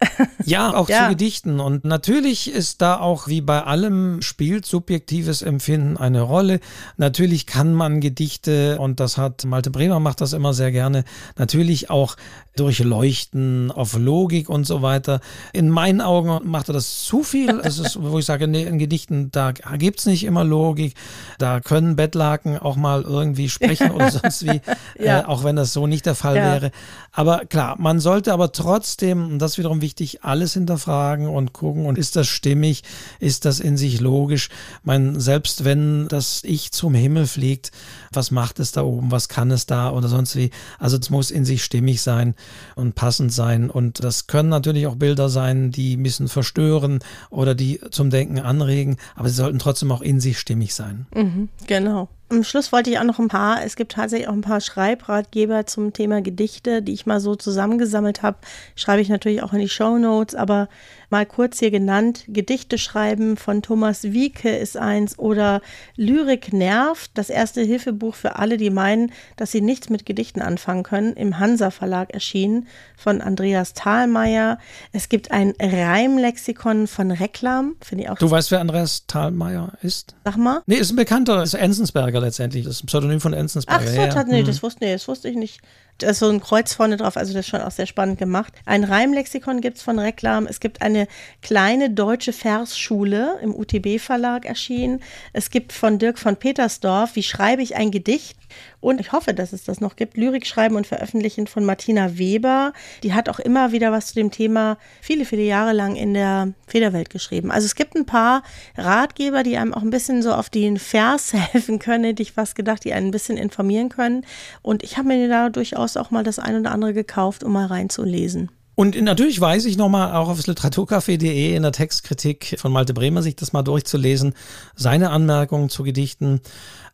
Ja, 0.44 0.74
auch 0.74 0.88
ja. 0.88 1.04
zu 1.04 1.08
Gedichten. 1.10 1.58
Und 1.58 1.84
natürlich 1.84 2.52
ist 2.52 2.82
da 2.82 3.00
auch 3.00 3.28
wie 3.28 3.40
bei 3.40 3.62
allem 3.62 4.22
spielt 4.22 4.64
subjektives 4.66 5.42
Empfinden 5.42 5.96
eine 5.96 6.20
Rolle. 6.20 6.60
Natürlich 6.96 7.46
kann 7.46 7.74
man 7.74 8.00
Gedichte, 8.00 8.78
und 8.78 9.00
das 9.00 9.18
hat 9.18 9.44
Malte 9.44 9.70
Bremer 9.70 9.98
macht 9.98 10.20
das 10.20 10.32
immer 10.32 10.54
sehr 10.54 10.70
gerne, 10.70 11.04
natürlich 11.36 11.90
auch 11.90 12.16
durchleuchten 12.58 13.70
auf 13.70 13.96
Logik 13.96 14.48
und 14.48 14.66
so 14.66 14.82
weiter. 14.82 15.20
In 15.52 15.70
meinen 15.70 16.00
Augen 16.00 16.40
macht 16.48 16.68
er 16.68 16.72
das 16.72 17.04
zu 17.04 17.22
viel. 17.22 17.60
Es 17.66 17.78
ist, 17.80 18.00
wo 18.00 18.18
ich 18.18 18.24
sage, 18.24 18.46
nee, 18.46 18.62
in 18.62 18.78
Gedichten, 18.78 19.30
da 19.32 19.52
gibt 19.52 19.98
es 19.98 20.06
nicht 20.06 20.24
immer 20.24 20.44
Logik. 20.44 20.94
Da 21.38 21.60
können 21.60 21.96
Bettlaken 21.96 22.58
auch 22.58 22.76
mal 22.76 23.02
irgendwie 23.02 23.48
sprechen 23.48 23.90
oder 23.90 24.10
sonst 24.12 24.44
wie, 24.44 24.60
ja. 25.02 25.20
äh, 25.20 25.24
auch 25.24 25.42
wenn 25.42 25.56
das 25.56 25.72
so 25.72 25.86
nicht 25.88 26.06
der 26.06 26.14
Fall 26.14 26.36
ja. 26.36 26.52
wäre. 26.52 26.70
Aber 27.10 27.44
klar, 27.44 27.76
man 27.78 27.98
sollte 27.98 28.32
aber 28.32 28.52
trotzdem, 28.52 29.32
und 29.32 29.38
das 29.40 29.58
wiederum 29.58 29.80
wichtig, 29.80 30.22
alles 30.22 30.54
hinterfragen 30.54 31.26
und 31.28 31.52
gucken, 31.52 31.86
und 31.86 31.98
ist 31.98 32.14
das 32.14 32.28
stimmig, 32.28 32.82
ist 33.18 33.44
das 33.44 33.58
in 33.58 33.76
sich 33.76 34.00
logisch? 34.00 34.48
mein, 34.86 35.18
selbst 35.20 35.64
wenn 35.64 36.08
das 36.08 36.42
Ich 36.44 36.72
zum 36.72 36.94
Himmel 36.94 37.26
fliegt, 37.26 37.72
was 38.12 38.30
macht 38.30 38.60
es 38.60 38.72
da 38.72 38.82
oben, 38.82 39.10
was 39.10 39.28
kann 39.28 39.50
es 39.50 39.66
da 39.66 39.90
oder 39.90 40.08
sonst 40.08 40.36
wie? 40.36 40.50
Also 40.78 40.96
es 40.96 41.10
muss 41.10 41.30
in 41.30 41.44
sich 41.44 41.64
stimmig 41.64 42.02
sein 42.02 42.34
und 42.74 42.94
passend 42.94 43.32
sein. 43.32 43.70
Und 43.70 44.02
das 44.02 44.26
können 44.26 44.48
natürlich 44.48 44.86
auch 44.86 44.96
Bilder 44.96 45.28
sein, 45.28 45.70
die 45.70 45.96
ein 45.96 46.02
bisschen 46.02 46.28
verstören 46.28 47.00
oder 47.30 47.54
die 47.54 47.80
zum 47.90 48.10
Denken 48.10 48.38
anregen, 48.38 48.96
aber 49.14 49.28
sie 49.28 49.36
sollten 49.36 49.58
trotzdem 49.58 49.92
auch 49.92 50.02
in 50.02 50.20
sich 50.20 50.38
stimmig 50.38 50.74
sein. 50.74 51.06
Mhm, 51.14 51.48
genau. 51.66 52.08
Am 52.28 52.42
Schluss 52.42 52.72
wollte 52.72 52.90
ich 52.90 52.98
auch 52.98 53.04
noch 53.04 53.20
ein 53.20 53.28
paar, 53.28 53.64
es 53.64 53.76
gibt 53.76 53.92
tatsächlich 53.92 54.26
auch 54.26 54.32
ein 54.32 54.40
paar 54.40 54.60
Schreibratgeber 54.60 55.64
zum 55.66 55.92
Thema 55.92 56.22
Gedichte, 56.22 56.82
die 56.82 56.92
ich 56.92 57.06
mal 57.06 57.20
so 57.20 57.36
zusammengesammelt 57.36 58.22
habe. 58.22 58.38
Schreibe 58.74 59.00
ich 59.00 59.08
natürlich 59.08 59.44
auch 59.44 59.52
in 59.52 59.60
die 59.60 59.68
Show 59.68 59.96
Notes, 59.96 60.34
aber 60.34 60.68
mal 61.08 61.24
kurz 61.24 61.60
hier 61.60 61.70
genannt. 61.70 62.24
Gedichte 62.26 62.78
schreiben 62.78 63.36
von 63.36 63.62
Thomas 63.62 64.02
Wieke 64.02 64.50
ist 64.50 64.76
eins 64.76 65.16
oder 65.20 65.60
Lyrik 65.94 66.52
nervt, 66.52 67.12
das 67.14 67.30
erste 67.30 67.62
Hilfebuch 67.62 68.16
für 68.16 68.36
alle, 68.36 68.56
die 68.56 68.70
meinen, 68.70 69.12
dass 69.36 69.52
sie 69.52 69.60
nichts 69.60 69.88
mit 69.88 70.04
Gedichten 70.04 70.42
anfangen 70.42 70.82
können, 70.82 71.12
im 71.12 71.38
Hansa 71.38 71.70
Verlag 71.70 72.12
erschienen 72.12 72.66
von 72.96 73.20
Andreas 73.20 73.72
Thalmeier. 73.74 74.58
Es 74.90 75.08
gibt 75.08 75.30
ein 75.30 75.54
Reimlexikon 75.60 76.88
von 76.88 77.12
Reklam, 77.12 77.76
finde 77.80 78.04
ich 78.04 78.10
auch. 78.10 78.18
Du 78.18 78.28
weißt, 78.28 78.50
wer 78.50 78.60
Andreas 78.60 79.06
Thalmeier 79.06 79.74
ist? 79.82 80.16
Sag 80.24 80.36
mal. 80.38 80.62
Nee, 80.66 80.76
ist 80.76 80.90
ein 80.90 80.96
bekannter, 80.96 81.44
ist 81.44 81.54
Enzensberger 81.54 82.15
letztendlich. 82.20 82.64
Das 82.64 82.76
ist 82.76 82.84
ein 82.84 82.86
Pseudonym 82.86 83.20
von 83.20 83.32
Enzensberger. 83.32 83.84
Ach 83.86 83.92
so, 83.92 84.00
ja, 84.00 84.24
nee, 84.24 84.40
hm. 84.40 84.46
das 84.46 84.62
wusste, 84.62 84.84
nee, 84.84 84.92
das 84.92 85.06
wusste 85.08 85.28
ich 85.28 85.36
nicht. 85.36 85.60
Da 85.98 86.10
ist 86.10 86.18
so 86.18 86.28
ein 86.28 86.40
Kreuz 86.40 86.74
vorne 86.74 86.96
drauf, 86.96 87.16
also 87.16 87.32
das 87.32 87.46
ist 87.46 87.50
schon 87.50 87.62
auch 87.62 87.70
sehr 87.70 87.86
spannend 87.86 88.18
gemacht. 88.18 88.52
Ein 88.66 88.84
Reimlexikon 88.84 89.60
gibt 89.60 89.78
es 89.78 89.82
von 89.82 89.98
Reklam. 89.98 90.46
Es 90.46 90.60
gibt 90.60 90.82
eine 90.82 91.08
kleine 91.40 91.90
deutsche 91.90 92.32
Versschule 92.32 93.38
im 93.42 93.54
UTB-Verlag 93.54 94.44
erschienen. 94.44 95.00
Es 95.32 95.50
gibt 95.50 95.72
von 95.72 95.98
Dirk 95.98 96.18
von 96.18 96.36
Petersdorf, 96.36 97.16
wie 97.16 97.22
schreibe 97.22 97.62
ich 97.62 97.76
ein 97.76 97.90
Gedicht? 97.90 98.36
Und 98.80 99.00
ich 99.00 99.12
hoffe, 99.12 99.34
dass 99.34 99.52
es 99.52 99.64
das 99.64 99.80
noch 99.80 99.96
gibt. 99.96 100.16
Lyrik 100.16 100.46
schreiben 100.46 100.76
und 100.76 100.86
veröffentlichen 100.86 101.46
von 101.46 101.64
Martina 101.64 102.18
Weber. 102.18 102.72
Die 103.02 103.14
hat 103.14 103.28
auch 103.28 103.38
immer 103.38 103.72
wieder 103.72 103.90
was 103.92 104.08
zu 104.08 104.14
dem 104.14 104.30
Thema 104.30 104.78
viele, 105.00 105.24
viele 105.24 105.42
Jahre 105.42 105.72
lang 105.72 105.96
in 105.96 106.14
der 106.14 106.52
Federwelt 106.66 107.10
geschrieben. 107.10 107.50
Also 107.50 107.66
es 107.66 107.74
gibt 107.74 107.96
ein 107.96 108.06
paar 108.06 108.42
Ratgeber, 108.76 109.42
die 109.42 109.56
einem 109.56 109.74
auch 109.74 109.82
ein 109.82 109.90
bisschen 109.90 110.22
so 110.22 110.32
auf 110.32 110.50
den 110.50 110.78
Vers 110.78 111.32
helfen 111.52 111.78
können, 111.78 112.04
hätte 112.04 112.22
ich 112.22 112.32
fast 112.32 112.54
gedacht, 112.54 112.84
die 112.84 112.92
einen 112.92 113.08
ein 113.08 113.12
bisschen 113.12 113.36
informieren 113.36 113.88
können. 113.88 114.24
Und 114.62 114.82
ich 114.82 114.96
habe 114.96 115.08
mir 115.08 115.28
da 115.28 115.48
durchaus 115.48 115.85
auch 115.94 116.10
mal 116.10 116.24
das 116.24 116.38
ein 116.38 116.58
oder 116.58 116.72
andere 116.72 116.94
gekauft, 116.94 117.44
um 117.44 117.52
mal 117.52 117.66
reinzulesen. 117.66 118.50
Und 118.74 119.00
natürlich 119.00 119.40
weise 119.40 119.70
ich 119.70 119.78
nochmal 119.78 120.14
auch 120.14 120.28
aufs 120.28 120.46
literaturcafé.de 120.46 121.54
in 121.54 121.62
der 121.62 121.72
Textkritik 121.72 122.56
von 122.58 122.72
Malte 122.72 122.92
Bremer, 122.92 123.22
sich 123.22 123.34
das 123.34 123.54
mal 123.54 123.62
durchzulesen, 123.62 124.34
seine 124.74 125.10
Anmerkungen 125.10 125.70
zu 125.70 125.82
Gedichten. 125.82 126.40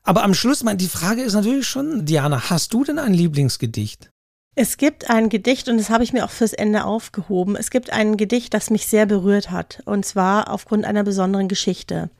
Aber 0.04 0.22
am 0.22 0.32
Schluss, 0.32 0.64
die 0.76 0.86
Frage 0.86 1.22
ist 1.22 1.32
natürlich 1.32 1.66
schon, 1.66 2.04
Diana, 2.04 2.50
hast 2.50 2.72
du 2.72 2.84
denn 2.84 3.00
ein 3.00 3.14
Lieblingsgedicht? 3.14 4.11
Es 4.54 4.76
gibt 4.76 5.08
ein 5.08 5.30
Gedicht, 5.30 5.70
und 5.70 5.78
das 5.78 5.88
habe 5.88 6.04
ich 6.04 6.12
mir 6.12 6.26
auch 6.26 6.30
fürs 6.30 6.52
Ende 6.52 6.84
aufgehoben. 6.84 7.56
Es 7.56 7.70
gibt 7.70 7.90
ein 7.90 8.18
Gedicht, 8.18 8.52
das 8.52 8.68
mich 8.68 8.86
sehr 8.86 9.06
berührt 9.06 9.50
hat, 9.50 9.82
und 9.86 10.04
zwar 10.04 10.50
aufgrund 10.50 10.84
einer 10.84 11.04
besonderen 11.04 11.48
Geschichte. 11.48 12.10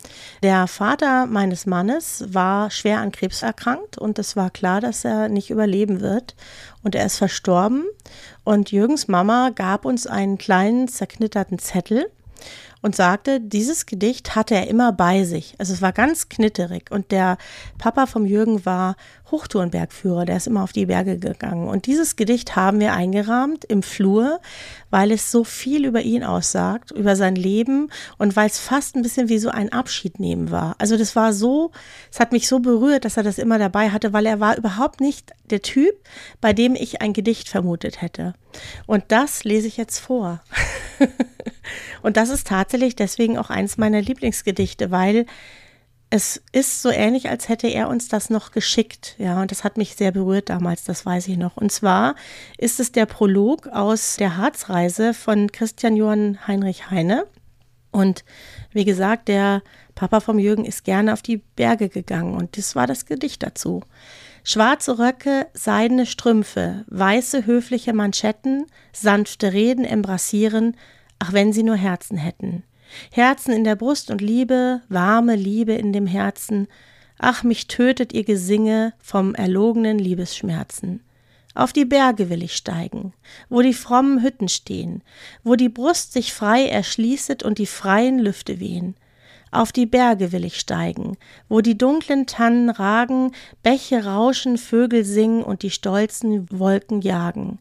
Der 0.43 0.66
Vater 0.66 1.26
meines 1.26 1.66
Mannes 1.66 2.24
war 2.28 2.70
schwer 2.70 3.01
an 3.01 3.12
Krebs 3.12 3.43
erkrankt, 3.43 3.99
und 3.99 4.18
es 4.18 4.35
war 4.35 4.49
klar, 4.49 4.80
dass 4.80 5.05
er 5.05 5.28
nicht 5.28 5.51
überleben 5.51 6.01
wird. 6.01 6.35
Und 6.83 6.95
er 6.95 7.05
ist 7.05 7.18
verstorben. 7.18 7.85
Und 8.45 8.72
Jürgens 8.72 9.09
Mama 9.09 9.51
gab 9.55 9.85
uns 9.85 10.07
einen 10.07 10.39
kleinen 10.39 10.89
zerknitterten 10.89 11.59
Zettel 11.59 12.11
und 12.83 12.97
sagte, 12.97 13.41
dieses 13.41 13.87
Gedicht 13.87 14.35
hatte 14.35 14.57
er 14.57 14.66
immer 14.66 14.93
bei 14.93 15.24
sich. 15.24 15.55
Also 15.59 15.72
es 15.72 15.80
war 15.80 15.93
ganz 15.93 16.28
knitterig. 16.28 16.91
Und 16.91 17.12
der 17.12 17.39
Papa 17.78 18.07
vom 18.07 18.26
Jürgen 18.26 18.66
war 18.66 18.97
Hochtourenbergführer, 19.30 20.26
der 20.26 20.37
ist 20.37 20.47
immer 20.47 20.62
auf 20.62 20.72
die 20.72 20.87
Berge 20.87 21.18
gegangen. 21.18 21.68
Und 21.68 21.87
dieses 21.87 22.16
Gedicht 22.16 22.55
haben 22.55 22.80
wir 22.80 22.93
eingerahmt 22.93 23.64
im 23.64 23.83
Flur, 23.83 24.41
weil 24.91 25.11
es 25.11 25.30
so 25.30 25.45
viel 25.45 25.87
über 25.87 26.03
ihn 26.03 26.22
aussagt, 26.22 26.91
über 26.91 27.16
sein 27.16 27.35
Leben 27.35 27.89
und 28.18 28.37
weil 28.37 28.49
es 28.49 28.59
fast 28.59 28.95
ein 28.95 29.03
bisschen 29.03 29.28
wie 29.28 29.39
so 29.39 29.49
ein 29.49 29.72
Abschied 29.72 30.20
nehmen 30.20 30.51
war. 30.51 30.74
Also 30.78 30.99
das 30.99 31.16
war 31.16 31.33
so, 31.33 31.70
es 32.11 32.20
hat 32.20 32.33
mich 32.33 32.47
so 32.47 32.61
berührt, 32.61 33.05
dass 33.05 33.16
er 33.16 33.22
das 33.22 33.39
immer 33.39 33.59
dabei 33.59 33.91
hatte, 33.91 34.12
weil 34.12 34.26
er 34.26 34.39
war 34.39 34.59
überhaupt 34.59 35.01
nicht 35.01 35.33
der 35.51 35.62
Typ, 35.62 35.95
bei 36.41 36.53
dem 36.53 36.74
ich 36.74 37.01
ein 37.01 37.12
Gedicht 37.12 37.49
vermutet 37.49 38.03
hätte. 38.03 38.35
Und 38.87 39.05
das 39.09 39.45
lese 39.45 39.66
ich 39.66 39.78
jetzt 39.78 39.99
vor. 39.99 40.43
Und 42.03 42.16
das 42.16 42.28
ist 42.28 42.46
tatsächlich 42.46 42.96
deswegen 42.96 43.38
auch 43.38 43.50
eins 43.50 43.78
meiner 43.78 44.00
Lieblingsgedichte, 44.00 44.90
weil 44.90 45.26
es 46.14 46.42
ist 46.53 46.82
so 46.82 46.90
ähnlich, 46.90 47.30
als 47.30 47.48
hätte 47.48 47.68
er 47.68 47.88
uns 47.88 48.09
das 48.09 48.28
noch 48.28 48.50
geschickt. 48.50 49.14
Ja, 49.16 49.40
und 49.40 49.50
das 49.50 49.64
hat 49.64 49.78
mich 49.78 49.96
sehr 49.96 50.12
berührt 50.12 50.50
damals, 50.50 50.84
das 50.84 51.07
weiß 51.07 51.26
ich 51.28 51.38
noch. 51.38 51.57
Und 51.57 51.72
zwar 51.72 52.16
ist 52.59 52.80
es 52.80 52.92
der 52.92 53.07
Prolog 53.07 53.68
aus 53.68 54.16
der 54.16 54.36
Harzreise 54.36 55.14
von 55.14 55.50
Christian 55.50 55.96
Johann 55.96 56.46
Heinrich 56.46 56.90
Heine. 56.90 57.26
Und 57.92 58.24
wie 58.72 58.84
gesagt, 58.84 59.28
der 59.28 59.62
Papa 59.94 60.20
vom 60.20 60.38
Jürgen 60.38 60.66
ist 60.66 60.84
gerne 60.84 61.14
auf 61.14 61.22
die 61.22 61.38
Berge 61.57 61.88
gegangen 61.88 62.34
und 62.34 62.59
das 62.59 62.76
war 62.76 62.86
das 62.86 63.07
Gedicht 63.07 63.42
dazu. 63.42 63.82
Schwarze 64.44 64.98
Röcke, 64.98 65.46
seidene 65.55 66.05
Strümpfe, 66.05 66.84
weiße 66.88 67.46
höfliche 67.46 67.92
Manschetten, 67.92 68.66
sanfte 68.92 69.53
Reden 69.53 69.84
embrassieren, 69.84 70.76
ach 71.23 71.33
wenn 71.33 71.53
sie 71.53 71.62
nur 71.62 71.77
Herzen 71.77 72.16
hätten. 72.16 72.64
Herzen 73.12 73.53
in 73.55 73.62
der 73.62 73.77
Brust 73.77 74.11
und 74.11 74.20
Liebe, 74.20 74.81
warme 74.89 75.37
Liebe 75.37 75.73
in 75.73 75.93
dem 75.93 76.09
Herzen, 76.09 76.66
ach 77.16 77.45
mich 77.45 77.68
tötet 77.68 78.12
ihr 78.12 78.25
Gesinge 78.25 78.93
vom 78.99 79.37
erlogenen 79.37 80.01
Liebesschmerzen. 80.01 81.01
Auf 81.55 81.73
die 81.73 81.85
Berge 81.85 82.29
will 82.29 82.43
ich 82.43 82.57
steigen, 82.57 83.12
wo 83.49 83.62
die 83.62 83.73
frommen 83.73 84.20
Hütten 84.20 84.49
stehen, 84.49 85.05
wo 85.45 85.55
die 85.55 85.68
Brust 85.68 86.12
sich 86.12 86.33
frei 86.33 86.66
erschließet 86.66 87.45
und 87.45 87.59
die 87.59 87.66
freien 87.66 88.18
Lüfte 88.18 88.59
wehen. 88.59 88.97
Auf 89.53 89.70
die 89.70 89.87
Berge 89.87 90.33
will 90.33 90.45
ich 90.45 90.59
steigen, 90.59 91.18
wo 91.49 91.61
die 91.61 91.79
dunklen 91.79 92.27
Tannen 92.27 92.68
ragen, 92.68 93.31
Bäche 93.62 94.07
rauschen, 94.07 94.59
Vögel 94.59 95.05
singen 95.05 95.45
und 95.45 95.62
die 95.62 95.70
stolzen 95.70 96.49
Wolken 96.51 97.01
jagen. 97.01 97.61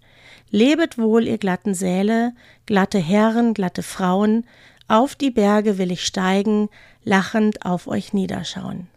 Lebet 0.51 0.97
wohl, 0.97 1.27
ihr 1.27 1.37
glatten 1.37 1.73
Säle, 1.73 2.33
glatte 2.65 2.99
Herren, 2.99 3.53
glatte 3.53 3.83
Frauen, 3.83 4.45
auf 4.87 5.15
die 5.15 5.31
Berge 5.31 5.77
will 5.77 5.91
ich 5.91 6.05
steigen, 6.05 6.69
lachend 7.03 7.65
auf 7.65 7.87
euch 7.87 8.13
niederschauen. 8.13 8.87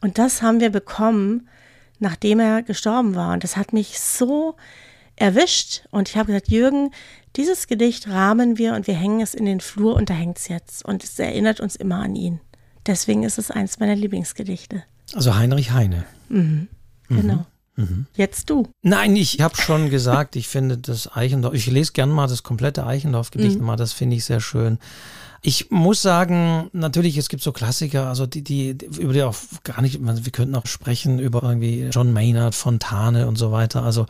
Und 0.00 0.18
das 0.18 0.42
haben 0.42 0.60
wir 0.60 0.70
bekommen, 0.70 1.48
nachdem 1.98 2.40
er 2.40 2.62
gestorben 2.62 3.14
war. 3.14 3.34
Und 3.34 3.44
das 3.44 3.56
hat 3.56 3.72
mich 3.72 4.00
so 4.00 4.56
erwischt. 5.16 5.84
Und 5.90 6.08
ich 6.08 6.16
habe 6.16 6.28
gesagt, 6.28 6.48
Jürgen, 6.48 6.90
dieses 7.36 7.66
Gedicht 7.66 8.08
rahmen 8.08 8.58
wir 8.58 8.74
und 8.74 8.86
wir 8.86 8.94
hängen 8.94 9.20
es 9.20 9.34
in 9.34 9.44
den 9.44 9.60
Flur 9.60 9.94
und 9.94 10.10
da 10.10 10.14
hängt 10.14 10.38
es 10.38 10.48
jetzt. 10.48 10.84
Und 10.84 11.04
es 11.04 11.18
erinnert 11.18 11.60
uns 11.60 11.76
immer 11.76 12.00
an 12.00 12.16
ihn. 12.16 12.40
Deswegen 12.86 13.22
ist 13.22 13.38
es 13.38 13.50
eins 13.50 13.78
meiner 13.78 13.94
Lieblingsgedichte. 13.94 14.82
Also 15.14 15.36
Heinrich 15.36 15.72
Heine. 15.72 16.04
Mhm. 16.28 16.68
Genau. 17.08 17.34
Mhm. 17.34 17.46
Jetzt 18.14 18.50
du. 18.50 18.68
Nein, 18.82 19.16
ich 19.16 19.40
habe 19.40 19.56
schon 19.56 19.88
gesagt, 19.88 20.36
ich 20.36 20.48
finde 20.48 20.76
das 20.76 21.10
Eichendorf, 21.10 21.54
ich 21.54 21.66
lese 21.66 21.92
gern 21.92 22.10
mal 22.10 22.28
das 22.28 22.42
komplette 22.42 22.86
Eichendorf-Gedicht 22.86 23.58
mhm. 23.58 23.64
mal, 23.64 23.76
das 23.76 23.92
finde 23.92 24.16
ich 24.16 24.24
sehr 24.24 24.40
schön. 24.40 24.78
Ich 25.44 25.72
muss 25.72 26.00
sagen, 26.00 26.70
natürlich, 26.72 27.16
es 27.16 27.28
gibt 27.28 27.42
so 27.42 27.50
Klassiker, 27.50 28.06
also 28.06 28.26
die, 28.26 28.44
die, 28.44 28.76
über 29.00 29.12
die 29.12 29.24
auch 29.24 29.34
gar 29.64 29.82
nicht, 29.82 29.98
wir 30.00 30.32
könnten 30.32 30.54
auch 30.54 30.66
sprechen 30.66 31.18
über 31.18 31.42
irgendwie 31.42 31.88
John 31.90 32.12
Maynard, 32.12 32.54
Fontane 32.54 33.26
und 33.26 33.36
so 33.36 33.50
weiter. 33.50 33.82
Also 33.82 34.06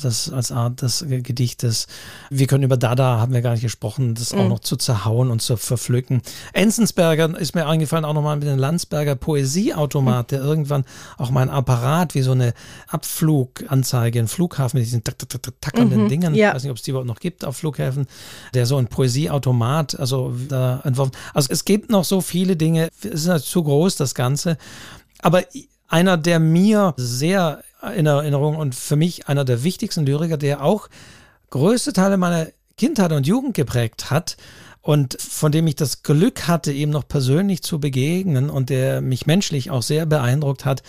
das 0.00 0.30
als 0.32 0.52
Art 0.52 0.80
des 0.82 1.04
Gedichtes. 1.08 1.88
Wir 2.30 2.46
können 2.46 2.62
über 2.62 2.76
Dada, 2.76 3.18
haben 3.18 3.32
wir 3.32 3.40
gar 3.40 3.54
nicht 3.54 3.62
gesprochen, 3.62 4.14
das 4.14 4.32
mhm. 4.32 4.38
auch 4.38 4.48
noch 4.48 4.58
zu 4.60 4.76
zerhauen 4.76 5.32
und 5.32 5.42
zu 5.42 5.56
verpflücken. 5.56 6.22
Enzensberger 6.52 7.36
ist 7.36 7.56
mir 7.56 7.66
eingefallen, 7.66 8.04
auch 8.04 8.14
nochmal 8.14 8.36
mit 8.36 8.46
dem 8.46 8.56
Landsberger 8.56 9.16
Poesieautomat, 9.16 10.30
der 10.30 10.42
irgendwann 10.42 10.84
auch 11.16 11.30
mein 11.30 11.50
Apparat 11.50 12.14
wie 12.14 12.22
so 12.22 12.30
eine 12.30 12.54
Abfluganzeige, 12.86 14.20
ein 14.20 14.28
Flughafen 14.28 14.78
mit 14.78 14.86
diesen 14.86 15.02
tackernden 15.02 16.04
mhm, 16.04 16.08
Dingen, 16.08 16.34
ja. 16.36 16.50
ich 16.50 16.54
weiß 16.54 16.62
nicht, 16.62 16.70
ob 16.70 16.76
es 16.76 16.84
die 16.84 16.90
überhaupt 16.90 17.08
noch 17.08 17.18
gibt 17.18 17.44
auf 17.44 17.56
Flughäfen, 17.56 18.06
der 18.54 18.64
so 18.64 18.76
ein 18.76 18.86
Poesieautomat, 18.86 19.98
also 19.98 20.32
da 20.48 20.67
entworfen. 20.84 21.12
Also 21.34 21.48
es 21.50 21.64
gibt 21.64 21.90
noch 21.90 22.04
so 22.04 22.20
viele 22.20 22.56
Dinge, 22.56 22.88
es 23.00 23.22
ist 23.22 23.28
halt 23.28 23.44
zu 23.44 23.62
groß, 23.62 23.96
das 23.96 24.14
Ganze. 24.14 24.56
Aber 25.20 25.42
einer, 25.88 26.16
der 26.16 26.38
mir 26.38 26.94
sehr 26.96 27.62
in 27.96 28.06
Erinnerung 28.06 28.56
und 28.56 28.74
für 28.74 28.96
mich 28.96 29.28
einer 29.28 29.44
der 29.44 29.62
wichtigsten 29.64 30.04
Lyriker, 30.04 30.36
der 30.36 30.62
auch 30.62 30.88
größte 31.50 31.92
Teile 31.92 32.16
meiner 32.16 32.48
Kindheit 32.76 33.12
und 33.12 33.26
Jugend 33.26 33.54
geprägt 33.54 34.10
hat 34.10 34.36
und 34.80 35.20
von 35.20 35.52
dem 35.52 35.66
ich 35.66 35.76
das 35.76 36.02
Glück 36.02 36.48
hatte, 36.48 36.72
ihm 36.72 36.90
noch 36.90 37.06
persönlich 37.06 37.62
zu 37.62 37.80
begegnen 37.80 38.50
und 38.50 38.70
der 38.70 39.00
mich 39.00 39.26
menschlich 39.26 39.70
auch 39.70 39.82
sehr 39.82 40.06
beeindruckt 40.06 40.64
hat, 40.64 40.82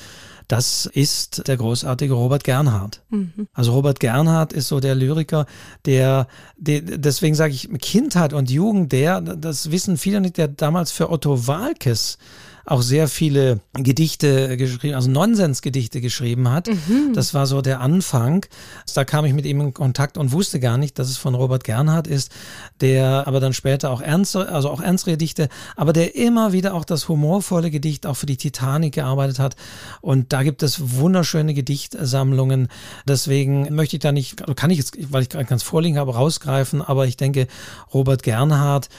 das 0.49 0.87
ist 0.87 1.47
der 1.47 1.57
großartige 1.57 2.13
Robert 2.13 2.43
Gernhardt. 2.43 3.03
Mhm. 3.09 3.47
Also 3.53 3.71
Robert 3.71 3.99
Gernhardt 3.99 4.51
ist 4.51 4.67
so 4.67 4.79
der 4.79 4.95
Lyriker, 4.95 5.45
der, 5.85 6.27
der 6.57 6.81
deswegen 6.81 7.35
sage 7.35 7.53
ich 7.53 7.69
Kindheit 7.79 8.33
und 8.33 8.49
Jugend, 8.49 8.91
der, 8.91 9.21
das 9.21 9.69
wissen 9.69 9.97
viele 9.97 10.19
nicht, 10.19 10.37
der 10.37 10.47
damals 10.47 10.91
für 10.91 11.11
Otto 11.11 11.47
Walkes 11.47 12.17
auch 12.69 12.81
sehr 12.81 13.07
viele 13.07 13.61
Gedichte 13.73 14.57
geschrieben, 14.57 14.95
also 14.95 15.09
Nonsensgedichte 15.09 16.01
geschrieben 16.01 16.49
hat. 16.49 16.67
Mhm. 16.67 17.13
Das 17.13 17.33
war 17.33 17.47
so 17.47 17.61
der 17.61 17.81
Anfang. 17.81 18.45
Da 18.93 19.05
kam 19.05 19.25
ich 19.25 19.33
mit 19.33 19.45
ihm 19.45 19.61
in 19.61 19.73
Kontakt 19.73 20.17
und 20.17 20.31
wusste 20.31 20.59
gar 20.59 20.77
nicht, 20.77 20.99
dass 20.99 21.09
es 21.09 21.17
von 21.17 21.35
Robert 21.35 21.63
Gernhardt 21.63 22.07
ist, 22.07 22.31
der 22.81 23.27
aber 23.27 23.39
dann 23.39 23.53
später 23.53 23.89
auch 23.89 24.01
ernst, 24.01 24.35
also 24.35 24.69
auch 24.69 24.81
ernstere 24.81 25.11
Gedichte, 25.11 25.49
aber 25.75 25.93
der 25.93 26.15
immer 26.15 26.53
wieder 26.53 26.73
auch 26.73 26.85
das 26.85 27.09
humorvolle 27.09 27.71
Gedicht 27.71 28.05
auch 28.05 28.15
für 28.15 28.25
die 28.25 28.37
Titanic 28.37 28.93
gearbeitet 28.93 29.39
hat. 29.39 29.55
Und 30.01 30.31
da 30.31 30.43
gibt 30.43 30.61
es 30.61 30.97
wunderschöne 30.97 31.53
Gedichtsammlungen. 31.53 32.67
Deswegen 33.07 33.73
möchte 33.73 33.95
ich 33.95 34.01
da 34.01 34.11
nicht, 34.11 34.43
kann 34.55 34.69
ich 34.69 34.77
jetzt, 34.77 34.97
weil 35.11 35.23
ich 35.23 35.29
gerade 35.29 35.45
ganz 35.45 35.63
vorliegen 35.63 35.97
habe, 35.97 36.13
rausgreifen, 36.13 36.81
aber 36.81 37.07
ich 37.07 37.17
denke, 37.17 37.47
Robert 37.93 38.23
Gernhardt 38.23 38.89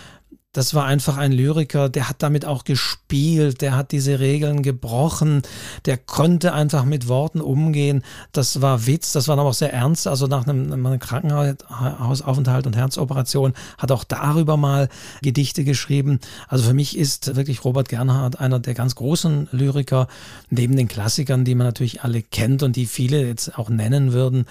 das 0.53 0.75
war 0.75 0.85
einfach 0.85 1.17
ein 1.17 1.31
Lyriker, 1.31 1.89
der 1.89 2.09
hat 2.09 2.25
damit 2.25 2.45
auch 2.45 2.65
gespielt, 2.65 3.61
der 3.61 3.77
hat 3.77 3.93
diese 3.93 4.19
Regeln 4.19 4.63
gebrochen, 4.63 5.43
der 5.87 5.97
konnte 5.97 6.53
einfach 6.53 6.85
mit 6.85 7.07
Worten 7.07 7.41
umgehen. 7.41 8.03
Das 8.33 8.61
war 8.61 8.87
Witz, 8.87 9.13
das 9.13 9.29
war 9.29 9.39
aber 9.39 9.49
auch 9.49 9.55
sehr 9.55 9.73
ernst. 9.73 10.09
Also 10.09 10.27
nach 10.27 10.49
einem, 10.49 10.73
einem 10.73 10.99
Krankenhausaufenthalt 10.99 12.67
und 12.67 12.77
Herzoperation 12.77 13.55
hat 13.79 13.93
auch 13.93 14.03
darüber 14.03 14.57
mal 14.57 14.89
Gedichte 15.23 15.63
geschrieben. 15.63 16.19
Also 16.49 16.65
für 16.65 16.75
mich 16.75 16.99
ist 16.99 17.37
wirklich 17.37 17.65
Robert 17.65 17.89
Gernhardt 17.89 18.41
einer 18.41 18.59
der 18.59 18.75
ganz 18.75 18.97
großen 18.97 19.49
Lyriker, 19.53 20.09
neben 20.49 20.75
den 20.75 20.89
Klassikern, 20.89 21.45
die 21.45 21.55
man 21.55 21.69
natürlich 21.69 22.03
alle 22.03 22.23
kennt 22.23 22.65
und 22.65 22.75
die 22.75 22.87
viele 22.87 23.25
jetzt 23.25 23.57
auch 23.57 23.69
nennen 23.69 24.13
würden. 24.13 24.47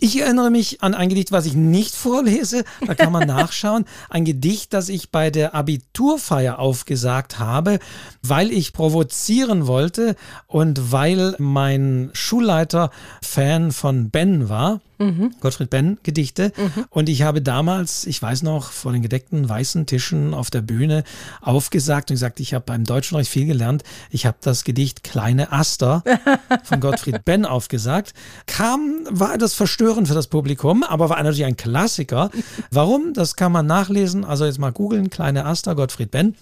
Ich 0.00 0.20
erinnere 0.20 0.50
mich 0.52 0.80
an 0.80 0.94
ein 0.94 1.08
Gedicht, 1.08 1.32
was 1.32 1.44
ich 1.44 1.54
nicht 1.54 1.92
vorlese. 1.92 2.62
Da 2.86 2.94
kann 2.94 3.10
man 3.10 3.26
nachschauen. 3.26 3.84
Ein 4.08 4.24
Gedicht, 4.24 4.72
das 4.72 4.88
ich 4.88 5.10
bei 5.10 5.30
der 5.30 5.56
Abiturfeier 5.56 6.60
aufgesagt 6.60 7.40
habe, 7.40 7.80
weil 8.22 8.52
ich 8.52 8.72
provozieren 8.72 9.66
wollte 9.66 10.14
und 10.46 10.92
weil 10.92 11.34
mein 11.38 12.10
Schulleiter 12.12 12.92
Fan 13.22 13.72
von 13.72 14.10
Ben 14.10 14.48
war. 14.48 14.80
Mhm. 14.98 15.34
Gottfried 15.40 15.70
Benn 15.70 15.98
Gedichte. 16.02 16.52
Mhm. 16.56 16.84
Und 16.90 17.08
ich 17.08 17.22
habe 17.22 17.42
damals, 17.42 18.06
ich 18.06 18.20
weiß 18.20 18.42
noch, 18.42 18.70
vor 18.70 18.92
den 18.92 19.02
gedeckten 19.02 19.48
weißen 19.48 19.86
Tischen 19.86 20.34
auf 20.34 20.50
der 20.50 20.62
Bühne 20.62 21.04
aufgesagt 21.40 22.10
und 22.10 22.14
gesagt, 22.14 22.40
ich 22.40 22.54
habe 22.54 22.64
beim 22.66 22.84
Deutschen 22.84 23.08
Deutschunterricht 23.08 23.30
viel 23.30 23.46
gelernt. 23.46 23.84
Ich 24.10 24.26
habe 24.26 24.36
das 24.40 24.64
Gedicht 24.64 25.02
Kleine 25.02 25.52
Aster 25.52 26.02
von 26.64 26.80
Gottfried 26.80 27.24
Benn 27.24 27.44
aufgesagt. 27.44 28.12
Kam, 28.46 29.06
war 29.08 29.34
etwas 29.34 29.54
verstörend 29.54 30.08
für 30.08 30.14
das 30.14 30.26
Publikum, 30.26 30.82
aber 30.82 31.08
war 31.08 31.16
natürlich 31.22 31.44
ein 31.44 31.56
Klassiker. 31.56 32.30
Warum? 32.70 33.14
Das 33.14 33.36
kann 33.36 33.52
man 33.52 33.66
nachlesen. 33.66 34.24
Also 34.24 34.44
jetzt 34.44 34.58
mal 34.58 34.72
googeln, 34.72 35.10
Kleine 35.10 35.46
Aster, 35.46 35.74
Gottfried 35.74 36.10
Benn. 36.10 36.34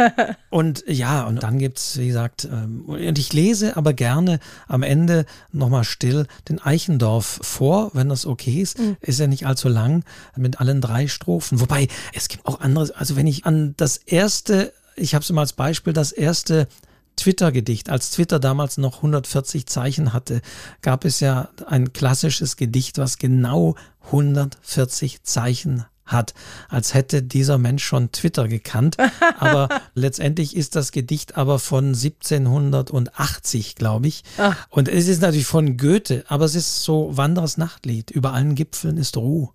Und 0.50 0.84
ja, 0.86 1.24
und 1.24 1.42
dann 1.42 1.58
gibt 1.58 1.78
es, 1.78 1.98
wie 1.98 2.06
gesagt, 2.06 2.44
ähm, 2.44 2.84
und 2.86 3.18
ich 3.18 3.32
lese 3.32 3.76
aber 3.76 3.92
gerne 3.92 4.38
am 4.68 4.84
Ende 4.84 5.26
nochmal 5.50 5.82
still 5.82 6.26
den 6.48 6.60
Eichendorf 6.60 7.40
vor, 7.42 7.90
wenn 7.92 8.03
wenn 8.04 8.10
das 8.10 8.26
okay 8.26 8.60
ist. 8.60 8.78
Mhm. 8.78 8.96
Ist 9.00 9.18
ja 9.18 9.26
nicht 9.26 9.46
allzu 9.46 9.68
lang 9.68 10.04
mit 10.36 10.60
allen 10.60 10.80
drei 10.80 11.08
Strophen. 11.08 11.60
Wobei, 11.60 11.88
es 12.12 12.28
gibt 12.28 12.46
auch 12.46 12.60
andere, 12.60 12.94
also 12.96 13.16
wenn 13.16 13.26
ich 13.26 13.46
an 13.46 13.74
das 13.76 13.96
erste, 13.96 14.72
ich 14.94 15.14
habe 15.14 15.22
es 15.22 15.30
immer 15.30 15.40
als 15.40 15.54
Beispiel, 15.54 15.92
das 15.92 16.12
erste 16.12 16.68
Twitter-Gedicht. 17.16 17.88
Als 17.90 18.10
Twitter 18.10 18.38
damals 18.38 18.76
noch 18.76 18.96
140 18.96 19.66
Zeichen 19.66 20.12
hatte, 20.12 20.42
gab 20.82 21.04
es 21.04 21.20
ja 21.20 21.48
ein 21.66 21.92
klassisches 21.92 22.56
Gedicht, 22.56 22.98
was 22.98 23.18
genau 23.18 23.76
140 24.06 25.22
Zeichen 25.22 25.84
hat, 26.06 26.34
als 26.68 26.94
hätte 26.94 27.22
dieser 27.22 27.58
Mensch 27.58 27.84
schon 27.84 28.12
Twitter 28.12 28.48
gekannt. 28.48 28.96
Aber 29.38 29.68
letztendlich 29.94 30.56
ist 30.56 30.76
das 30.76 30.92
Gedicht 30.92 31.36
aber 31.36 31.58
von 31.58 31.86
1780, 31.86 33.74
glaube 33.74 34.08
ich. 34.08 34.22
Ach. 34.38 34.66
Und 34.70 34.88
es 34.88 35.08
ist 35.08 35.22
natürlich 35.22 35.46
von 35.46 35.76
Goethe, 35.76 36.24
aber 36.28 36.44
es 36.44 36.54
ist 36.54 36.82
so 36.82 37.16
Wanderers 37.16 37.56
Nachtlied. 37.56 38.10
Über 38.10 38.32
allen 38.32 38.54
Gipfeln 38.54 38.96
ist 38.96 39.16
Ruhe. 39.16 39.50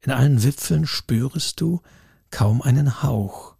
In 0.00 0.12
allen 0.12 0.42
Wipfeln 0.42 0.86
spürest 0.86 1.60
du 1.60 1.80
kaum 2.30 2.62
einen 2.62 3.02
Hauch. 3.02 3.54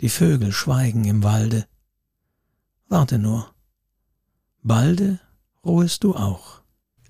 Die 0.00 0.08
Vögel 0.08 0.52
schweigen 0.52 1.04
im 1.04 1.22
Walde. 1.22 1.66
Warte 2.88 3.18
nur. 3.18 3.52
Balde 4.62 5.20
ruhest 5.64 6.04
du 6.04 6.14
auch. 6.14 6.61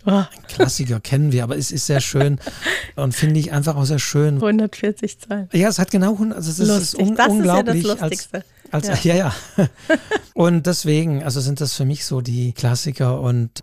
Oh. 0.04 0.10
Ein 0.10 0.26
Klassiker 0.48 1.00
kennen 1.00 1.32
wir, 1.32 1.44
aber 1.44 1.56
es 1.56 1.70
ist 1.70 1.86
sehr 1.86 2.00
schön 2.00 2.38
und 2.96 3.14
finde 3.14 3.38
ich 3.38 3.52
einfach 3.52 3.76
auch 3.76 3.84
sehr 3.84 3.98
schön. 3.98 4.36
140 4.36 5.20
Zeilen. 5.20 5.48
Ja, 5.52 5.68
es 5.68 5.78
hat 5.78 5.90
genau 5.90 6.12
100, 6.12 6.36
also 6.36 6.50
es 6.50 6.58
ist 6.58 6.94
un 6.94 7.14
das 7.14 7.28
unglaublich. 7.28 7.84
Ist 7.84 7.88
ja 7.88 7.94
das 7.94 8.00
Lustigste. 8.00 8.44
Als, 8.70 8.88
als, 8.88 9.04
ja. 9.04 9.14
ja, 9.14 9.34
ja. 9.58 9.68
Und 10.34 10.66
deswegen, 10.66 11.22
also 11.22 11.40
sind 11.40 11.60
das 11.60 11.74
für 11.74 11.84
mich 11.84 12.04
so 12.04 12.20
die 12.22 12.52
Klassiker 12.52 13.20
und 13.20 13.60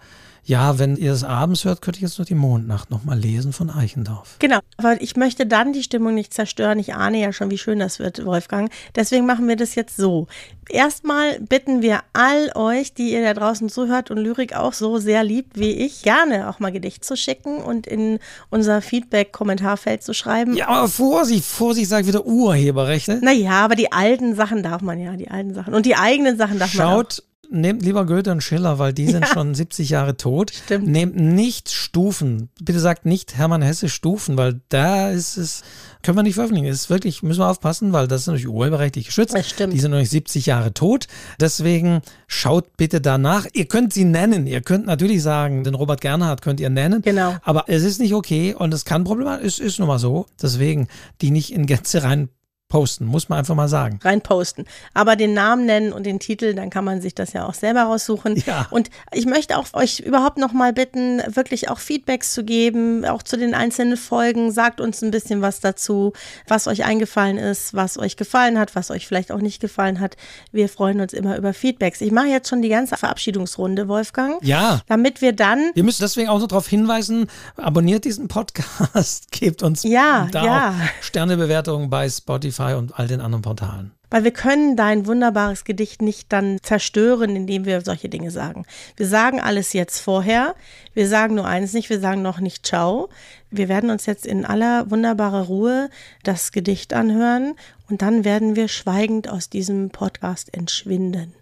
Ja, 0.50 0.80
wenn 0.80 0.96
ihr 0.96 1.14
es 1.14 1.24
abends 1.24 1.64
hört, 1.64 1.84
könnte 1.84 2.00
ich 2.00 2.02
jetzt 2.02 2.18
noch 2.18 2.26
die 2.26 2.34
Mondnacht 2.34 2.90
nochmal 2.90 3.20
lesen 3.20 3.54
von 3.54 3.70
Eichendorff. 3.70 4.38
Genau, 4.40 4.58
aber 4.78 5.00
ich 5.00 5.16
möchte 5.16 5.46
dann 5.46 5.74
die 5.74 5.84
Stimmung 5.84 6.16
nicht 6.16 6.34
zerstören. 6.34 6.80
Ich 6.80 6.96
ahne 6.96 7.20
ja 7.22 7.32
schon, 7.32 7.52
wie 7.52 7.60
schön 7.60 7.78
das 7.78 8.00
wird, 8.00 8.26
Wolfgang. 8.26 8.72
Deswegen 8.96 9.28
machen 9.28 9.48
wir 9.48 9.56
das 9.56 9.76
jetzt 9.76 9.96
so. 9.96 10.26
Erstmal 10.68 11.40
bitten 11.40 11.84
wir 11.84 12.00
all 12.14 12.52
euch, 12.56 12.96
die 12.96 13.12
ihr 13.12 13.22
da 13.22 13.36
draußen 13.36 13.70
zuhört 13.70 14.10
und 14.10 14.18
Lyrik 14.18 14.56
auch 14.56 14.74
so 14.74 14.98
sehr 14.98 15.24
liebt 15.24 15.60
wie 15.60 15.70
ich, 15.70 16.02
gerne 16.02 16.50
auch 16.50 16.58
mal 16.58 16.72
Gedicht 16.72 17.06
zu 17.06 17.16
schicken 17.16 17.58
und 17.58 17.86
in 17.86 18.18
unser 18.50 18.82
Feedback-Kommentarfeld 18.82 20.02
zu 20.02 20.16
schreiben. 20.16 20.56
Ja, 20.56 20.68
aber 20.70 20.88
Vorsicht, 20.88 21.46
Vorsicht, 21.46 21.90
sagt 21.90 22.08
wieder 22.08 22.26
Urheberrechte. 22.26 23.20
Naja, 23.22 23.52
aber 23.52 23.76
die 23.76 23.92
alten 23.92 24.34
Sachen 24.34 24.64
darf 24.64 24.82
man 24.82 25.00
ja, 25.00 25.16
die 25.16 25.30
alten 25.30 25.54
Sachen. 25.54 25.76
Und 25.76 25.86
die 25.86 25.96
eigenen 25.96 26.40
Sachen 26.40 26.58
darf 26.58 26.74
man 26.74 26.88
auch. 26.88 27.04
Nehmt 27.52 27.82
lieber 27.84 28.06
Goethe 28.06 28.32
und 28.32 28.44
Schiller, 28.44 28.78
weil 28.78 28.94
die 28.94 29.08
sind 29.08 29.22
Ja. 29.26 29.34
schon 29.34 29.56
70 29.56 29.90
Jahre 29.90 30.16
tot. 30.18 30.52
Stimmt. 30.54 30.88
Nehmt 30.88 31.16
nicht 31.16 31.72
Stufen. 31.72 32.50
Bitte 32.62 32.80
sagt 32.80 33.08
nicht 33.08 33.36
Hermann 33.38 33.64
Hesse 33.64 33.90
Stufen, 33.90 34.38
weil 34.38 34.62
da 34.70 35.10
ist 35.10 35.36
es, 35.38 35.64
können 36.04 36.16
wir 36.18 36.22
nicht 36.24 36.36
veröffentlichen. 36.36 36.68
Das 36.68 36.76
ist 36.76 36.90
wirklich, 36.92 37.24
müssen 37.24 37.40
wir 37.40 37.48
aufpassen, 37.50 37.92
weil 37.92 38.08
das 38.08 38.22
ist 38.22 38.28
natürlich 38.28 38.48
urheberrechtlich 38.48 39.08
geschützt. 39.08 39.34
Das 39.34 39.50
stimmt. 39.50 39.74
Die 39.74 39.80
sind 39.80 39.90
noch 39.90 39.98
nicht 39.98 40.12
70 40.12 40.46
Jahre 40.46 40.76
tot. 40.76 41.08
Deswegen 41.42 42.02
schaut 42.28 42.78
bitte 42.78 43.02
danach. 43.02 43.48
Ihr 43.54 43.66
könnt 43.66 43.94
sie 43.94 44.06
nennen. 44.06 44.46
Ihr 44.46 44.62
könnt 44.62 44.86
natürlich 44.86 45.24
sagen, 45.24 45.64
den 45.64 45.74
Robert 45.74 46.02
Gernhardt 46.02 46.44
könnt 46.44 46.60
ihr 46.60 46.70
nennen. 46.70 47.02
Genau. 47.02 47.36
Aber 47.42 47.64
es 47.68 47.82
ist 47.84 48.00
nicht 48.00 48.14
okay 48.14 48.54
und 48.54 48.72
es 48.76 48.86
kann 48.86 49.04
problematisch, 49.04 49.54
es 49.56 49.60
ist 49.60 49.80
nun 49.80 49.88
mal 49.88 49.98
so. 50.00 50.28
Deswegen 50.40 50.88
die 51.22 51.32
nicht 51.32 51.52
in 51.52 51.66
Gänze 51.66 52.04
rein 52.04 52.30
posten, 52.70 53.06
muss 53.06 53.30
man 53.30 53.40
einfach 53.40 53.56
mal 53.56 53.68
sagen. 53.68 54.00
reinposten. 54.04 54.66
Aber 54.94 55.16
den 55.16 55.34
Namen 55.34 55.66
nennen 55.66 55.92
und 55.92 56.06
den 56.06 56.20
Titel, 56.20 56.54
dann 56.54 56.70
kann 56.70 56.86
man 56.86 57.02
sich 57.02 57.16
das 57.16 57.34
ja 57.34 57.48
auch 57.48 57.56
selber 57.56 57.82
raussuchen. 57.84 58.36
Ja. 58.46 58.68
Und 58.70 58.92
ich 59.12 59.26
möchte 59.26 59.58
auch 59.58 59.66
euch 59.74 60.00
überhaupt 60.02 60.38
noch 60.38 60.54
mal 60.54 60.72
bitten, 60.72 61.20
wirklich 61.28 61.70
auch 61.70 61.80
Feedbacks 61.80 62.32
zu 62.34 62.44
geben, 62.44 63.06
auch 63.06 63.24
zu 63.24 63.38
den 63.38 63.56
einzelnen 63.56 63.98
Folgen. 63.98 64.52
Sagt 64.52 64.80
uns 64.82 65.02
ein 65.02 65.10
bisschen 65.10 65.42
was 65.42 65.60
dazu, 65.62 66.14
was 66.48 66.68
euch 66.68 66.86
eingefallen 66.86 67.38
ist, 67.40 67.74
was 67.74 67.98
euch 67.98 68.18
gefallen 68.18 68.60
hat, 68.60 68.76
was 68.76 68.92
euch 68.92 69.08
vielleicht 69.08 69.32
auch 69.32 69.42
nicht 69.42 69.60
gefallen 69.60 70.00
hat. 70.00 70.16
Wir 70.52 70.70
freuen 70.70 71.02
uns 71.02 71.14
immer 71.14 71.38
über 71.38 71.54
Feedbacks. 71.54 72.02
Ich 72.02 72.12
mache 72.12 72.28
jetzt 72.28 72.50
schon 72.50 72.62
die 72.62 72.70
ganze 72.70 72.98
Verabschiedungsrunde, 72.98 73.88
Wolfgang. 73.88 74.36
Ja. 74.44 74.82
Damit 74.88 75.22
wir 75.22 75.34
dann 75.34 75.72
Wir 75.74 75.84
müssen 75.84 76.04
deswegen 76.04 76.30
auch 76.30 76.40
noch 76.40 76.48
darauf 76.48 76.68
hinweisen, 76.68 77.28
abonniert 77.58 78.06
diesen 78.06 78.28
Podcast, 78.28 79.32
gebt 79.32 79.64
uns 79.64 79.82
Ja, 79.82 80.28
da 80.32 80.46
ja. 80.46 80.70
auch 80.70 81.04
Sternebewertungen 81.04 81.90
bei 81.90 82.08
Spotify 82.08 82.59
und 82.60 82.98
all 83.00 83.08
den 83.08 83.22
anderen 83.22 83.42
Portalen. 83.42 83.92
Weil 84.12 84.24
wir 84.24 84.32
können 84.32 84.76
dein 84.76 85.06
wunderbares 85.06 85.66
Gedicht 85.66 86.02
nicht 86.02 86.34
dann 86.34 86.58
zerstören, 86.64 87.36
indem 87.36 87.66
wir 87.66 87.82
solche 87.82 88.10
Dinge 88.10 88.32
sagen. 88.32 88.66
Wir 88.98 89.08
sagen 89.08 89.40
alles 89.40 89.74
jetzt 89.74 90.00
vorher. 90.00 90.56
Wir 90.96 91.08
sagen 91.08 91.36
nur 91.36 91.46
eins 91.46 91.74
nicht, 91.74 91.90
wir 91.92 92.00
sagen 92.00 92.24
noch 92.24 92.40
nicht 92.40 92.66
Ciao. 92.66 93.10
Wir 93.52 93.70
werden 93.70 93.92
uns 93.92 94.08
jetzt 94.08 94.26
in 94.26 94.46
aller 94.46 94.90
wunderbarer 94.90 95.44
Ruhe 95.44 95.90
das 96.24 96.52
Gedicht 96.52 96.94
anhören 96.94 97.54
und 97.88 98.02
dann 98.02 98.26
werden 98.26 98.56
wir 98.56 98.68
schweigend 98.68 99.30
aus 99.30 99.50
diesem 99.50 99.92
Podcast 99.92 100.54
entschwinden. 100.56 101.34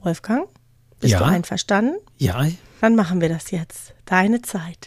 Wolfgang, 0.00 0.48
bist 1.00 1.12
Ja. 1.12 1.18
du 1.18 1.24
einverstanden? 1.24 1.96
Ja, 2.18 2.46
Dann 2.80 2.94
machen 2.94 3.20
wir 3.20 3.28
das 3.28 3.50
jetzt. 3.50 3.94
Deine 4.04 4.42
Zeit. 4.42 4.86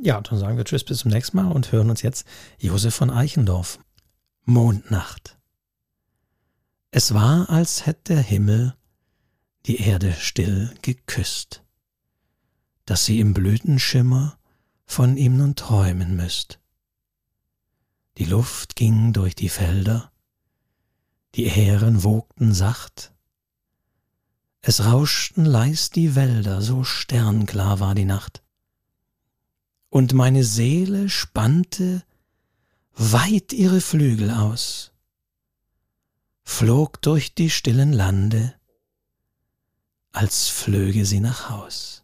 ja, 0.00 0.20
dann 0.20 0.38
sagen 0.38 0.56
wir 0.56 0.64
Tschüss 0.64 0.84
bis 0.84 0.98
zum 0.98 1.10
nächsten 1.10 1.36
Mal 1.36 1.50
und 1.50 1.72
hören 1.72 1.90
uns 1.90 2.02
jetzt 2.02 2.24
Josef 2.58 2.94
von 2.94 3.10
Eichendorff. 3.10 3.80
Mondnacht. 4.50 5.38
Es 6.90 7.12
war, 7.12 7.50
als 7.50 7.84
hätte 7.84 8.14
der 8.14 8.22
Himmel 8.22 8.74
die 9.66 9.76
Erde 9.76 10.14
still 10.14 10.74
geküsst, 10.80 11.62
dass 12.86 13.04
sie 13.04 13.20
im 13.20 13.34
Blütenschimmer 13.34 14.38
von 14.86 15.18
ihm 15.18 15.36
nun 15.36 15.54
träumen 15.54 16.16
müsst. 16.16 16.60
Die 18.16 18.24
Luft 18.24 18.74
ging 18.74 19.12
durch 19.12 19.34
die 19.34 19.50
Felder, 19.50 20.10
die 21.34 21.44
Ähren 21.44 22.02
wogten 22.02 22.54
sacht, 22.54 23.12
es 24.62 24.82
rauschten 24.82 25.44
leis 25.44 25.90
die 25.90 26.14
Wälder, 26.14 26.62
so 26.62 26.84
sternklar 26.84 27.80
war 27.80 27.94
die 27.94 28.06
Nacht. 28.06 28.42
Und 29.90 30.14
meine 30.14 30.42
Seele 30.42 31.10
spannte 31.10 32.02
weit 32.98 33.52
ihre 33.52 33.80
Flügel 33.80 34.32
aus, 34.32 34.90
flog 36.42 37.00
durch 37.00 37.32
die 37.32 37.48
stillen 37.48 37.92
Lande, 37.92 38.54
als 40.10 40.48
flöge 40.48 41.06
sie 41.06 41.20
nach 41.20 41.48
Haus. 41.48 41.97